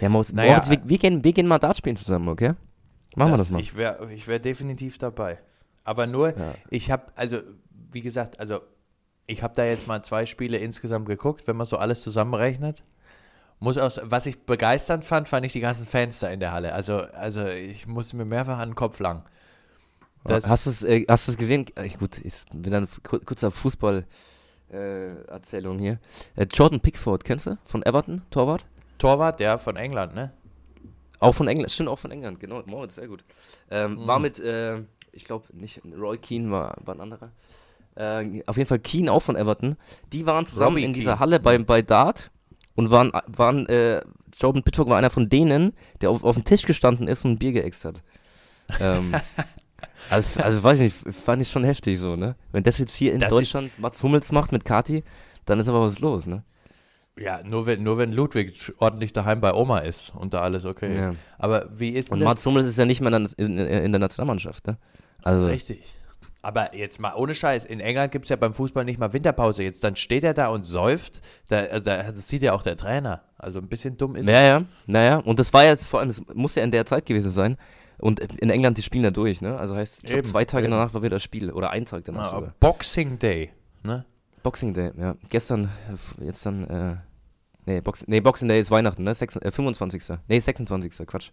ja, 0.00 0.08
Moritz, 0.08 0.32
naja, 0.32 0.52
Moritz 0.52 0.70
wir, 0.70 0.80
wir, 0.84 0.98
gehen, 0.98 1.22
wir 1.22 1.32
gehen 1.32 1.46
mal 1.46 1.58
Dart 1.58 1.76
spielen 1.76 1.96
zusammen, 1.96 2.28
okay? 2.28 2.54
Machen 3.14 3.32
wir 3.32 3.36
das 3.36 3.50
mal. 3.50 3.60
Ich 3.60 3.76
wäre 3.76 4.12
ich 4.12 4.26
wär 4.26 4.38
definitiv 4.38 4.98
dabei. 4.98 5.38
Aber 5.84 6.06
nur, 6.06 6.30
Ja. 6.36 6.54
ich 6.70 6.90
habe, 6.90 7.04
also, 7.14 7.40
wie 7.92 8.00
gesagt, 8.00 8.40
also, 8.40 8.60
ich 9.26 9.42
habe 9.42 9.54
da 9.54 9.64
jetzt 9.64 9.86
mal 9.86 10.02
zwei 10.02 10.26
Spiele 10.26 10.58
insgesamt 10.58 11.06
geguckt, 11.06 11.46
wenn 11.46 11.56
man 11.56 11.66
so 11.66 11.76
alles 11.76 12.02
zusammenrechnet. 12.02 12.82
Muss 13.60 13.78
aus, 13.78 14.00
was 14.02 14.26
ich 14.26 14.44
begeisternd 14.44 15.04
fand, 15.04 15.28
fand 15.28 15.46
ich 15.46 15.52
die 15.52 15.60
ganzen 15.60 15.86
Fans 15.86 16.18
da 16.18 16.28
in 16.28 16.40
der 16.40 16.52
Halle. 16.52 16.72
Also, 16.72 16.98
also 16.98 17.46
ich 17.46 17.86
musste 17.86 18.16
mir 18.16 18.24
mehrfach 18.24 18.58
an 18.58 18.70
den 18.70 18.74
Kopf 18.74 18.98
lang. 18.98 19.22
Das- 20.24 20.48
hast 20.48 20.66
du 20.66 20.70
es 20.70 20.82
äh, 20.84 21.04
hast 21.08 21.28
du's 21.28 21.36
gesehen? 21.36 21.66
Äh, 21.74 21.88
gut, 21.90 22.18
ist 22.18 22.46
wieder 22.52 22.78
eine 22.78 22.88
kur- 23.02 23.20
kurzer 23.20 23.50
Fußball 23.50 24.04
äh, 24.70 25.10
hier. 25.78 25.98
Äh, 26.36 26.46
Jordan 26.52 26.80
Pickford, 26.80 27.24
kennst 27.24 27.46
du? 27.46 27.58
Von 27.64 27.82
Everton, 27.84 28.22
Torwart? 28.30 28.66
Torwart, 28.98 29.38
der 29.40 29.58
von 29.58 29.76
England, 29.76 30.14
ne? 30.14 30.32
Auch 31.20 31.32
von 31.32 31.48
England, 31.48 31.70
stimmt, 31.70 31.88
auch 31.88 31.98
von 31.98 32.10
England, 32.10 32.40
genau. 32.40 32.62
Moritz, 32.66 32.96
sehr 32.96 33.08
gut. 33.08 33.24
Ähm, 33.70 33.94
Mhm. 33.94 34.06
War 34.06 34.18
mit, 34.18 34.38
äh, 34.38 34.80
ich 35.12 35.24
glaube, 35.24 35.44
nicht, 35.52 35.80
Roy 35.98 36.18
Keane 36.18 36.50
war, 36.50 36.76
war 36.84 36.94
ein 36.94 37.00
anderer. 37.00 37.30
Äh, 37.96 38.42
auf 38.46 38.56
jeden 38.56 38.68
Fall 38.68 38.80
Keane 38.80 39.12
auch 39.12 39.20
von 39.20 39.36
Everton. 39.36 39.76
Die 40.12 40.26
waren 40.26 40.46
zusammen 40.46 40.76
Robbie 40.76 40.84
in 40.84 40.92
dieser 40.94 41.12
Keane. 41.12 41.20
Halle 41.20 41.40
bei, 41.40 41.58
bei 41.58 41.82
Dart 41.82 42.30
und 42.74 42.90
waren, 42.90 43.12
waren 43.28 43.66
äh, 43.68 44.00
Jordan 44.38 44.64
Pickford 44.64 44.88
war 44.88 44.98
einer 44.98 45.10
von 45.10 45.28
denen, 45.28 45.72
der 46.00 46.10
auf, 46.10 46.24
auf 46.24 46.34
dem 46.34 46.44
Tisch 46.44 46.62
gestanden 46.62 47.06
ist 47.06 47.24
und 47.24 47.32
ein 47.32 47.38
Bier 47.38 47.52
geäxt 47.52 47.84
hat. 47.84 48.02
Ähm, 48.80 49.14
also, 50.10 50.40
also 50.40 50.62
weiß 50.62 50.80
ich 50.80 51.04
nicht, 51.04 51.16
fand 51.16 51.42
ich 51.42 51.48
schon 51.48 51.64
heftig 51.64 51.98
so, 51.98 52.16
ne? 52.16 52.36
Wenn 52.52 52.62
das 52.62 52.78
jetzt 52.78 52.94
hier 52.94 53.12
in 53.12 53.20
Das 53.20 53.30
Deutschland 53.30 53.78
Mats 53.78 54.02
Hummels 54.02 54.32
macht 54.32 54.52
mit 54.52 54.64
Kati, 54.64 55.04
dann 55.44 55.60
ist 55.60 55.68
aber 55.68 55.80
was 55.80 55.98
los, 56.00 56.26
ne? 56.26 56.42
Ja, 57.18 57.42
nur 57.44 57.66
wenn, 57.66 57.82
nur 57.82 57.96
wenn 57.98 58.12
Ludwig 58.12 58.72
ordentlich 58.78 59.12
daheim 59.12 59.40
bei 59.40 59.54
Oma 59.54 59.78
ist 59.78 60.12
und 60.16 60.34
da 60.34 60.40
alles 60.40 60.64
okay 60.64 60.96
Ja. 60.98 61.14
Aber 61.38 61.68
wie 61.76 61.90
ist 61.90 62.10
Und 62.10 62.22
Mats 62.22 62.44
Hummels 62.44 62.66
ist 62.66 62.78
ja 62.78 62.84
nicht 62.84 63.00
mehr 63.00 63.12
in, 63.12 63.58
in, 63.58 63.92
der 63.92 64.00
Nationalmannschaft, 64.00 64.66
ne? 64.66 64.78
Also, 65.22 65.46
Richtig. 65.46 65.84
Aber 66.44 66.74
jetzt 66.76 67.00
mal 67.00 67.14
ohne 67.14 67.34
Scheiß, 67.34 67.64
in 67.64 67.80
England 67.80 68.12
gibt 68.12 68.26
es 68.26 68.28
ja 68.28 68.36
beim 68.36 68.52
Fußball 68.52 68.84
nicht 68.84 68.98
mal 68.98 69.14
Winterpause. 69.14 69.62
Jetzt 69.62 69.82
dann 69.82 69.96
steht 69.96 70.24
er 70.24 70.34
da 70.34 70.48
und 70.48 70.64
säuft. 70.64 71.22
Da, 71.48 71.80
da, 71.80 72.02
das 72.02 72.28
sieht 72.28 72.42
ja 72.42 72.52
auch 72.52 72.62
der 72.62 72.76
Trainer. 72.76 73.22
Also 73.38 73.60
ein 73.60 73.68
bisschen 73.68 73.96
dumm 73.96 74.14
ist 74.14 74.26
Ja, 74.26 74.42
ja, 74.42 74.62
naja. 74.86 75.18
Und 75.18 75.38
das 75.38 75.54
war 75.54 75.64
jetzt 75.64 75.86
vor 75.86 76.00
allem, 76.00 76.10
das 76.10 76.20
muss 76.34 76.54
ja 76.54 76.62
in 76.62 76.70
der 76.70 76.84
Zeit 76.84 77.06
gewesen 77.06 77.32
sein. 77.32 77.56
Und 77.98 78.20
in 78.20 78.50
England, 78.50 78.78
die 78.78 78.82
spielen 78.82 79.04
da 79.04 79.10
durch, 79.10 79.40
ne? 79.40 79.56
Also 79.58 79.76
heißt, 79.76 80.04
ich 80.04 80.10
glaube, 80.10 80.24
zwei 80.24 80.44
Tage 80.44 80.64
eben. 80.64 80.72
danach 80.72 80.94
war 80.94 81.02
wieder 81.02 81.16
das 81.16 81.22
Spiel. 81.22 81.50
Oder 81.50 81.70
ein 81.70 81.84
Tag 81.86 82.04
danach 82.04 82.24
Ja, 82.24 82.30
sogar. 82.38 82.54
Boxing 82.60 83.18
Day. 83.18 83.50
Ne? 83.82 84.04
Boxing 84.42 84.74
Day, 84.74 84.90
ja. 84.98 85.16
Gestern, 85.30 85.70
jetzt 86.20 86.44
dann, 86.44 86.64
äh, 86.68 86.96
nee, 87.66 87.80
Box, 87.80 88.06
nee, 88.06 88.20
Boxing 88.20 88.48
Day 88.48 88.60
ist 88.60 88.70
Weihnachten, 88.70 89.04
ne? 89.04 89.14
Sechs, 89.14 89.36
äh, 89.36 89.50
25. 89.50 90.18
Nee, 90.28 90.38
26. 90.38 91.06
Quatsch. 91.06 91.30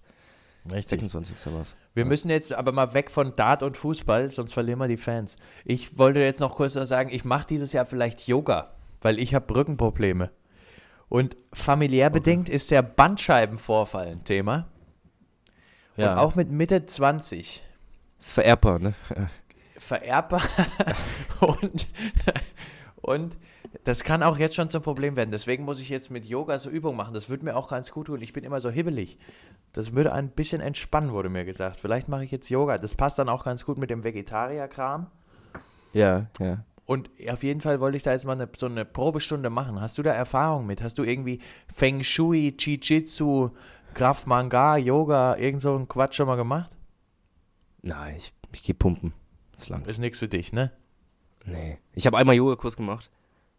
Richtig. 0.65 1.00
26. 1.00 1.54
war's. 1.54 1.76
Wir 1.95 2.06
müssen 2.06 2.30
jetzt 2.30 2.54
aber 2.54 2.71
mal 2.71 2.93
weg 2.93 3.10
von 3.10 3.36
Dart 3.36 3.63
und 3.63 3.78
Fußball, 3.78 4.30
sonst 4.30 4.54
verlieren 4.54 4.80
wir 4.80 4.88
die 4.88 4.97
Fans. 4.97 5.36
Ich 5.65 5.97
wollte 5.97 6.19
jetzt 6.19 6.39
noch 6.39 6.56
kurz 6.56 6.76
noch 6.76 6.86
sagen, 6.86 7.10
ich 7.12 7.26
mache 7.26 7.47
dieses 7.47 7.74
Jahr 7.74 7.86
vielleicht 7.88 8.28
Yoga, 8.28 8.71
weil 9.02 9.17
ich 9.19 9.34
habe 9.34 9.54
Rückenprobleme. 9.56 10.30
Und 11.10 11.36
familiär 11.52 12.10
bedingt 12.12 12.47
ist 12.47 12.69
der 12.71 12.84
Bandscheibenvorfall 12.84 14.08
ein 14.08 14.24
Thema. 14.24 14.67
Ja, 15.97 16.13
Und 16.13 16.19
auch 16.19 16.36
mit 16.36 16.49
Mitte 16.51 16.86
20 16.86 17.63
ist 18.19 18.32
vererbbar, 18.32 18.80
ne? 18.80 18.93
vererbbar 19.77 20.41
und, 21.39 21.88
und 23.01 23.36
das 23.84 24.04
kann 24.04 24.21
auch 24.21 24.38
jetzt 24.38 24.56
schon 24.56 24.69
zum 24.69 24.84
Problem 24.84 25.15
werden. 25.15 25.32
Deswegen 25.32 25.65
muss 25.65 25.80
ich 25.80 25.89
jetzt 25.89 26.12
mit 26.12 26.25
Yoga 26.25 26.60
so 26.60 26.69
Übungen 26.69 26.97
machen. 26.97 27.13
Das 27.13 27.30
würde 27.30 27.45
mir 27.45 27.56
auch 27.56 27.69
ganz 27.69 27.91
gut 27.91 28.08
tun. 28.08 28.21
Ich 28.21 28.34
bin 28.34 28.43
immer 28.43 28.62
so 28.62 28.69
hibbelig. 28.69 29.17
Das 29.73 29.93
würde 29.93 30.12
ein 30.12 30.30
bisschen 30.30 30.62
entspannen, 30.62 31.12
wurde 31.13 31.30
mir 31.30 31.45
gesagt. 31.45 31.80
Vielleicht 31.80 32.10
mache 32.10 32.23
ich 32.23 32.32
jetzt 32.32 32.49
Yoga. 32.49 32.77
Das 32.77 32.95
passt 32.95 33.17
dann 33.17 33.30
auch 33.30 33.43
ganz 33.43 33.65
gut 33.65 33.77
mit 33.77 33.89
dem 33.89 34.04
Vegetarier-Kram. 34.04 35.08
Ja, 35.93 36.27
ja. 36.39 36.63
Und 36.86 37.10
auf 37.30 37.43
jeden 37.43 37.62
Fall 37.62 37.80
wollte 37.80 37.95
ich 37.95 38.04
da 38.04 38.12
jetzt 38.12 38.25
mal 38.25 38.34
eine, 38.34 38.49
so 38.56 38.65
eine 38.65 38.84
Probestunde 38.84 39.49
machen. 39.49 39.80
Hast 39.80 39.97
du 39.97 40.04
da 40.04 40.12
Erfahrung 40.12 40.65
mit? 40.65 40.82
Hast 40.82 40.97
du 40.97 41.04
irgendwie 41.04 41.39
Feng 41.73 42.04
Shui, 42.04 42.54
Jiu-Jitsu, 42.58 43.51
Krav 43.93 44.25
Manga, 44.25 44.77
Yoga, 44.77 45.36
irgend 45.38 45.62
so 45.62 45.75
einen 45.75 45.88
Quatsch 45.88 46.15
schon 46.15 46.27
mal 46.27 46.36
gemacht? 46.36 46.71
Nein, 47.82 48.15
ich, 48.17 48.34
ich 48.51 48.63
gehe 48.63 48.75
pumpen. 48.75 49.13
Das 49.56 49.69
lang. 49.69 49.86
Ist 49.86 49.99
nichts 49.99 50.19
für 50.19 50.27
dich, 50.27 50.54
ne? 50.54 50.71
Nee. 51.45 51.77
Ich 51.93 52.06
habe 52.06 52.17
einmal 52.17 52.36
Yoga-Kurs 52.36 52.77
gemacht. 52.77 53.10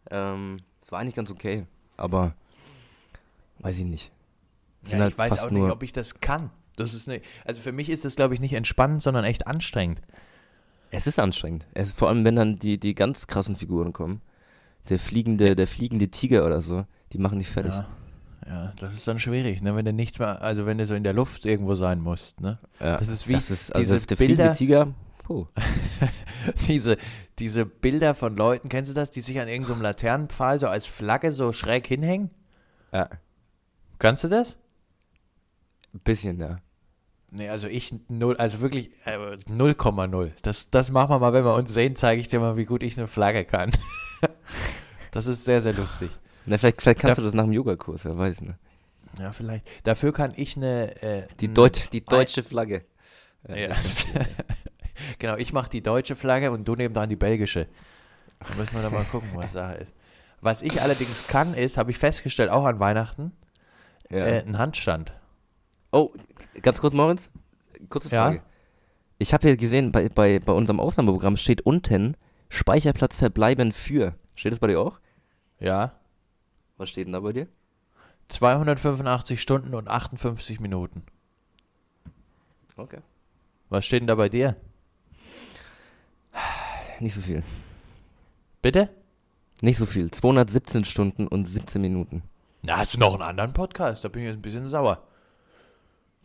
Ähm, 0.09 0.57
das 0.81 0.91
war 0.91 0.99
eigentlich 0.99 1.15
ganz 1.15 1.31
okay, 1.31 1.65
aber 1.97 2.35
weiß 3.59 3.77
ich 3.77 3.85
nicht. 3.85 4.11
Ja, 4.87 4.99
halt 4.99 5.13
ich 5.13 5.17
weiß 5.17 5.45
auch 5.45 5.51
nicht, 5.51 5.63
ob 5.63 5.83
ich 5.83 5.93
das 5.93 6.19
kann. 6.19 6.49
Das 6.75 6.93
ist 6.93 7.07
ne, 7.07 7.21
also 7.45 7.61
für 7.61 7.71
mich 7.71 7.89
ist 7.89 8.03
das, 8.03 8.15
glaube 8.15 8.33
ich, 8.33 8.39
nicht 8.39 8.53
entspannend, 8.53 9.03
sondern 9.03 9.23
echt 9.23 9.47
anstrengend. 9.47 10.01
Es 10.91 11.07
ist 11.07 11.19
anstrengend. 11.19 11.65
Es, 11.73 11.91
vor 11.91 12.09
allem, 12.09 12.25
wenn 12.25 12.35
dann 12.35 12.59
die, 12.59 12.79
die 12.79 12.95
ganz 12.95 13.27
krassen 13.27 13.55
Figuren 13.55 13.93
kommen. 13.93 14.21
Der 14.89 14.99
fliegende, 14.99 15.55
der 15.55 15.67
fliegende 15.67 16.09
Tiger 16.09 16.45
oder 16.45 16.59
so, 16.59 16.85
die 17.13 17.17
machen 17.17 17.39
dich 17.39 17.47
fertig. 17.47 17.73
Ja, 17.73 17.87
ja 18.47 18.73
das 18.77 18.93
ist 18.93 19.07
dann 19.07 19.19
schwierig, 19.19 19.61
ne? 19.61 19.75
wenn 19.75 19.85
du 19.85 19.93
nichts 19.93 20.19
mehr, 20.19 20.41
also 20.41 20.65
wenn 20.65 20.77
du 20.77 20.85
so 20.85 20.95
in 20.95 21.03
der 21.03 21.13
Luft 21.13 21.45
irgendwo 21.45 21.75
sein 21.75 21.99
musst. 21.99 22.41
Ne? 22.41 22.59
Ja, 22.79 22.97
das 22.97 23.09
ist 23.09 23.27
wie 23.27 23.33
das 23.33 23.49
ist, 23.49 23.75
also 23.75 23.95
diese 23.95 24.07
der 24.07 24.15
Bilder, 24.15 24.53
Tiger. 24.53 24.93
Puh. 25.23 25.47
diese, 26.67 26.97
diese 27.39 27.65
Bilder 27.65 28.13
von 28.13 28.35
Leuten, 28.35 28.69
kennst 28.69 28.91
du 28.91 28.95
das, 28.95 29.09
die 29.09 29.21
sich 29.21 29.39
an 29.39 29.47
irgendeinem 29.47 29.77
so 29.77 29.83
Laternenpfahl 29.83 30.59
so 30.59 30.67
als 30.67 30.85
Flagge 30.85 31.31
so 31.31 31.53
schräg 31.53 31.87
hinhängen? 31.87 32.29
Ja. 32.91 33.09
Kannst 33.99 34.25
du 34.25 34.27
das? 34.27 34.57
Ein 35.93 36.01
bisschen, 36.03 36.39
ja. 36.39 36.57
Nee, 37.31 37.49
also 37.49 37.67
ich 37.67 37.95
null, 38.09 38.37
also 38.37 38.61
wirklich 38.61 38.91
0,0. 39.05 40.25
Äh, 40.25 40.31
das, 40.43 40.69
das 40.69 40.91
machen 40.91 41.09
wir 41.09 41.19
mal, 41.19 41.33
wenn 41.33 41.45
wir 41.45 41.55
uns 41.55 41.73
sehen, 41.73 41.95
zeige 41.95 42.21
ich 42.21 42.27
dir 42.27 42.39
mal, 42.39 42.57
wie 42.57 42.65
gut 42.65 42.83
ich 42.83 42.97
eine 42.97 43.07
Flagge 43.07 43.43
kann. 43.43 43.71
das 45.11 45.25
ist 45.25 45.45
sehr, 45.45 45.61
sehr 45.61 45.73
lustig. 45.73 46.11
Na, 46.45 46.57
vielleicht, 46.57 46.81
vielleicht 46.81 46.99
kannst 46.99 47.17
da, 47.17 47.21
du 47.21 47.25
das 47.25 47.33
nach 47.33 47.43
dem 47.43 47.53
Yogakurs, 47.53 48.05
wer 48.05 48.17
weiß, 48.17 48.41
ne? 48.41 48.57
Ja, 49.19 49.31
vielleicht. 49.31 49.67
Dafür 49.83 50.11
kann 50.11 50.33
ich 50.35 50.57
eine. 50.57 51.01
Äh, 51.01 51.27
die, 51.39 51.53
Deut 51.53 51.93
die 51.93 52.03
deutsche 52.03 52.43
Flagge. 52.43 52.83
Ja. 53.47 53.75
genau, 55.19 55.37
ich 55.37 55.53
mache 55.53 55.69
die 55.69 55.83
deutsche 55.83 56.15
Flagge 56.15 56.51
und 56.51 56.67
du 56.67 56.75
neben 56.75 56.93
dran 56.93 57.09
die 57.09 57.15
belgische. 57.15 57.67
Da 58.39 58.55
müssen 58.55 58.73
wir 58.73 58.81
dann 58.81 58.93
mal 58.93 59.05
gucken, 59.05 59.29
was 59.33 59.53
da 59.53 59.73
ist. 59.73 59.93
Was 60.41 60.61
ich 60.61 60.81
allerdings 60.81 61.27
kann, 61.27 61.53
ist, 61.53 61.77
habe 61.77 61.91
ich 61.91 61.97
festgestellt, 61.97 62.49
auch 62.49 62.65
an 62.65 62.79
Weihnachten, 62.79 63.31
ja. 64.09 64.25
äh, 64.25 64.43
ein 64.45 64.57
Handstand. 64.57 65.13
Oh, 65.91 66.11
ganz 66.61 66.81
kurz, 66.81 66.93
Moritz. 66.93 67.29
Kurze 67.89 68.09
Frage. 68.09 68.37
Ja? 68.37 68.43
Ich 69.19 69.33
habe 69.33 69.47
hier 69.47 69.57
gesehen, 69.57 69.91
bei, 69.91 70.09
bei, 70.09 70.39
bei 70.39 70.51
unserem 70.51 70.79
Aufnahmeprogramm 70.79 71.37
steht 71.37 71.61
unten 71.61 72.17
Speicherplatz 72.49 73.15
verbleiben 73.15 73.71
für. 73.71 74.15
Steht 74.35 74.51
das 74.51 74.59
bei 74.59 74.67
dir 74.67 74.79
auch? 74.79 74.99
Ja. 75.59 75.93
Was 76.77 76.89
steht 76.89 77.05
denn 77.05 77.13
da 77.13 77.19
bei 77.19 77.33
dir? 77.33 77.47
285 78.29 79.41
Stunden 79.41 79.75
und 79.75 79.87
58 79.87 80.59
Minuten. 80.59 81.03
Okay. 82.77 82.99
Was 83.69 83.85
steht 83.85 84.01
denn 84.01 84.07
da 84.07 84.15
bei 84.15 84.29
dir? 84.29 84.55
Nicht 86.99 87.15
so 87.15 87.21
viel. 87.21 87.43
Bitte? 88.61 88.89
Nicht 89.61 89.77
so 89.77 89.85
viel. 89.85 90.09
217 90.09 90.85
Stunden 90.85 91.27
und 91.27 91.45
17 91.45 91.81
Minuten. 91.81 92.23
Na, 92.61 92.77
hast 92.77 92.93
du 92.93 92.99
noch 92.99 93.13
einen 93.13 93.23
anderen 93.23 93.53
Podcast? 93.53 94.03
Da 94.03 94.09
bin 94.09 94.23
ich 94.23 94.27
jetzt 94.29 94.37
ein 94.37 94.41
bisschen 94.41 94.67
sauer. 94.67 95.05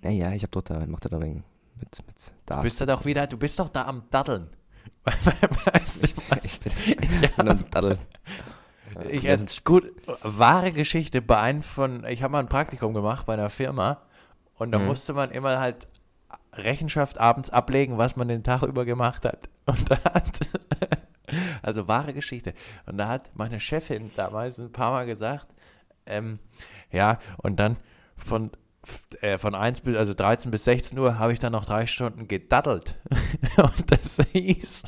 Ja, 0.02 0.11
ja, 0.11 0.32
ich 0.32 0.44
hab 0.44 0.52
doch 0.52 0.62
da, 0.62 0.84
mach 0.87 1.00
da 1.00 1.14
ein 1.16 1.22
wenig 1.22 1.42
mit, 1.76 2.06
mit 2.06 2.32
da. 2.46 2.56
Du 2.56 2.62
bist 2.62 2.80
da 2.80 2.87
doch 2.87 3.04
wieder, 3.04 3.26
du 3.26 3.37
bist 3.37 3.58
doch 3.58 3.68
da 3.68 3.87
am 3.87 4.04
Daddeln. 4.11 4.48
weißt 5.04 6.04
du 6.04 6.08
was? 6.28 6.61
Ich 6.87 6.96
bin, 6.96 7.22
ja. 7.22 7.30
am 7.38 7.68
Daddeln. 7.70 7.98
Ich, 9.08 9.22
ja, 9.22 9.37
gut, 9.64 9.92
wahre 10.22 10.72
Geschichte 10.72 11.22
bei 11.22 11.38
einem 11.38 11.62
von, 11.62 12.04
ich 12.06 12.22
habe 12.22 12.32
mal 12.32 12.40
ein 12.40 12.48
Praktikum 12.48 12.94
gemacht 12.94 13.26
bei 13.26 13.34
einer 13.34 13.50
Firma 13.50 14.02
und 14.54 14.72
da 14.72 14.78
mhm. 14.78 14.87
musste 14.87 15.12
man 15.12 15.30
immer 15.30 15.61
halt 15.61 15.87
Rechenschaft 16.52 17.18
abends 17.18 17.50
ablegen, 17.50 17.98
was 17.98 18.16
man 18.16 18.28
den 18.28 18.42
Tag 18.42 18.62
über 18.62 18.84
gemacht 18.84 19.24
hat. 19.24 19.48
Und 19.66 19.90
da 19.90 19.96
hat, 20.02 20.40
also 21.62 21.88
wahre 21.88 22.14
Geschichte. 22.14 22.54
Und 22.87 22.96
da 22.96 23.06
hat 23.06 23.30
meine 23.34 23.61
Chefin 23.61 24.11
damals 24.16 24.58
ein 24.58 24.72
paar 24.72 24.92
Mal 24.92 25.04
gesagt, 25.04 25.46
ähm, 26.06 26.38
ja, 26.90 27.18
und 27.37 27.61
dann 27.61 27.76
von 28.16 28.50
äh, 29.20 29.37
von 29.37 29.54
1 29.54 29.82
bis, 29.82 29.96
also 29.96 30.14
13 30.14 30.50
bis 30.50 30.64
16 30.64 30.98
Uhr 30.98 31.18
habe 31.18 31.32
ich 31.32 31.38
dann 31.38 31.52
noch 31.52 31.66
drei 31.66 31.87
Stunden 31.87 32.28
gedaddelt. 32.28 32.96
und 33.58 33.92
das 33.92 34.22
hieß 34.32 34.84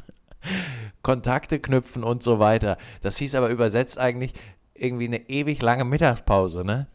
Kontakte 1.02 1.58
knüpfen 1.60 2.04
und 2.04 2.22
so 2.22 2.38
weiter. 2.38 2.76
Das 3.02 3.16
hieß 3.16 3.34
aber 3.34 3.48
übersetzt 3.48 3.98
eigentlich 3.98 4.32
irgendwie 4.74 5.06
eine 5.06 5.28
ewig 5.28 5.62
lange 5.62 5.84
Mittagspause, 5.84 6.64
ne? 6.64 6.88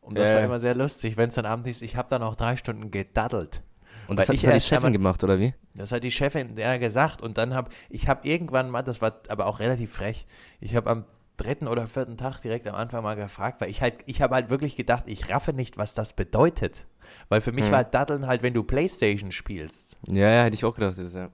Und 0.00 0.18
das 0.18 0.30
äh. 0.30 0.34
war 0.36 0.42
immer 0.42 0.60
sehr 0.60 0.74
lustig, 0.74 1.16
wenn 1.16 1.28
es 1.28 1.34
dann 1.34 1.46
abends 1.46 1.68
hieß, 1.68 1.82
ich 1.82 1.96
habe 1.96 2.08
dann 2.08 2.22
auch 2.22 2.36
drei 2.36 2.56
Stunden 2.56 2.90
gedaddelt. 2.90 3.62
Und 4.08 4.18
das 4.18 4.28
Weil 4.28 4.38
hat, 4.38 4.54
die 4.56 4.60
Chefin 4.60 4.92
gemacht, 4.92 5.22
oder 5.22 5.38
wie? 5.38 5.54
Das 5.74 5.92
hat 5.92 6.02
die 6.02 6.10
Chefin 6.10 6.56
ja 6.56 6.78
gesagt. 6.78 7.22
Und 7.22 7.38
dann 7.38 7.54
habe 7.54 7.70
ich 7.88 8.08
habe 8.08 8.26
irgendwann 8.26 8.68
mal, 8.68 8.82
das 8.82 9.00
war 9.00 9.20
aber 9.28 9.46
auch 9.46 9.60
relativ 9.60 9.92
frech, 9.92 10.26
ich 10.60 10.74
habe 10.74 10.90
am 10.90 11.04
dritten 11.36 11.68
oder 11.68 11.86
vierten 11.86 12.16
Tag 12.16 12.40
direkt 12.40 12.66
am 12.68 12.74
Anfang 12.74 13.02
mal 13.02 13.14
gefragt, 13.14 13.60
weil 13.60 13.70
ich 13.70 13.80
halt, 13.80 13.94
ich 14.06 14.20
habe 14.20 14.34
halt 14.34 14.50
wirklich 14.50 14.76
gedacht, 14.76 15.04
ich 15.06 15.30
raffe 15.30 15.52
nicht, 15.52 15.78
was 15.78 15.94
das 15.94 16.12
bedeutet. 16.12 16.86
Weil 17.28 17.40
für 17.40 17.52
mich 17.52 17.66
hm. 17.66 17.72
war 17.72 17.84
Daddeln 17.84 18.26
halt, 18.26 18.42
wenn 18.42 18.52
du 18.52 18.62
Playstation 18.62 19.32
spielst. 19.32 19.96
Ja, 20.08 20.28
ja, 20.28 20.42
hätte 20.42 20.54
ich 20.54 20.64
auch 20.64 20.74
gedacht, 20.74 20.98
das, 20.98 21.12
ja. 21.12 21.30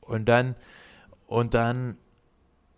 Und 0.00 0.26
dann, 0.26 0.56
und 1.28 1.52
dann 1.52 1.98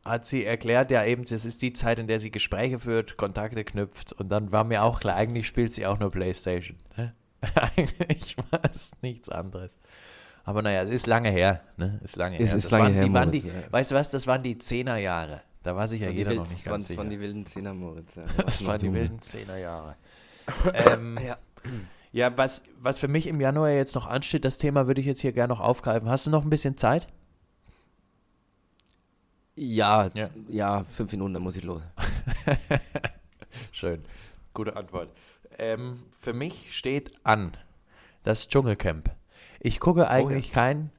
hat 0.05 0.27
sie 0.27 0.45
erklärt, 0.45 0.91
ja 0.91 1.05
eben, 1.05 1.23
es 1.23 1.45
ist 1.45 1.63
die 1.63 1.73
Zeit, 1.73 1.99
in 1.99 2.09
der 2.09 2.21
sie 2.21 2.31
Gespräche 2.31 2.81
führt, 2.81 3.17
Kontakte 3.17 3.65
knüpft. 3.65 4.13
Und 4.15 4.29
dann 4.29 4.51
war 4.51 4.65
mir 4.65 4.83
auch 4.83 5.01
klar, 5.01 5.17
eigentlich 5.17 5.47
spielt 5.47 5.73
sie 5.73 5.87
auch 5.87 5.99
nur 5.99 6.11
Playstation. 6.11 6.79
Ne? 6.97 7.15
eigentlich 7.77 8.37
war 8.51 8.61
es 8.75 8.93
nichts 9.03 9.29
anderes. 9.29 9.79
Aber 10.45 10.63
naja, 10.63 10.83
es 10.83 10.91
ist 10.91 11.07
lange 11.07 11.31
her. 11.31 11.63
Ne? 11.77 12.01
Ist 12.03 12.17
lange 12.17 12.41
es 12.41 12.49
her. 12.49 12.57
Ist 12.57 12.65
das 12.65 12.71
lange 12.73 12.85
waren, 12.85 12.95
her, 12.95 13.05
die, 13.05 13.13
waren 13.13 13.31
die, 13.31 13.39
ja. 13.41 13.53
Weißt 13.71 13.93
du 13.93 13.95
was, 13.95 14.11
das 14.11 14.27
waren 14.27 14.43
die 14.43 14.59
Zehnerjahre. 14.59 15.43
Da 15.63 15.77
war 15.77 15.87
sich 15.87 16.01
ja 16.01 16.09
jeder 16.09 16.35
noch 16.35 16.49
nicht 16.49 16.65
ganz 16.65 16.89
sicher. 16.89 16.97
Das 16.97 17.05
waren 17.05 17.11
die 17.11 17.21
wilden 17.21 17.47
Zehner, 17.47 17.75
Moritz. 17.75 18.17
Ja. 18.17 18.25
das 18.45 18.67
waren 18.67 18.81
die 18.81 18.93
wilden 18.93 19.23
Zehnerjahre. 19.23 19.97
ähm, 20.75 21.19
ja. 21.25 21.39
ja, 22.11 22.37
was, 22.37 22.65
was 22.81 22.99
für 22.99 23.09
mich 23.09 23.27
im 23.29 23.41
Januar 23.41 23.71
jetzt 23.71 23.95
noch 23.95 24.07
ansteht, 24.07 24.45
das 24.45 24.59
Thema 24.59 24.87
würde 24.89 25.03
ich 25.03 25.07
jetzt 25.07 25.21
hier 25.21 25.33
gerne 25.33 25.53
noch 25.53 25.61
aufgreifen. 25.61 26.09
Hast 26.09 26.27
du 26.27 26.31
noch 26.31 26.43
ein 26.43 26.51
bisschen 26.51 26.77
Zeit? 26.77 27.07
Ja, 29.63 30.09
ja, 30.15 30.29
ja 30.49 30.85
fünf 30.85 31.13
Minuten, 31.13 31.35
dann 31.35 31.43
muss 31.43 31.55
ich 31.55 31.65
los. 31.65 31.83
Schön, 33.73 34.03
gute 34.55 34.75
Antwort. 34.75 35.11
Ähm, 35.59 36.05
für 36.19 36.33
mich 36.33 36.75
steht 36.75 37.13
an 37.25 37.59
das 38.23 38.49
Dschungelcamp. 38.49 39.11
Ich 39.61 39.79
gucke 39.79 40.09
eigentlich 40.09 40.47
oh, 40.47 40.49
ja. 40.49 40.55
kein 40.55 40.91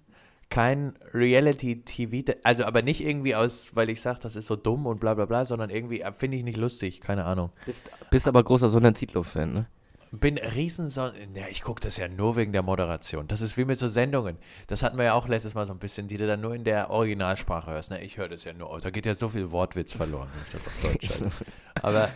kein 0.51 0.93
Reality-TV, 1.11 2.33
also 2.43 2.65
aber 2.65 2.83
nicht 2.83 3.01
irgendwie 3.01 3.33
aus, 3.33 3.75
weil 3.75 3.89
ich 3.89 3.99
sage, 3.99 4.19
das 4.21 4.35
ist 4.35 4.45
so 4.45 4.55
dumm 4.55 4.85
und 4.85 4.99
bla 4.99 5.15
bla 5.15 5.25
bla, 5.25 5.43
sondern 5.43 5.71
irgendwie 5.71 6.01
äh, 6.01 6.11
finde 6.11 6.37
ich 6.37 6.43
nicht 6.43 6.57
lustig, 6.57 7.01
keine 7.01 7.25
Ahnung. 7.25 7.51
Bist, 7.65 7.89
bist 8.11 8.27
aber 8.27 8.43
großer 8.43 8.69
Sonnentitlow-Fan, 8.69 9.53
ne? 9.53 9.65
Bin 10.11 10.37
riesen 10.37 10.89
Son 10.89 11.13
ja, 11.33 11.45
ich 11.49 11.61
gucke 11.61 11.79
das 11.79 11.95
ja 11.95 12.09
nur 12.09 12.35
wegen 12.35 12.51
der 12.51 12.63
Moderation. 12.63 13.27
Das 13.27 13.39
ist 13.39 13.55
wie 13.57 13.63
mit 13.63 13.79
so 13.79 13.87
Sendungen. 13.87 14.37
Das 14.67 14.83
hatten 14.83 14.97
wir 14.97 15.05
ja 15.05 15.13
auch 15.13 15.29
letztes 15.29 15.53
Mal 15.53 15.65
so 15.65 15.71
ein 15.71 15.79
bisschen, 15.79 16.09
die 16.09 16.17
du 16.17 16.27
dann 16.27 16.41
nur 16.41 16.53
in 16.53 16.65
der 16.65 16.89
Originalsprache 16.89 17.71
hörst. 17.71 17.91
Ne? 17.91 18.03
Ich 18.03 18.17
höre 18.17 18.27
das 18.27 18.43
ja 18.43 18.51
nur, 18.51 18.77
da 18.81 18.89
geht 18.89 19.05
ja 19.05 19.15
so 19.15 19.29
viel 19.29 19.51
Wortwitz 19.51 19.93
verloren, 19.93 20.27
wenn 20.33 20.43
ich 20.43 20.51
das 20.51 20.67
auf 20.67 20.81
Deutsch 20.81 21.19
höre. 21.19 21.31
aber 21.81 22.09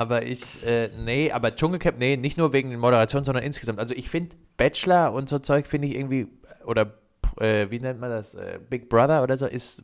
aber 0.00 0.22
ich, 0.22 0.64
äh, 0.66 0.90
nee, 0.96 1.30
aber 1.30 1.54
Dschungelcamp, 1.54 1.98
nee, 1.98 2.16
nicht 2.16 2.38
nur 2.38 2.54
wegen 2.54 2.70
der 2.70 2.78
Moderation, 2.78 3.22
sondern 3.22 3.44
insgesamt. 3.44 3.78
Also 3.78 3.92
ich 3.94 4.08
finde 4.08 4.36
Bachelor 4.56 5.12
und 5.12 5.28
so 5.28 5.38
Zeug 5.38 5.66
finde 5.66 5.88
ich 5.88 5.94
irgendwie, 5.94 6.26
oder 6.64 6.94
äh, 7.38 7.70
wie 7.70 7.80
nennt 7.80 8.00
man 8.00 8.08
das? 8.08 8.34
Äh, 8.34 8.60
Big 8.68 8.88
Brother 8.88 9.22
oder 9.22 9.36
so, 9.36 9.46
ist, 9.46 9.82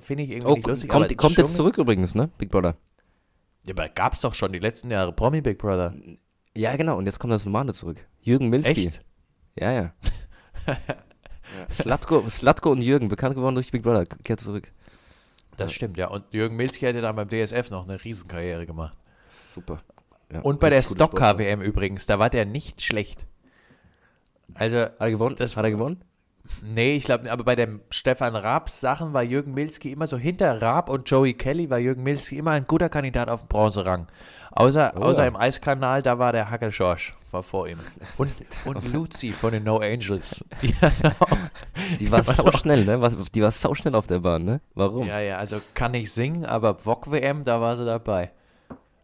finde 0.00 0.22
ich 0.22 0.30
irgendwie 0.30 0.46
oh, 0.46 0.54
nicht 0.54 0.66
lustig. 0.66 0.88
Kommt, 0.88 1.16
kommt 1.18 1.36
jetzt 1.36 1.56
zurück 1.56 1.76
übrigens, 1.78 2.14
ne? 2.14 2.30
Big 2.38 2.50
Brother. 2.50 2.76
Ja, 3.64 3.74
aber 3.74 3.88
gab 3.88 4.14
es 4.14 4.22
doch 4.22 4.32
schon 4.32 4.52
die 4.52 4.58
letzten 4.58 4.90
Jahre 4.90 5.12
Promi 5.12 5.42
Big 5.42 5.58
Brother. 5.58 5.94
Ja, 6.56 6.76
genau, 6.76 6.96
und 6.98 7.06
jetzt 7.06 7.18
kommt 7.18 7.32
das 7.32 7.44
normale 7.44 7.72
zurück. 7.72 8.06
Jürgen 8.20 8.48
Milski. 8.48 8.86
Echt? 8.86 9.04
Ja, 9.56 9.72
ja. 9.72 9.94
ja. 10.66 10.76
Slatko, 11.70 12.28
Slatko 12.28 12.72
und 12.72 12.82
Jürgen, 12.82 13.08
bekannt 13.08 13.34
geworden 13.34 13.54
durch 13.54 13.70
Big 13.70 13.82
Brother, 13.82 14.06
kehrt 14.06 14.40
zurück. 14.40 14.72
Das 15.56 15.70
ja. 15.70 15.76
stimmt, 15.76 15.96
ja. 15.96 16.08
Und 16.08 16.24
Jürgen 16.32 16.56
Milski 16.56 16.86
hätte 16.86 17.00
dann 17.00 17.16
beim 17.16 17.28
DSF 17.28 17.70
noch 17.70 17.88
eine 17.88 18.02
Riesenkarriere 18.02 18.66
gemacht. 18.66 18.96
Super. 19.28 19.82
Ja, 20.32 20.40
und 20.40 20.60
bei 20.60 20.70
der 20.70 20.82
Stock-KWM 20.82 21.60
übrigens, 21.60 22.06
da 22.06 22.18
war 22.18 22.30
der 22.30 22.46
nicht 22.46 22.82
schlecht. 22.82 23.26
Also, 24.54 24.78
hat 24.78 25.00
er 25.00 25.10
gewonnen? 25.10 25.36
Das, 25.36 25.56
hat 25.56 25.64
er 25.64 25.70
gewonnen? 25.70 26.02
Nee, 26.62 26.96
ich 26.96 27.04
glaube, 27.04 27.30
aber 27.32 27.44
bei 27.44 27.56
den 27.56 27.80
Stefan 27.90 28.36
Raabs 28.36 28.80
Sachen 28.80 29.12
war 29.12 29.22
Jürgen 29.22 29.54
Milski 29.54 29.92
immer 29.92 30.06
so 30.06 30.16
hinter 30.18 30.60
Raab 30.60 30.88
und 30.90 31.08
Joey 31.08 31.32
Kelly 31.34 31.70
war 31.70 31.78
Jürgen 31.78 32.02
Milski 32.02 32.36
immer 32.38 32.50
ein 32.52 32.66
guder 32.66 32.88
Kandidat 32.88 33.28
auf 33.30 33.40
den 33.42 33.48
Bronzerang. 33.48 34.06
Außer, 34.52 34.92
Oh 34.96 35.00
außer 35.02 35.26
im 35.26 35.36
Eiskanal, 35.36 36.02
da 36.02 36.18
war 36.18 36.32
der 36.32 36.50
Hacke 36.50 36.70
Schorsch, 36.72 37.14
war 37.30 37.42
vor 37.42 37.68
ihm. 37.68 37.78
Und, 38.18 38.30
und 38.64 38.84
Luzi 38.92 39.32
von 39.32 39.52
den 39.52 39.64
No 39.64 39.78
Angels. 39.78 40.44
Die 40.62 40.74
auch, 41.20 41.28
Die 42.00 42.10
war 42.10 42.26
war 42.26 42.34
sau 42.34 42.42
doch- 42.42 42.58
schnell, 42.58 42.84
ne? 42.84 43.16
Die 43.34 43.42
war 43.42 43.52
sau 43.52 43.74
schnell 43.74 43.94
auf 43.94 44.06
der 44.08 44.18
Bahn, 44.18 44.44
ne? 44.44 44.60
Warum? 44.74 45.06
ja, 45.06 45.20
ja, 45.20 45.38
also 45.38 45.60
kann 45.74 45.92
nicht 45.92 46.12
singen, 46.12 46.44
aber 46.44 46.74
VOG-WM, 46.84 47.44
da 47.44 47.60
war 47.60 47.76
sie 47.76 47.84
dabei. 47.86 48.32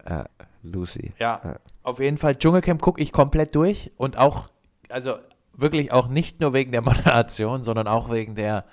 Ah, 0.05 0.25
Lucy. 0.63 1.13
Ja, 1.19 1.41
Ja. 1.45 1.57
auf 1.85 2.01
jeden 2.01 2.19
Fall 2.19 2.35
Dschungelcamp 2.37 2.83
gucke 2.83 3.01
ich 3.01 3.13
komplett 3.13 3.55
durch 3.55 3.93
und 3.97 4.19
auch, 4.19 4.49
also 4.89 5.15
wirklich 5.57 5.93
auch 5.93 6.09
nicht 6.09 6.41
nur 6.41 6.53
wegen 6.53 6.73
der 6.73 6.83
Moderation, 6.83 7.63
sondern 7.63 7.89
auch 7.89 8.11
wegen 8.11 8.35
der 8.35 8.65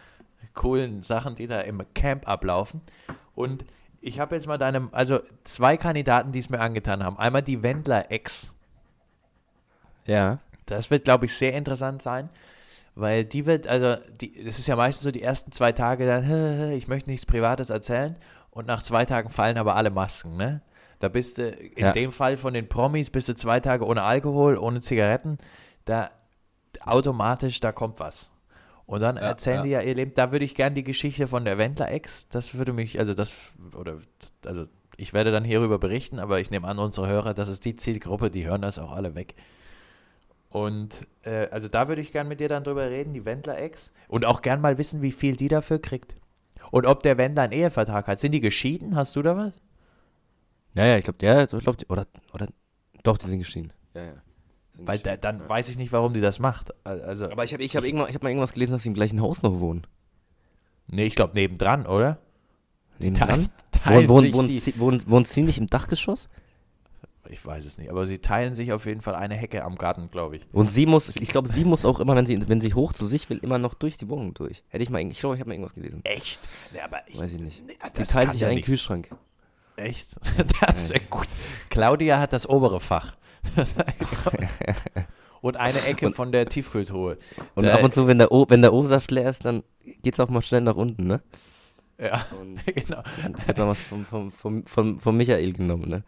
coolen 0.53 1.03
Sachen, 1.03 1.35
die 1.35 1.47
da 1.47 1.61
im 1.61 1.81
Camp 1.93 2.27
ablaufen. 2.27 2.81
Und 3.35 3.65
ich 4.01 4.19
habe 4.19 4.35
jetzt 4.35 4.47
mal 4.47 4.57
deinem, 4.57 4.89
also 4.91 5.19
zwei 5.43 5.77
Kandidaten, 5.77 6.31
die 6.31 6.39
es 6.39 6.49
mir 6.49 6.59
angetan 6.59 7.03
haben. 7.03 7.17
Einmal 7.17 7.41
die 7.41 7.63
Wendler-Ex. 7.63 8.53
Ja. 10.05 10.39
Das 10.65 10.91
wird, 10.91 11.05
glaube 11.05 11.25
ich, 11.25 11.35
sehr 11.37 11.53
interessant 11.53 12.01
sein, 12.01 12.29
weil 12.95 13.25
die 13.25 13.45
wird, 13.45 13.67
also, 13.67 13.95
die, 14.21 14.43
das 14.43 14.59
ist 14.59 14.67
ja 14.67 14.75
meistens 14.75 15.03
so 15.03 15.11
die 15.11 15.21
ersten 15.21 15.51
zwei 15.51 15.71
Tage 15.71 16.05
dann, 16.05 16.71
ich 16.71 16.87
möchte 16.87 17.09
nichts 17.09 17.25
Privates 17.25 17.69
erzählen 17.69 18.15
und 18.51 18.67
nach 18.67 18.81
zwei 18.81 19.05
Tagen 19.05 19.29
fallen 19.29 19.57
aber 19.57 19.75
alle 19.75 19.89
Masken, 19.89 20.37
ne? 20.37 20.61
Da 20.99 21.09
bist 21.09 21.37
du, 21.37 21.49
in 21.49 21.83
Ja. 21.85 21.91
dem 21.91 22.13
Fall 22.13 22.37
von 22.37 22.53
den 22.53 22.69
Promis, 22.69 23.09
bist 23.09 23.27
du 23.27 23.35
zwei 23.35 23.59
Tage 23.59 23.85
ohne 23.85 24.03
Alkohol, 24.03 24.57
ohne 24.57 24.79
Zigaretten, 24.79 25.37
da 25.83 26.09
automatisch, 26.85 27.59
da 27.59 27.71
kommt 27.71 27.99
was. 27.99 28.29
Und 28.85 29.01
dann 29.01 29.15
Ja, 29.15 29.23
erzählen 29.23 29.57
ja. 29.57 29.63
die 29.63 29.69
ja 29.69 29.81
ihr 29.81 29.95
Leben, 29.95 30.13
da 30.13 30.31
würde 30.31 30.45
ich 30.45 30.55
gern 30.55 30.75
die 30.75 30.83
Geschichte 30.83 31.27
von 31.27 31.45
der 31.45 31.57
Wendler-Ex, 31.57 32.27
das 32.29 32.55
würde 32.55 32.73
mich, 32.73 32.99
also 32.99 33.13
das, 33.13 33.53
oder, 33.77 33.99
also 34.45 34.65
ich 34.97 35.13
werde 35.13 35.31
dann 35.31 35.43
hierüber 35.43 35.79
berichten, 35.79 36.19
aber 36.19 36.39
ich 36.39 36.51
nehme 36.51 36.67
an, 36.67 36.79
unsere 36.79 37.07
Hörer, 37.07 37.33
das 37.33 37.47
ist 37.49 37.65
die 37.65 37.75
Zielgruppe, 37.75 38.29
die 38.29 38.45
hören 38.45 38.61
das 38.61 38.77
auch 38.79 38.91
alle 38.91 39.15
weg. 39.15 39.35
Und 40.49 41.07
äh, 41.23 41.47
also 41.49 41.67
da 41.67 41.87
würde 41.87 42.01
ich 42.01 42.11
gern 42.11 42.27
mit 42.27 42.39
dir 42.39 42.47
dann 42.49 42.63
drüber 42.63 42.87
reden, 42.89 43.13
die 43.13 43.25
Wendler-Ex. 43.25 43.91
Und 44.07 44.23
auch 44.25 44.41
gern 44.43 44.61
mal 44.61 44.77
wissen, 44.77 45.01
wie 45.01 45.11
viel 45.11 45.35
die 45.35 45.47
dafür 45.47 45.79
kriegt. 45.79 46.15
Und 46.69 46.85
ob 46.85 47.01
der 47.01 47.17
Wendler 47.17 47.43
einen 47.43 47.53
Ehevertrag 47.53 48.07
hat. 48.07 48.19
Sind 48.19 48.33
die 48.33 48.41
geschieden? 48.41 48.95
Hast 48.95 49.15
du 49.15 49.23
da 49.23 49.35
was? 49.35 49.53
Ja, 50.75 50.85
ja, 50.85 50.97
ich 50.97 51.03
glaube, 51.03 51.17
der, 51.19 51.43
ich 51.43 51.49
glaub, 51.49 51.77
oder, 51.89 52.05
oder, 52.33 52.47
doch, 53.03 53.17
die 53.17 53.27
sind 53.27 53.39
geschieden. 53.39 53.73
Ja, 53.95 54.03
ja. 54.03 54.13
Weil 54.75 54.99
da, 54.99 55.17
dann 55.17 55.47
weiß 55.47 55.69
ich 55.69 55.77
nicht, 55.77 55.91
warum 55.91 56.13
die 56.13 56.21
das 56.21 56.39
macht. 56.39 56.73
Al- 56.83 57.01
Also, 57.01 57.29
Aber 57.31 57.43
ich 57.43 57.53
habe 57.53 57.63
ich 57.63 57.75
hab 57.75 57.83
irgendwann, 57.83 58.09
ich 58.09 58.15
hab 58.15 58.23
mal 58.23 58.29
irgendwas 58.29 58.53
gelesen, 58.53 58.71
dass 58.73 58.83
sie 58.83 58.89
im 58.89 58.95
gleichen 58.95 59.21
Haus 59.21 59.41
noch 59.43 59.59
wohnen. 59.59 59.85
nee, 60.87 61.05
ich 61.05 61.15
glaube 61.15 61.33
nebendran, 61.35 61.85
oder? 61.85 62.17
Nebendran? 62.99 63.49
teilen 63.71 64.09
Wohnen, 64.09 64.33
wohnen, 64.33 64.47
die, 64.47 64.59
sie, 64.59 64.77
wohnen, 64.79 65.03
wohnen 65.07 65.25
sie 65.25 65.41
nicht 65.41 65.57
im 65.57 65.67
Dachgeschoss? 65.67 66.29
ich 67.29 67.43
weiß 67.45 67.65
es 67.65 67.77
nicht, 67.77 67.89
aber 67.89 68.05
sie 68.05 68.19
teilen 68.19 68.53
sich 68.53 68.73
auf 68.73 68.85
jeden 68.85 69.01
Fall 69.01 69.15
eine 69.15 69.33
Hecke 69.35 69.63
am 69.63 69.75
Garten, 69.77 70.11
glaube 70.11 70.35
ich. 70.37 70.43
Und 70.51 70.69
sie 70.69 70.85
muss, 70.85 71.15
ich 71.15 71.29
glaube, 71.29 71.49
sie 71.49 71.63
muss 71.63 71.85
auch 71.85 71.99
immer, 71.99 72.15
wenn 72.15 72.25
sie, 72.27 72.47
wenn 72.47 72.61
sie 72.61 72.73
hoch 72.75 72.93
zu 72.93 73.07
sich 73.07 73.29
will, 73.29 73.37
immer 73.39 73.57
noch 73.57 73.73
durch 73.73 73.97
die 73.97 74.07
Wohnung 74.09 74.33
durch. 74.35 74.61
Hätte 74.67 74.83
ich 74.83 74.89
mal, 74.89 74.99
ich 75.01 75.19
glaube, 75.19 75.35
ich 75.35 75.39
habe 75.39 75.47
mal 75.49 75.53
irgendwas 75.55 75.73
gelesen. 75.73 76.01
Echt? 76.03 76.39
Nee, 76.73 76.81
aber 76.81 76.99
ich, 77.07 77.19
Weiß 77.19 77.31
ich 77.31 77.39
nicht. 77.39 77.65
Nee, 77.65 77.77
Sie 77.93 78.03
teilen 78.03 78.29
sich 78.29 78.41
ja 78.41 78.47
einen 78.49 78.57
nix. 78.57 78.67
Kühlschrank. 78.67 79.09
Echt? 79.77 80.09
Das 80.61 80.91
ist 80.91 81.09
gut. 81.09 81.27
Claudia 81.69 82.19
hat 82.19 82.33
das 82.33 82.47
obere 82.47 82.79
Fach. 82.79 83.15
und 85.41 85.57
eine 85.57 85.81
Ecke 85.85 86.11
von 86.11 86.31
der 86.31 86.47
Tiefkühltruhe. 86.47 87.17
Und 87.55 87.65
Da- 87.65 87.75
ab 87.75 87.83
und 87.83 87.93
zu, 87.93 88.07
wenn 88.07 88.17
der, 88.17 88.31
o, 88.31 88.45
wenn 88.49 88.61
der 88.61 88.73
O-Saft 88.73 89.11
leer 89.11 89.29
ist, 89.29 89.45
dann 89.45 89.63
geht's 90.01 90.19
auch 90.19 90.29
mal 90.29 90.41
schnell 90.41 90.61
nach 90.61 90.75
unten, 90.75 91.07
ne? 91.07 91.21
Ja, 92.01 92.25
Und 92.39 92.65
genau. 92.75 93.03
dann 93.21 93.35
wird 93.47 93.57
mal 93.57 93.67
was 93.67 93.81
vom, 93.81 94.05
vom, 94.05 94.31
vom, 94.31 94.65
vom, 94.65 94.99
vom 94.99 95.17
Michael 95.17 95.53
genommen, 95.53 95.89
ne? 95.89 96.03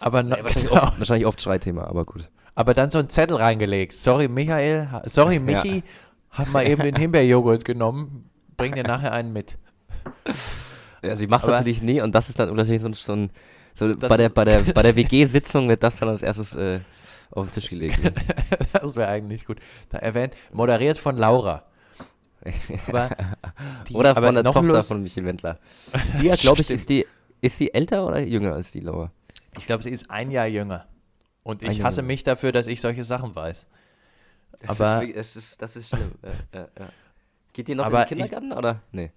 Aber, 0.00 0.22
no, 0.22 0.36
Ja, 0.36 0.42
wahrscheinlich, 0.44 0.70
genau. 0.70 0.82
oft, 0.82 0.98
wahrscheinlich 0.98 1.26
oft 1.26 1.40
Streitthema, 1.40 1.84
aber 1.84 2.04
gut. 2.04 2.28
aber 2.54 2.74
dann 2.74 2.90
so 2.90 2.98
ein 2.98 3.08
Zettel 3.08 3.36
reingelegt. 3.36 3.92
Sorry, 3.98 4.28
Michael. 4.28 4.90
ha- 4.90 5.02
Sorry, 5.06 5.38
Michi. 5.38 5.84
Hab 6.30 6.50
mal 6.52 6.66
eben 6.66 6.82
den 6.82 6.96
Himbeerjoghurt 6.96 7.64
genommen. 7.64 8.28
Bring 8.56 8.74
dir 8.74 8.82
nachher 8.84 9.12
einen 9.12 9.32
mit. 9.32 9.58
Ja, 11.02 11.14
sie 11.16 11.26
macht 11.26 11.44
Aber- 11.44 11.52
natürlich 11.58 11.82
nie 11.82 12.00
und 12.00 12.14
das 12.14 12.28
ist 12.28 12.38
dann 12.38 12.56
wahrscheinlich 12.56 12.82
so, 12.82 12.88
ein- 12.88 12.94
so 12.94 13.12
ein, 13.12 13.30
so 13.74 13.94
bei 13.96 14.16
der, 14.16 14.28
bei 14.28 14.44
der, 14.44 14.60
bei 14.62 14.82
der 14.82 14.96
WG-Sitzung 14.96 15.68
wird 15.68 15.82
das 15.82 15.96
dann 15.96 16.08
als 16.10 16.22
erstes 16.22 16.54
äh, 16.54 16.80
auf 17.30 17.46
den 17.46 17.52
Tisch 17.52 17.70
gelegt. 17.70 18.02
Ne? 18.02 18.12
Das 18.72 18.96
wäre 18.96 19.08
eigentlich 19.08 19.44
gut. 19.46 19.58
Da 19.90 19.98
erwähnt, 19.98 20.34
moderiert 20.52 20.98
von 20.98 21.16
Laura. 21.16 21.64
Die, 23.88 23.94
Oder 23.94 24.14
von 24.14 24.34
der 24.34 24.42
Tochter 24.44 24.62
Lust- 24.62 24.88
von 24.88 25.02
Michi 25.02 25.24
Wendler. 25.24 25.58
Die, 26.20 26.28
glaube 26.30 26.60
ich, 26.60 26.70
ist 26.70 26.88
die, 26.88 27.06
ist 27.40 27.60
die 27.60 27.72
älter 27.72 28.04
oder 28.06 28.20
jünger 28.20 28.54
als 28.54 28.72
die 28.72 28.80
Laura? 28.80 29.12
Ich 29.56 29.66
glaube, 29.66 29.82
sie 29.82 29.90
ist 29.90 30.10
ein 30.10 30.30
Jahr 30.30 30.46
jünger. 30.46 30.86
Und 31.44 31.64
Ein 31.64 31.70
ich 31.72 31.78
Jahr 31.78 31.88
hasse 31.88 32.00
jünger. 32.00 32.06
mich 32.08 32.22
dafür, 32.24 32.52
dass 32.52 32.66
ich 32.66 32.80
solche 32.80 33.04
Sachen 33.04 33.34
weiß. 33.34 33.66
Das 34.60 34.70
Aber- 34.80 34.94
ist, 34.96 35.00
wirklich- 35.08 35.16
das 35.16 35.36
ist, 35.36 35.62
das 35.62 35.76
ist 35.76 35.88
schlimm. 35.88 36.12
ja, 36.22 36.60
ja, 36.60 36.68
ja. 36.78 36.88
Geht 37.52 37.68
die 37.68 37.74
noch 37.74 37.86
in 37.86 37.92
den 37.92 38.06
Kindergarten 38.06 38.52
oder? 38.52 38.80
Nee. 38.92 39.12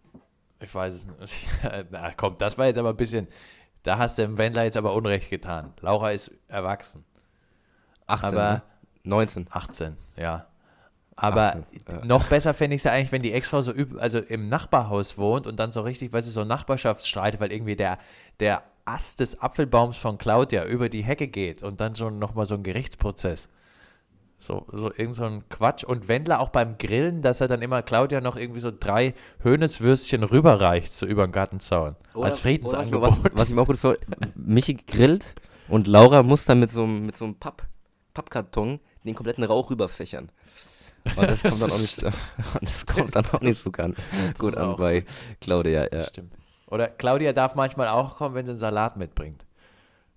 Ich 0.60 0.74
weiß 0.74 0.94
es 0.94 1.06
nicht. 1.06 1.48
Na 1.92 2.12
komm, 2.16 2.36
das 2.38 2.58
war 2.58 2.66
jetzt 2.68 2.78
aber 2.78 2.90
ein 2.90 2.98
bisschen. 2.98 3.28
Da 3.86 4.00
hast 4.00 4.18
du 4.18 4.24
dem 4.24 4.38
Wendler 4.40 4.64
jetzt 4.64 4.78
aber 4.78 4.94
Unrecht 4.94 5.30
getan. 5.30 5.72
Laura 5.80 6.10
ist 6.12 6.32
erwachsen. 6.48 7.06
18, 8.08 8.30
Aber- 8.30 8.52
ne? 8.52 8.62
19. 9.04 9.46
18, 9.52 9.96
ja. 10.18 10.48
Aber 11.16 11.44
18, 11.44 11.66
ja. 11.88 12.06
noch 12.06 12.26
besser 12.28 12.54
fände 12.56 12.76
ich 12.76 12.80
es 12.80 12.84
ja 12.86 12.92
eigentlich, 12.92 13.12
wenn 13.12 13.22
die 13.22 13.32
Ex-Frau 13.32 13.62
so 13.62 13.72
üb 13.72 13.96
also 14.02 14.18
im 14.18 14.50
Nachbarhaus 14.50 15.18
wohnt 15.20 15.46
und 15.46 15.58
dann 15.60 15.72
so 15.72 15.82
richtig, 15.82 16.12
weißt 16.12 16.28
du, 16.28 16.32
so 16.32 16.44
Nachbarschaftsstreit, 16.44 17.40
weil 17.40 17.52
irgendwie 17.52 17.76
der, 17.76 18.00
der 18.40 18.64
Ast 18.86 19.20
des 19.20 19.40
Apfelbaums 19.40 19.98
von 19.98 20.18
Claudia 20.18 20.66
über 20.66 20.90
die 20.90 21.04
Hecke 21.04 21.28
geht 21.28 21.62
und 21.62 21.80
dann 21.80 21.96
schon 21.96 22.18
nochmal 22.20 22.48
so 22.48 22.56
ein 22.56 22.64
Gerichtsprozess. 22.64 23.48
So, 24.46 24.68
so 24.72 24.92
irgend 24.94 25.16
so 25.16 25.24
ein 25.24 25.50
Quatsch. 25.50 25.84
Und 25.84 26.08
Wendler 26.08 26.40
auch 26.40 26.50
beim 26.50 26.78
Grillen, 26.78 27.24
dass 27.24 27.42
er 27.42 27.48
dann 27.48 27.64
immer 27.64 27.82
Claudia 27.82 28.22
noch 28.22 28.36
irgendwie 28.36 28.60
so 28.60 28.72
drei 28.72 29.16
Höhneswürstchen 29.42 30.24
rüberreicht, 30.24 30.94
so 30.94 31.08
über 31.08 31.26
den 31.26 31.32
Gartenzaun. 31.32 31.96
als 32.14 32.40
Friedensangebot. 32.42 33.02
was, 33.02 33.20
was 33.34 33.50
ich 33.50 33.56
mir 33.56 33.62
auch 33.62 33.66
gut 33.66 33.78
vor, 33.80 33.96
Michi 34.36 34.76
grillt 34.76 35.34
und 35.68 35.88
Laura 35.88 36.22
muss 36.22 36.46
dann 36.46 36.60
mit 36.60 36.70
so 36.70 36.84
einem, 36.84 37.08
mit 37.08 37.18
so 37.18 37.26
einem 37.26 37.36
Papp, 37.36 37.64
Pappkarton 38.14 38.80
den 39.04 39.16
kompletten 39.16 39.44
Rauch 39.44 39.72
rüberfächern. 39.72 40.30
Und 41.16 41.30
das 41.30 41.42
kommt 41.44 41.62
dann 41.62 41.72
auch 41.72 41.80
nicht, 41.80 42.04
das 42.62 42.86
kommt 42.86 43.16
dann 43.16 43.26
auch 43.26 43.42
nicht 43.42 43.60
so 43.60 43.72
ganz 43.72 43.98
gut 44.38 44.56
an 44.58 44.76
bei 44.78 45.06
Claudia, 45.42 45.92
ja. 45.92 46.04
Stimmt. 46.04 46.34
Oder 46.68 46.88
Claudia 46.88 47.34
darf 47.34 47.56
manchmal 47.56 47.88
auch 47.88 48.16
kommen, 48.18 48.36
wenn 48.36 48.46
sie 48.46 48.52
einen 48.52 48.60
Salat 48.60 48.96
mitbringt. 48.98 49.44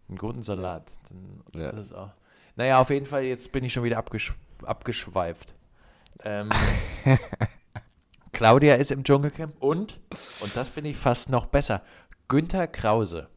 Einen 0.09 0.19
guten 0.19 0.43
Salat. 0.43 0.85
Dann 1.09 1.61
Ja. 1.63 1.71
ist 1.71 1.79
es 1.79 1.93
auch. 1.95 2.11
Naja, 2.59 2.79
auf 2.81 2.91
jeden 2.91 3.07
Fall, 3.07 3.23
jetzt 3.23 3.53
bin 3.53 3.65
ich 3.65 3.73
schon 3.73 3.85
wieder 3.85 3.99
abgesch 3.99 4.35
abgeschweift. 4.65 5.55
Ähm, 6.25 6.51
Claudia 8.33 8.75
ist 8.75 8.91
im 8.91 9.05
Dschungelcamp 9.05 9.55
und, 9.61 10.01
und 10.41 10.57
das 10.57 10.69
finde 10.69 10.91
ich 10.91 10.97
fast 10.97 11.31
noch 11.31 11.47
besser, 11.47 11.83
Günther 12.27 12.67
Krause. 12.67 13.29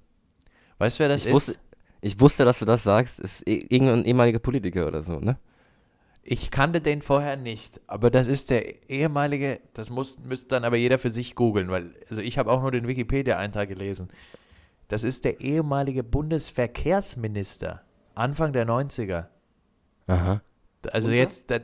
Weißt 0.80 0.98
du, 0.98 1.02
wer 1.04 1.10
das 1.10 1.22
Ich 1.22 1.28
ist? 1.28 1.34
wusste, 1.34 1.56
ich 2.02 2.20
wusste, 2.20 2.46
dass 2.46 2.58
du 2.58 2.66
das 2.66 2.82
sagst, 2.82 3.20
ist 3.20 3.48
eh- 3.48 3.64
irgendein 3.70 4.06
ehemaliger 4.06 4.40
Politiker 4.40 4.88
oder 4.88 5.04
so, 5.04 5.20
ne? 5.20 5.38
Ich 6.24 6.50
kannte 6.50 6.82
den 6.82 7.04
vorher 7.04 7.36
nicht, 7.38 7.80
aber 7.86 8.10
das 8.10 8.26
ist 8.28 8.50
der 8.50 8.90
ehemalige, 8.90 9.60
das 9.76 9.92
muss, 9.92 10.18
müsste 10.20 10.48
dann 10.48 10.64
aber 10.64 10.78
jeder 10.78 10.98
für 10.98 11.12
sich 11.12 11.36
googeln, 11.36 11.70
weil, 11.70 11.94
also 12.10 12.22
ich 12.22 12.40
habe 12.40 12.52
auch 12.52 12.62
nur 12.62 12.72
den 12.72 12.88
Wikipedia-Eintrag 12.88 13.70
gelesen. 13.70 14.10
Das 14.88 15.04
ist 15.04 15.26
der 15.26 15.40
ehemalige 15.42 16.04
Bundesverkehrsminister, 16.04 17.82
Anfang 18.16 18.54
der 18.54 18.66
90er. 18.68 19.26
Aha. 20.08 20.42
Also 20.92 21.08
Unter? 21.08 21.18
jetzt 21.20 21.50
der, 21.50 21.62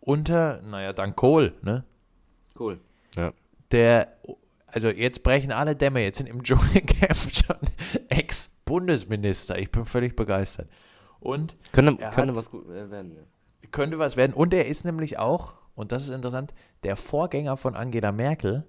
unter, 0.00 0.60
naja, 0.62 0.92
dann 0.92 1.14
Kohl, 1.16 1.54
ne? 1.62 1.84
Cool. 2.58 2.80
Ja. 3.16 3.32
Der, 3.70 4.08
also 4.66 4.88
jetzt 4.88 5.22
brechen 5.22 5.52
alle 5.52 5.76
Dämme, 5.76 6.02
jetzt 6.02 6.18
sind 6.18 6.26
im 6.28 6.42
Dschungelcamp 6.44 7.16
schon 7.32 7.56
Ex-Bundesminister. 8.08 9.58
Ich 9.58 9.70
bin 9.70 9.84
völlig 9.84 10.16
begeistert. 10.16 10.68
Und 11.20 11.56
Könnte, 11.72 11.96
könnte 11.96 12.20
hat- 12.32 12.34
was 12.36 12.50
gut 12.50 12.68
äh, 12.68 12.90
werden, 12.90 13.12
ja. 13.14 13.68
könnte 13.70 13.98
was 13.98 14.16
werden. 14.16 14.32
Und 14.34 14.52
er 14.54 14.66
ist 14.66 14.84
nämlich 14.84 15.18
auch, 15.18 15.54
und 15.74 15.92
das 15.92 16.04
ist 16.04 16.10
interessant, 16.10 16.52
der 16.82 16.96
Vorgänger 16.96 17.56
von 17.56 17.76
Angela 17.76 18.10
Merkel 18.12 18.64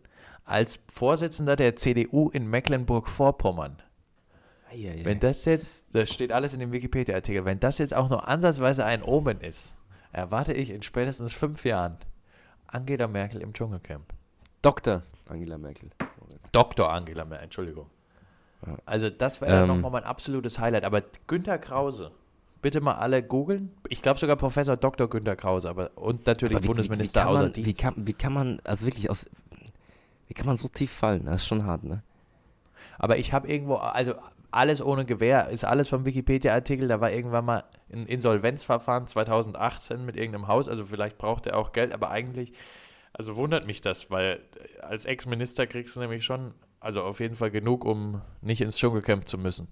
als 0.46 0.80
Vorsitzender 0.94 1.56
der 1.56 1.76
CDU 1.76 2.30
in 2.30 2.48
Mecklenburg-Vorpommern. 2.48 3.82
Wenn 5.04 5.20
das 5.20 5.46
jetzt, 5.46 5.86
das 5.94 6.10
steht 6.12 6.32
alles 6.32 6.54
in 6.54 6.60
dem 6.60 6.72
Wikipedia-Artikel, 6.72 7.46
wenn 7.46 7.60
das 7.60 7.78
jetzt 7.78 7.94
auch 7.94 8.10
nur 8.10 8.28
ansatzweise 8.28 8.86
ein 8.86 9.04
Omen 9.04 9.40
ist, 9.42 9.76
erwarte 10.12 10.54
ich 10.54 10.70
in 10.70 10.82
spätestens 10.82 11.34
fünf 11.34 11.66
Jahren 11.66 11.98
Angela 12.68 13.08
Merkel 13.08 13.42
im 13.42 13.54
Dschungelcamp. 13.54 14.06
Dr. 14.62 15.04
Angela 15.28 15.58
Merkel. 15.58 15.90
Dr. 16.52 16.92
Angela 16.92 17.26
Merkel, 17.26 17.44
Entschuldigung. 17.46 17.88
Ja. 18.66 18.78
Also 18.86 19.10
das 19.10 19.42
wäre 19.42 19.62
Ähm. 19.64 19.68
nochmal 19.68 19.92
mein 19.92 20.04
absolutes 20.04 20.58
Highlight. 20.60 20.84
Aber 20.86 21.02
Günther 21.28 21.58
Krause, 21.60 22.12
bitte 22.62 22.80
mal 22.82 22.94
alle 22.96 23.22
googeln. 23.22 23.72
Ich 23.90 24.02
glaube 24.02 24.20
sogar 24.20 24.36
Professor 24.38 24.78
Dr. 24.78 25.10
Günter 25.10 25.36
Krause, 25.36 25.70
aber 25.70 25.92
und 25.96 26.26
natürlich 26.26 26.56
Aber 26.56 26.64
wie- 26.64 26.68
Bundesminister 26.68 27.22
wie, 27.22 27.26
wie, 27.26 27.30
außer 27.30 27.36
kann 27.40 27.46
man, 27.48 27.56
wie, 27.58 27.64
Dienst. 27.64 27.82
kann, 27.82 27.94
wie 28.08 28.14
kann 28.14 28.34
man, 28.34 28.60
also 28.64 28.86
wirklich 28.86 29.10
aus, 29.10 29.30
wie 30.28 30.34
kann 30.34 30.46
man 30.46 30.56
so 30.58 30.68
tief 30.70 30.92
fallen? 30.92 31.26
Das 31.26 31.42
ist 31.42 31.48
schon 31.48 31.66
hart, 31.66 31.84
ne? 31.84 32.04
Aber 32.98 33.18
ich 33.18 33.34
habe 33.34 33.48
irgendwo, 33.50 33.76
also 33.76 34.14
alles 34.54 34.82
ohne 34.82 35.06
Gewähr, 35.06 35.50
ist 35.50 35.64
alles 35.66 35.88
vom 35.90 36.06
Wikipedia-Artikel. 36.06 36.88
Da 36.88 37.02
war 37.02 37.12
irgendwann 37.12 37.46
mal 37.46 37.64
ein 37.92 38.06
Insolvenzverfahren 38.06 39.08
2018 39.08 40.06
mit 40.06 40.16
irgendeinem 40.16 40.48
Haus. 40.48 40.68
Also 40.68 40.84
vielleicht 40.86 41.18
braucht 41.18 41.48
er 41.48 41.58
auch 41.58 41.72
Geld, 41.74 41.92
aber 41.94 42.10
eigentlich, 42.12 42.54
also 43.14 43.36
wundert 43.36 43.66
mich 43.68 43.82
das, 43.82 44.10
weil 44.12 44.40
als 44.82 45.06
Ex-Minister 45.06 45.68
kriegst 45.68 45.96
du 45.96 46.00
nämlich 46.00 46.24
schon, 46.24 46.54
also 46.80 47.02
auf 47.04 47.20
jeden 47.20 47.36
Fall 47.36 47.52
genug, 47.52 47.86
um 47.86 48.22
nicht 48.42 48.62
ins 48.62 48.78
Dschungelcamp 48.78 49.28
zu 49.28 49.38
müssen. 49.38 49.68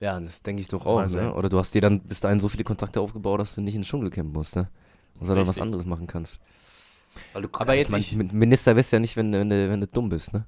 Ja, 0.00 0.20
das 0.20 0.42
denke 0.42 0.60
ich 0.60 0.68
doch 0.68 0.84
auch, 0.86 1.08
sehen. 1.08 1.16
ne? 1.26 1.34
Oder 1.34 1.48
du 1.48 1.58
hast 1.58 1.72
dir 1.74 1.80
dann 1.80 2.00
bis 2.00 2.20
dahin 2.20 2.40
so 2.40 2.48
viele 2.48 2.64
Kontakte 2.64 3.00
aufgebaut, 3.00 3.40
dass 3.40 3.54
du 3.54 3.62
nicht 3.62 3.74
ins 3.74 3.86
Dschungelcamp 3.86 4.34
musst, 4.34 4.56
ne? 4.56 4.68
Und 5.18 5.26
sondern 5.28 5.46
was 5.46 5.60
anderes 5.60 5.86
machen 5.86 6.06
kannst. 6.06 6.40
Weil 7.32 7.42
du, 7.42 7.48
Aber 7.52 7.74
jetzt 7.74 7.90
mein, 7.90 8.00
ich- 8.00 8.16
mit 8.16 8.32
Minister 8.32 8.74
wirst 8.76 8.92
du 8.92 8.96
ja 8.96 9.00
nicht, 9.00 9.16
wenn, 9.16 9.30
du- 9.30 9.38
wenn, 9.38 9.48
du, 9.50 9.70
wenn 9.70 9.80
du 9.80 9.86
dumm 9.86 10.08
bist, 10.08 10.32
ne? 10.34 10.44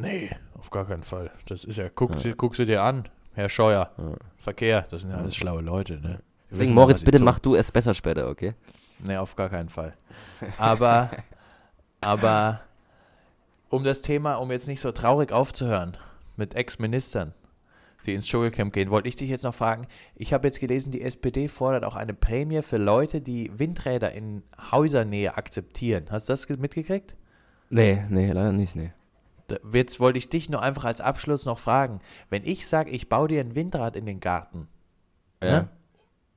Nee, 0.00 0.30
auf 0.58 0.70
gar 0.70 0.86
keinen 0.86 1.02
Fall. 1.04 1.30
Das 1.46 1.64
ist 1.64 1.76
ja, 1.76 1.88
guck, 1.88 2.18
sie, 2.20 2.32
guck 2.34 2.54
sie 2.56 2.66
dir 2.66 2.82
an, 2.82 3.08
Herr 3.34 3.48
Scheuer. 3.48 3.90
Ja. 3.96 4.04
Verkehr, 4.36 4.82
das 4.90 5.02
sind 5.02 5.10
ja 5.10 5.16
alles 5.18 5.34
schlaue 5.36 5.62
Leute, 5.62 5.94
ne? 5.94 6.20
Wir 6.48 6.58
Deswegen, 6.58 6.70
ja, 6.70 6.74
Moritz, 6.74 7.02
bitte 7.04 7.18
tun. 7.18 7.24
mach 7.24 7.38
du 7.38 7.54
es 7.54 7.70
besser 7.70 7.94
später, 7.94 8.28
okay? 8.28 8.54
Nee, 8.98 9.16
auf 9.16 9.36
gar 9.36 9.48
keinen 9.48 9.68
Fall. 9.68 9.94
Aber, 10.58 11.10
aber 12.00 12.60
um 13.68 13.84
das 13.84 14.02
Thema, 14.02 14.34
um 14.36 14.50
jetzt 14.50 14.66
nicht 14.68 14.80
so 14.80 14.90
traurig 14.92 15.32
aufzuhören 15.32 15.96
mit 16.36 16.54
Ex-Ministern, 16.54 17.32
die 18.06 18.14
ins 18.14 18.26
Dschungelcamp 18.26 18.72
gehen, 18.72 18.90
wollte 18.90 19.08
ich 19.08 19.16
dich 19.16 19.28
jetzt 19.30 19.44
noch 19.44 19.54
fragen. 19.54 19.86
Ich 20.16 20.32
habe 20.32 20.46
jetzt 20.48 20.58
gelesen, 20.58 20.90
die 20.90 21.02
SPD 21.02 21.48
fordert 21.48 21.84
auch 21.84 21.94
eine 21.96 22.14
Prämie 22.14 22.62
für 22.62 22.78
Leute, 22.78 23.20
die 23.20 23.50
Windräder 23.58 24.12
in 24.12 24.42
Häusernähe 24.72 25.36
akzeptieren. 25.36 26.06
Hast 26.10 26.28
du 26.28 26.32
das 26.32 26.46
ge- 26.46 26.56
mitgekriegt? 26.56 27.14
Nee, 27.68 28.02
nee, 28.08 28.32
leider 28.32 28.52
nicht, 28.52 28.74
nee. 28.74 28.92
Jetzt 29.72 30.00
wollte 30.00 30.18
ich 30.18 30.28
dich 30.28 30.48
nur 30.50 30.62
einfach 30.62 30.84
als 30.84 31.00
Abschluss 31.00 31.44
noch 31.44 31.58
fragen. 31.58 32.00
Wenn 32.28 32.44
ich 32.44 32.66
sage, 32.66 32.90
ich 32.90 33.08
baue 33.08 33.28
dir 33.28 33.40
ein 33.40 33.54
Windrad 33.54 33.96
in 33.96 34.06
den 34.06 34.20
Garten, 34.20 34.68
Ja. 35.42 35.62
Ne? 35.62 35.68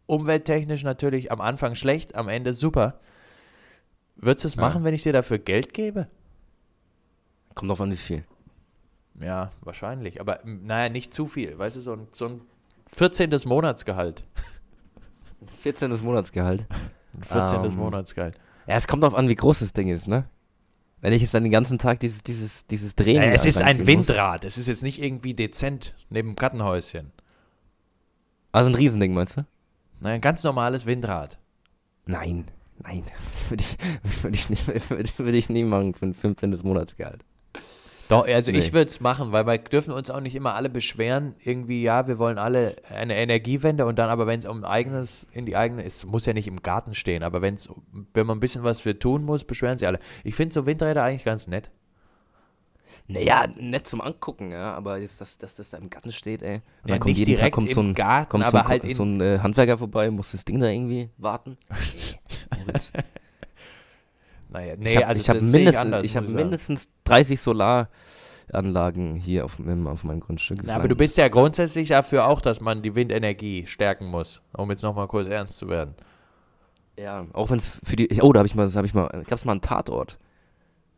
umwelttechnisch 0.05 0.83
natürlich 0.83 1.31
am 1.31 1.39
Anfang 1.41 1.75
schlecht, 1.75 2.15
am 2.15 2.27
Ende 2.27 2.53
super. 2.53 2.99
Würdest 4.15 4.43
du 4.43 4.47
es 4.49 4.55
Ja. 4.55 4.61
machen, 4.61 4.83
wenn 4.83 4.93
ich 4.93 5.03
dir 5.03 5.13
dafür 5.13 5.39
Geld 5.39 5.73
gebe? 5.73 6.07
Kommt 7.55 7.69
drauf 7.71 7.81
an, 7.81 7.91
wie 7.91 7.97
viel. 7.97 8.23
Ja, 9.19 9.51
wahrscheinlich. 9.61 10.19
Aber 10.19 10.39
naja, 10.43 10.89
nicht 10.89 11.13
zu 11.13 11.27
viel. 11.27 11.57
Weißt 11.57 11.75
du, 11.75 11.81
so 11.81 11.93
ein, 11.93 12.07
so 12.11 12.25
ein 12.27 12.41
14. 12.87 13.29
Monatsgehalt. 13.45 14.23
14. 15.61 15.91
Monatsgehalt. 16.03 16.65
Ein 17.15 17.23
14. 17.23 17.63
Ähm, 17.65 17.75
Monatsgehalt. 17.75 18.39
Ja, 18.67 18.75
es 18.75 18.87
kommt 18.87 19.03
drauf 19.03 19.13
an, 19.15 19.27
wie 19.29 19.35
groß 19.35 19.59
das 19.59 19.73
Ding 19.73 19.87
ist, 19.89 20.07
ne? 20.07 20.25
Wenn 21.03 21.11
ich 21.11 21.21
jetzt 21.21 21.33
dann 21.33 21.43
den 21.43 21.51
ganzen 21.51 21.79
Tag 21.79 21.99
dieses, 21.99 22.23
dieses, 22.23 22.65
dieses 22.65 22.95
Drehen. 22.95 23.17
Naja, 23.17 23.33
es 23.33 23.43
ist 23.43 23.57
ein 23.57 23.75
reinziehen 23.75 23.97
muss. 23.97 24.07
Windrad. 24.07 24.45
Es 24.45 24.57
ist 24.57 24.67
jetzt 24.67 24.83
nicht 24.83 25.01
irgendwie 25.03 25.33
dezent 25.33 25.95
neben 26.09 26.29
dem 26.29 26.35
Gartenhäuschen. 26.37 27.11
Also 28.53 28.69
ein 28.69 28.75
Riesending, 28.75 29.13
meinst 29.13 29.35
du? 29.35 29.45
Naja, 29.99 30.15
ein 30.15 30.21
ganz 30.21 30.45
normales 30.45 30.85
Windrad. 30.85 31.37
Nein, 32.05 32.45
nein. 32.81 33.03
Würde 33.49 33.65
ich, 33.65 33.77
würde 34.23 34.37
ich, 34.37 34.49
würde, 34.89 35.09
würde 35.17 35.37
ich 35.37 35.49
nie 35.49 35.65
machen 35.65 35.93
für 35.93 36.05
ein 36.05 36.13
15. 36.13 36.57
Monatsgehalt. 36.63 37.25
Doch, 38.09 38.27
also 38.27 38.51
Nee. 38.51 38.59
ich 38.59 38.73
würde 38.73 38.89
es 38.89 38.99
machen, 38.99 39.31
weil 39.31 39.45
wir 39.45 39.57
dürfen 39.57 39.93
uns 39.93 40.09
auch 40.09 40.19
nicht 40.19 40.35
immer 40.35 40.55
alle 40.55 40.69
beschweren, 40.69 41.35
irgendwie, 41.43 41.81
ja, 41.83 42.07
wir 42.07 42.19
wollen 42.19 42.37
alle 42.37 42.75
eine 42.93 43.15
Energiewende 43.15 43.85
und 43.85 43.97
dann 43.97 44.09
aber, 44.09 44.27
wenn 44.27 44.39
es 44.39 44.45
um 44.45 44.63
eigenes, 44.65 45.25
in 45.31 45.45
die 45.45 45.55
eigene, 45.55 45.83
es 45.83 46.05
muss 46.05 46.25
ja 46.25 46.33
nicht 46.33 46.47
im 46.47 46.61
Garten 46.61 46.93
stehen, 46.93 47.23
aber 47.23 47.41
wenn's, 47.41 47.69
wenn 48.13 48.27
man 48.27 48.37
ein 48.37 48.39
bisschen 48.41 48.63
was 48.63 48.81
für 48.81 48.97
tun 48.97 49.23
muss, 49.23 49.43
beschweren 49.43 49.77
sie 49.77 49.87
alle. 49.87 49.99
Ich 50.23 50.35
finde 50.35 50.53
so 50.53 50.65
Windräder 50.65 51.03
eigentlich 51.03 51.23
ganz 51.23 51.47
nett. 51.47 51.71
Naja, 53.07 53.47
nett 53.57 53.85
zum 53.85 53.99
Angucken, 53.99 54.51
ja, 54.51 54.73
aber 54.73 54.97
jetzt, 54.97 55.19
dass, 55.19 55.37
dass 55.37 55.55
das 55.55 55.71
da 55.71 55.77
im 55.77 55.89
Garten 55.89 56.13
steht, 56.13 56.41
ey. 56.41 56.55
Und 56.55 56.61
Ja, 56.85 56.95
dann 56.95 56.99
kommt 57.01 57.17
jeden 57.17 57.35
Tag 57.35 57.51
kommt 57.51 57.69
so 57.69 57.81
ein, 57.81 57.93
Garten, 57.93 58.29
kommt 58.29 58.45
so 58.47 58.57
ein, 58.57 58.67
halt 58.67 58.95
so 58.95 59.03
ein 59.03 59.19
äh, 59.19 59.39
Handwerker 59.39 59.77
vorbei, 59.77 60.09
muss 60.09 60.31
das 60.31 60.45
Ding 60.45 60.59
da 60.59 60.67
irgendwie 60.67 61.09
warten. 61.17 61.57
Naja, 64.53 64.75
nee, 64.77 64.91
ich 64.91 64.95
habe 64.97 65.07
also 65.07 65.21
ich 65.21 65.29
hab 65.29 65.35
das 65.39 65.43
mindestens, 65.51 65.75
anders, 65.81 66.05
ich 66.05 66.15
hab 66.17 66.27
mindestens 66.27 66.89
30 67.03 67.41
Solaranlagen 67.41 69.15
hier 69.15 69.45
auf, 69.45 69.59
meinem- 69.59 69.87
auf 69.87 70.03
meinem 70.03 70.19
Grundstück. 70.19 70.59
Na, 70.63 70.75
aber 70.75 70.87
du 70.87 70.95
bist 70.95 71.17
ja 71.17 71.27
grundsätzlich 71.27 71.89
dafür 71.89 72.27
auch, 72.27 72.39
dass 72.41 72.61
man 72.61 72.81
die 72.81 72.95
Windenergie 72.95 73.65
stärken 73.65 74.05
muss, 74.07 74.41
um 74.55 74.69
jetzt 74.69 74.83
nochmal 74.83 75.07
kurz 75.07 75.27
ernst 75.27 75.57
zu 75.57 75.67
werden. 75.69 75.95
Ja, 76.97 77.25
auch 77.33 77.49
wenn 77.49 77.57
es 77.57 77.79
für 77.83 77.95
die. 77.95 78.05
Ich, 78.05 78.21
oh, 78.21 78.31
da 78.33 78.39
habe 78.39 78.47
ich 78.47 78.53
mal, 78.55 78.65
das 78.65 78.75
habe 78.75 78.85
ich 78.85 78.93
mal, 78.93 79.07
gab 79.27 79.31
es 79.31 79.45
mal 79.45 79.53
einen 79.53 79.61
Tatort. 79.61 80.19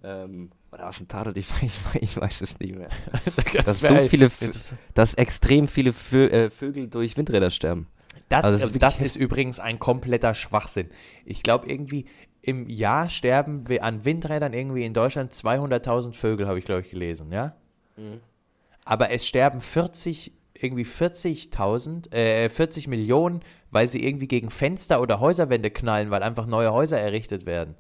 Ähm, 0.04 0.52
oder 0.72 0.88
was 0.88 1.00
ein 1.00 1.08
Tatort? 1.08 1.38
Ich, 1.38 1.48
ich, 1.62 1.74
ich 2.02 2.20
weiß 2.20 2.42
es 2.42 2.60
nicht 2.60 2.76
mehr. 2.76 2.90
Dass 3.66 3.80
so 3.80 3.90
wär- 3.90 4.02
viele, 4.10 4.30
das, 4.42 4.76
dass 4.94 5.14
extrem 5.14 5.70
viele 5.70 5.94
Vö 5.94 6.28
äh, 6.28 6.50
Vögel 6.50 6.90
durch 6.90 7.16
Windräder 7.16 7.50
sterben. 7.50 7.88
das, 8.28 8.44
Also 8.44 8.58
das 8.58 8.62
äh, 8.72 8.74
ist 8.74 8.82
das 8.84 8.94
wirklich 9.00 9.06
ist 9.06 9.16
übrigens 9.16 9.60
ein 9.62 9.80
kompletter 9.80 10.34
Schwachsinn. 10.36 10.90
Ich 11.24 11.44
glaube, 11.44 11.70
irgendwie 11.70 12.06
im 12.46 12.70
Jahr 12.70 13.10
sterben 13.10 13.68
wir 13.68 13.84
an 13.84 14.06
Windrädern 14.06 14.54
irgendwie 14.54 14.86
in 14.86 14.94
Deutschland 14.94 15.34
200.000 15.34 16.14
Vögel, 16.14 16.48
habe 16.48 16.60
ich, 16.60 16.66
glaube 16.66 16.82
ich, 16.82 16.92
gelesen, 16.92 17.32
ja? 17.32 17.56
Aber 18.84 19.10
es 19.10 19.26
sterben 19.26 19.62
40, 19.62 20.32
irgendwie 20.54 20.86
40.000, 20.86 22.14
äh, 22.14 22.48
40 22.48 22.88
Millionen, 22.88 23.42
weil 23.72 23.88
sie 23.88 24.06
irgendwie 24.06 24.28
gegen 24.28 24.52
Fenster 24.52 25.02
oder 25.02 25.20
Häuserwände 25.20 25.72
knallen, 25.72 26.12
weil 26.12 26.22
einfach 26.22 26.46
neue 26.46 26.72
Häuser 26.72 27.00
errichtet 27.00 27.48
werden. 27.48 27.74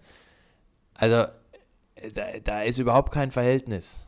Also, 0.96 1.28
äh, 1.94 2.12
da, 2.12 2.24
da 2.44 2.62
ist 2.64 2.80
überhaupt 2.80 3.12
kein 3.14 3.30
Verhältnis. 3.30 4.04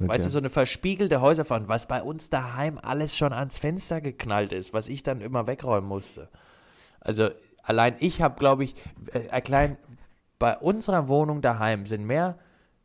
Weißt 0.00 0.26
du, 0.26 0.30
so 0.30 0.38
eine 0.38 0.50
verspiegelte 0.50 1.20
Häuserfront, 1.20 1.68
was 1.68 1.86
bei 1.86 2.02
uns 2.02 2.28
daheim 2.28 2.78
alles 2.82 3.16
schon 3.16 3.32
ans 3.32 3.58
Fenster 3.58 4.00
geknallt 4.00 4.52
ist, 4.52 4.74
was 4.74 4.88
ich 4.88 5.04
dann 5.04 5.20
immer 5.20 5.46
wegräumen 5.46 5.88
musste. 5.88 6.28
Also 7.00 7.30
allein 7.66 7.96
ich 7.98 8.22
habe, 8.22 8.38
glaube 8.38 8.64
ich, 8.64 8.74
äh, 9.12 9.28
allein 9.28 9.76
bei 10.38 10.56
unserer 10.56 11.08
Wohnung 11.08 11.42
daheim 11.42 11.86
sind 11.86 12.04
mehr 12.06 12.38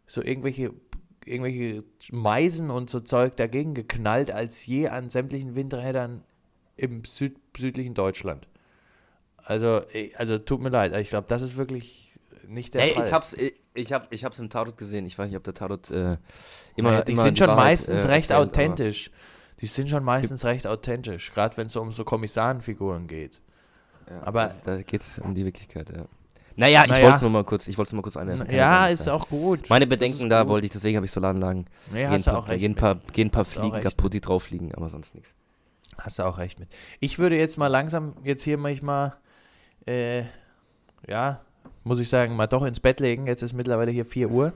so 0.07 0.21
irgendwelche, 0.21 0.73
irgendwelche 1.25 1.84
Meisen 2.11 2.69
und 2.69 2.89
so 2.89 2.99
Zeug 2.99 3.38
dagegen 3.38 3.73
geknallt, 3.73 4.32
als 4.32 4.65
je 4.65 4.89
an 4.89 5.09
sämtlichen 5.09 5.55
Windrädern 5.55 6.23
im 6.75 7.05
Süd, 7.05 7.38
südlichen 7.55 7.93
Deutschland. 7.93 8.47
Also, 9.38 9.82
also 10.15 10.38
tut 10.38 10.61
mir 10.61 10.69
leid, 10.69 10.95
ich 10.95 11.09
glaube, 11.09 11.27
das 11.27 11.41
ist 11.41 11.57
wirklich 11.57 12.13
nicht 12.47 12.73
der 12.73 12.84
Ey, 12.84 12.93
Fall. 12.93 13.07
ich 13.07 13.13
hab's, 13.13 13.34
ich, 13.34 13.53
ich 13.73 13.93
hab, 13.93 14.11
ich 14.13 14.25
hab's 14.25 14.39
im 14.39 14.49
Tatort 14.49 14.77
gesehen. 14.77 15.05
Ich 15.05 15.17
weiß 15.17 15.27
nicht, 15.27 15.38
ob 15.38 15.43
der 15.43 15.53
Tatort 15.53 15.89
äh, 15.91 16.17
immer, 16.75 16.91
Naja, 16.91 17.01
die 17.03 17.13
immer 17.13 17.23
sind 17.23 17.38
schon 17.38 17.47
Wahrheit, 17.47 17.63
meistens 17.63 18.03
äh, 18.03 18.07
recht 18.07 18.32
authentisch. 18.32 19.11
Die 19.61 19.67
sind 19.67 19.89
schon 19.89 20.03
meistens 20.03 20.43
recht 20.43 20.65
authentisch, 20.65 21.32
gerade 21.34 21.55
wenn 21.57 21.67
es 21.67 21.73
so 21.73 21.82
um 21.82 21.91
so 21.91 22.03
Kommissarenfiguren 22.03 23.07
geht. 23.07 23.41
Ja, 24.10 24.22
Aber- 24.24 24.41
also 24.43 24.58
da 24.66 24.82
geht's 24.82 25.20
um 25.20 25.34
die 25.36 25.45
Wirklichkeit, 25.45 25.89
ja. 25.89 26.06
Naja, 26.58 26.84
ich 26.84 26.89
Naja. 26.91 27.04
wollte 27.04 27.16
es 27.16 27.22
nur 27.22 27.32
mal 27.32 27.43
kurz, 27.45 27.68
ich 27.70 27.78
wollte 27.78 27.89
es 27.89 27.93
nur 27.93 27.99
mal 27.99 28.04
kurz 28.04 28.18
einwerfen. 28.18 28.54
ja, 28.54 28.88
ist 28.88 29.08
auch 29.08 29.28
gut. 29.30 29.70
Meine 29.70 29.88
Das 29.88 29.97
Bedenken 29.97 30.30
da 30.30 30.41
gut. 30.43 30.49
wollte 30.52 30.66
ich, 30.68 30.72
deswegen 30.74 30.97
habe 30.97 31.06
ich 31.06 31.12
Solaranlagen. 31.12 31.66
Nee, 31.91 32.02
gehen, 32.02 32.10
hast 32.12 32.28
du 32.28 32.32
paar, 32.32 32.39
auch 32.39 32.47
recht. 32.49 32.60
gehen, 32.60 32.76
paar, 32.76 32.95
gehen 33.14 33.30
paar 33.30 33.43
du 33.45 33.49
auch 33.49 33.54
Fliegen 33.54 33.80
kaputt, 33.82 34.14
die 34.14 34.22
drauf 34.22 34.43
fliegen, 34.43 34.76
aber 34.76 34.89
sonst 34.89 35.16
nichts. 35.16 35.34
Hast 35.97 36.20
du 36.20 36.24
auch 36.24 36.38
recht 36.38 36.60
mit. 36.60 36.68
Ich 36.99 37.20
würde 37.20 37.38
jetzt 37.38 37.58
mal 37.58 37.68
langsam, 37.68 38.14
jetzt 38.24 38.43
hier 38.43 38.58
manchmal, 38.58 39.14
äh, 39.86 40.24
ja, 41.08 41.39
muss 41.84 41.99
ich 41.99 42.10
sagen, 42.10 42.36
mal 42.36 42.47
doch 42.47 42.64
ins 42.64 42.80
Bett 42.80 42.99
legen. 42.99 43.28
Jetzt 43.28 43.43
ist 43.43 43.54
mittlerweile 43.54 43.91
hier 43.91 44.06
4 44.06 44.30
Uhr. 44.30 44.54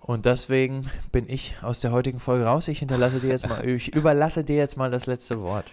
Und 0.00 0.26
deswegen 0.26 0.90
bin 1.12 1.28
ich 1.28 1.56
aus 1.62 1.80
der 1.80 1.92
heutigen 1.92 2.18
Folge 2.18 2.46
raus. 2.46 2.68
Ich 2.68 2.80
hinterlasse 2.80 3.20
dir 3.20 3.28
jetzt 3.30 3.48
mal, 3.48 3.64
ich 3.66 3.94
überlasse 3.94 4.42
dir 4.44 4.56
jetzt 4.56 4.76
mal 4.76 4.90
das 4.90 5.06
letzte 5.06 5.40
Wort. 5.40 5.66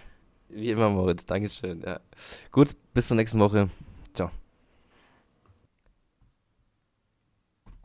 Wie 0.48 0.70
immer, 0.70 0.90
Moritz, 0.90 1.26
Dankeschön. 1.26 1.82
Ja. 1.82 2.00
Gut, 2.50 2.70
bis 2.94 3.08
zur 3.08 3.16
nächsten 3.16 3.38
Woche. 3.38 3.70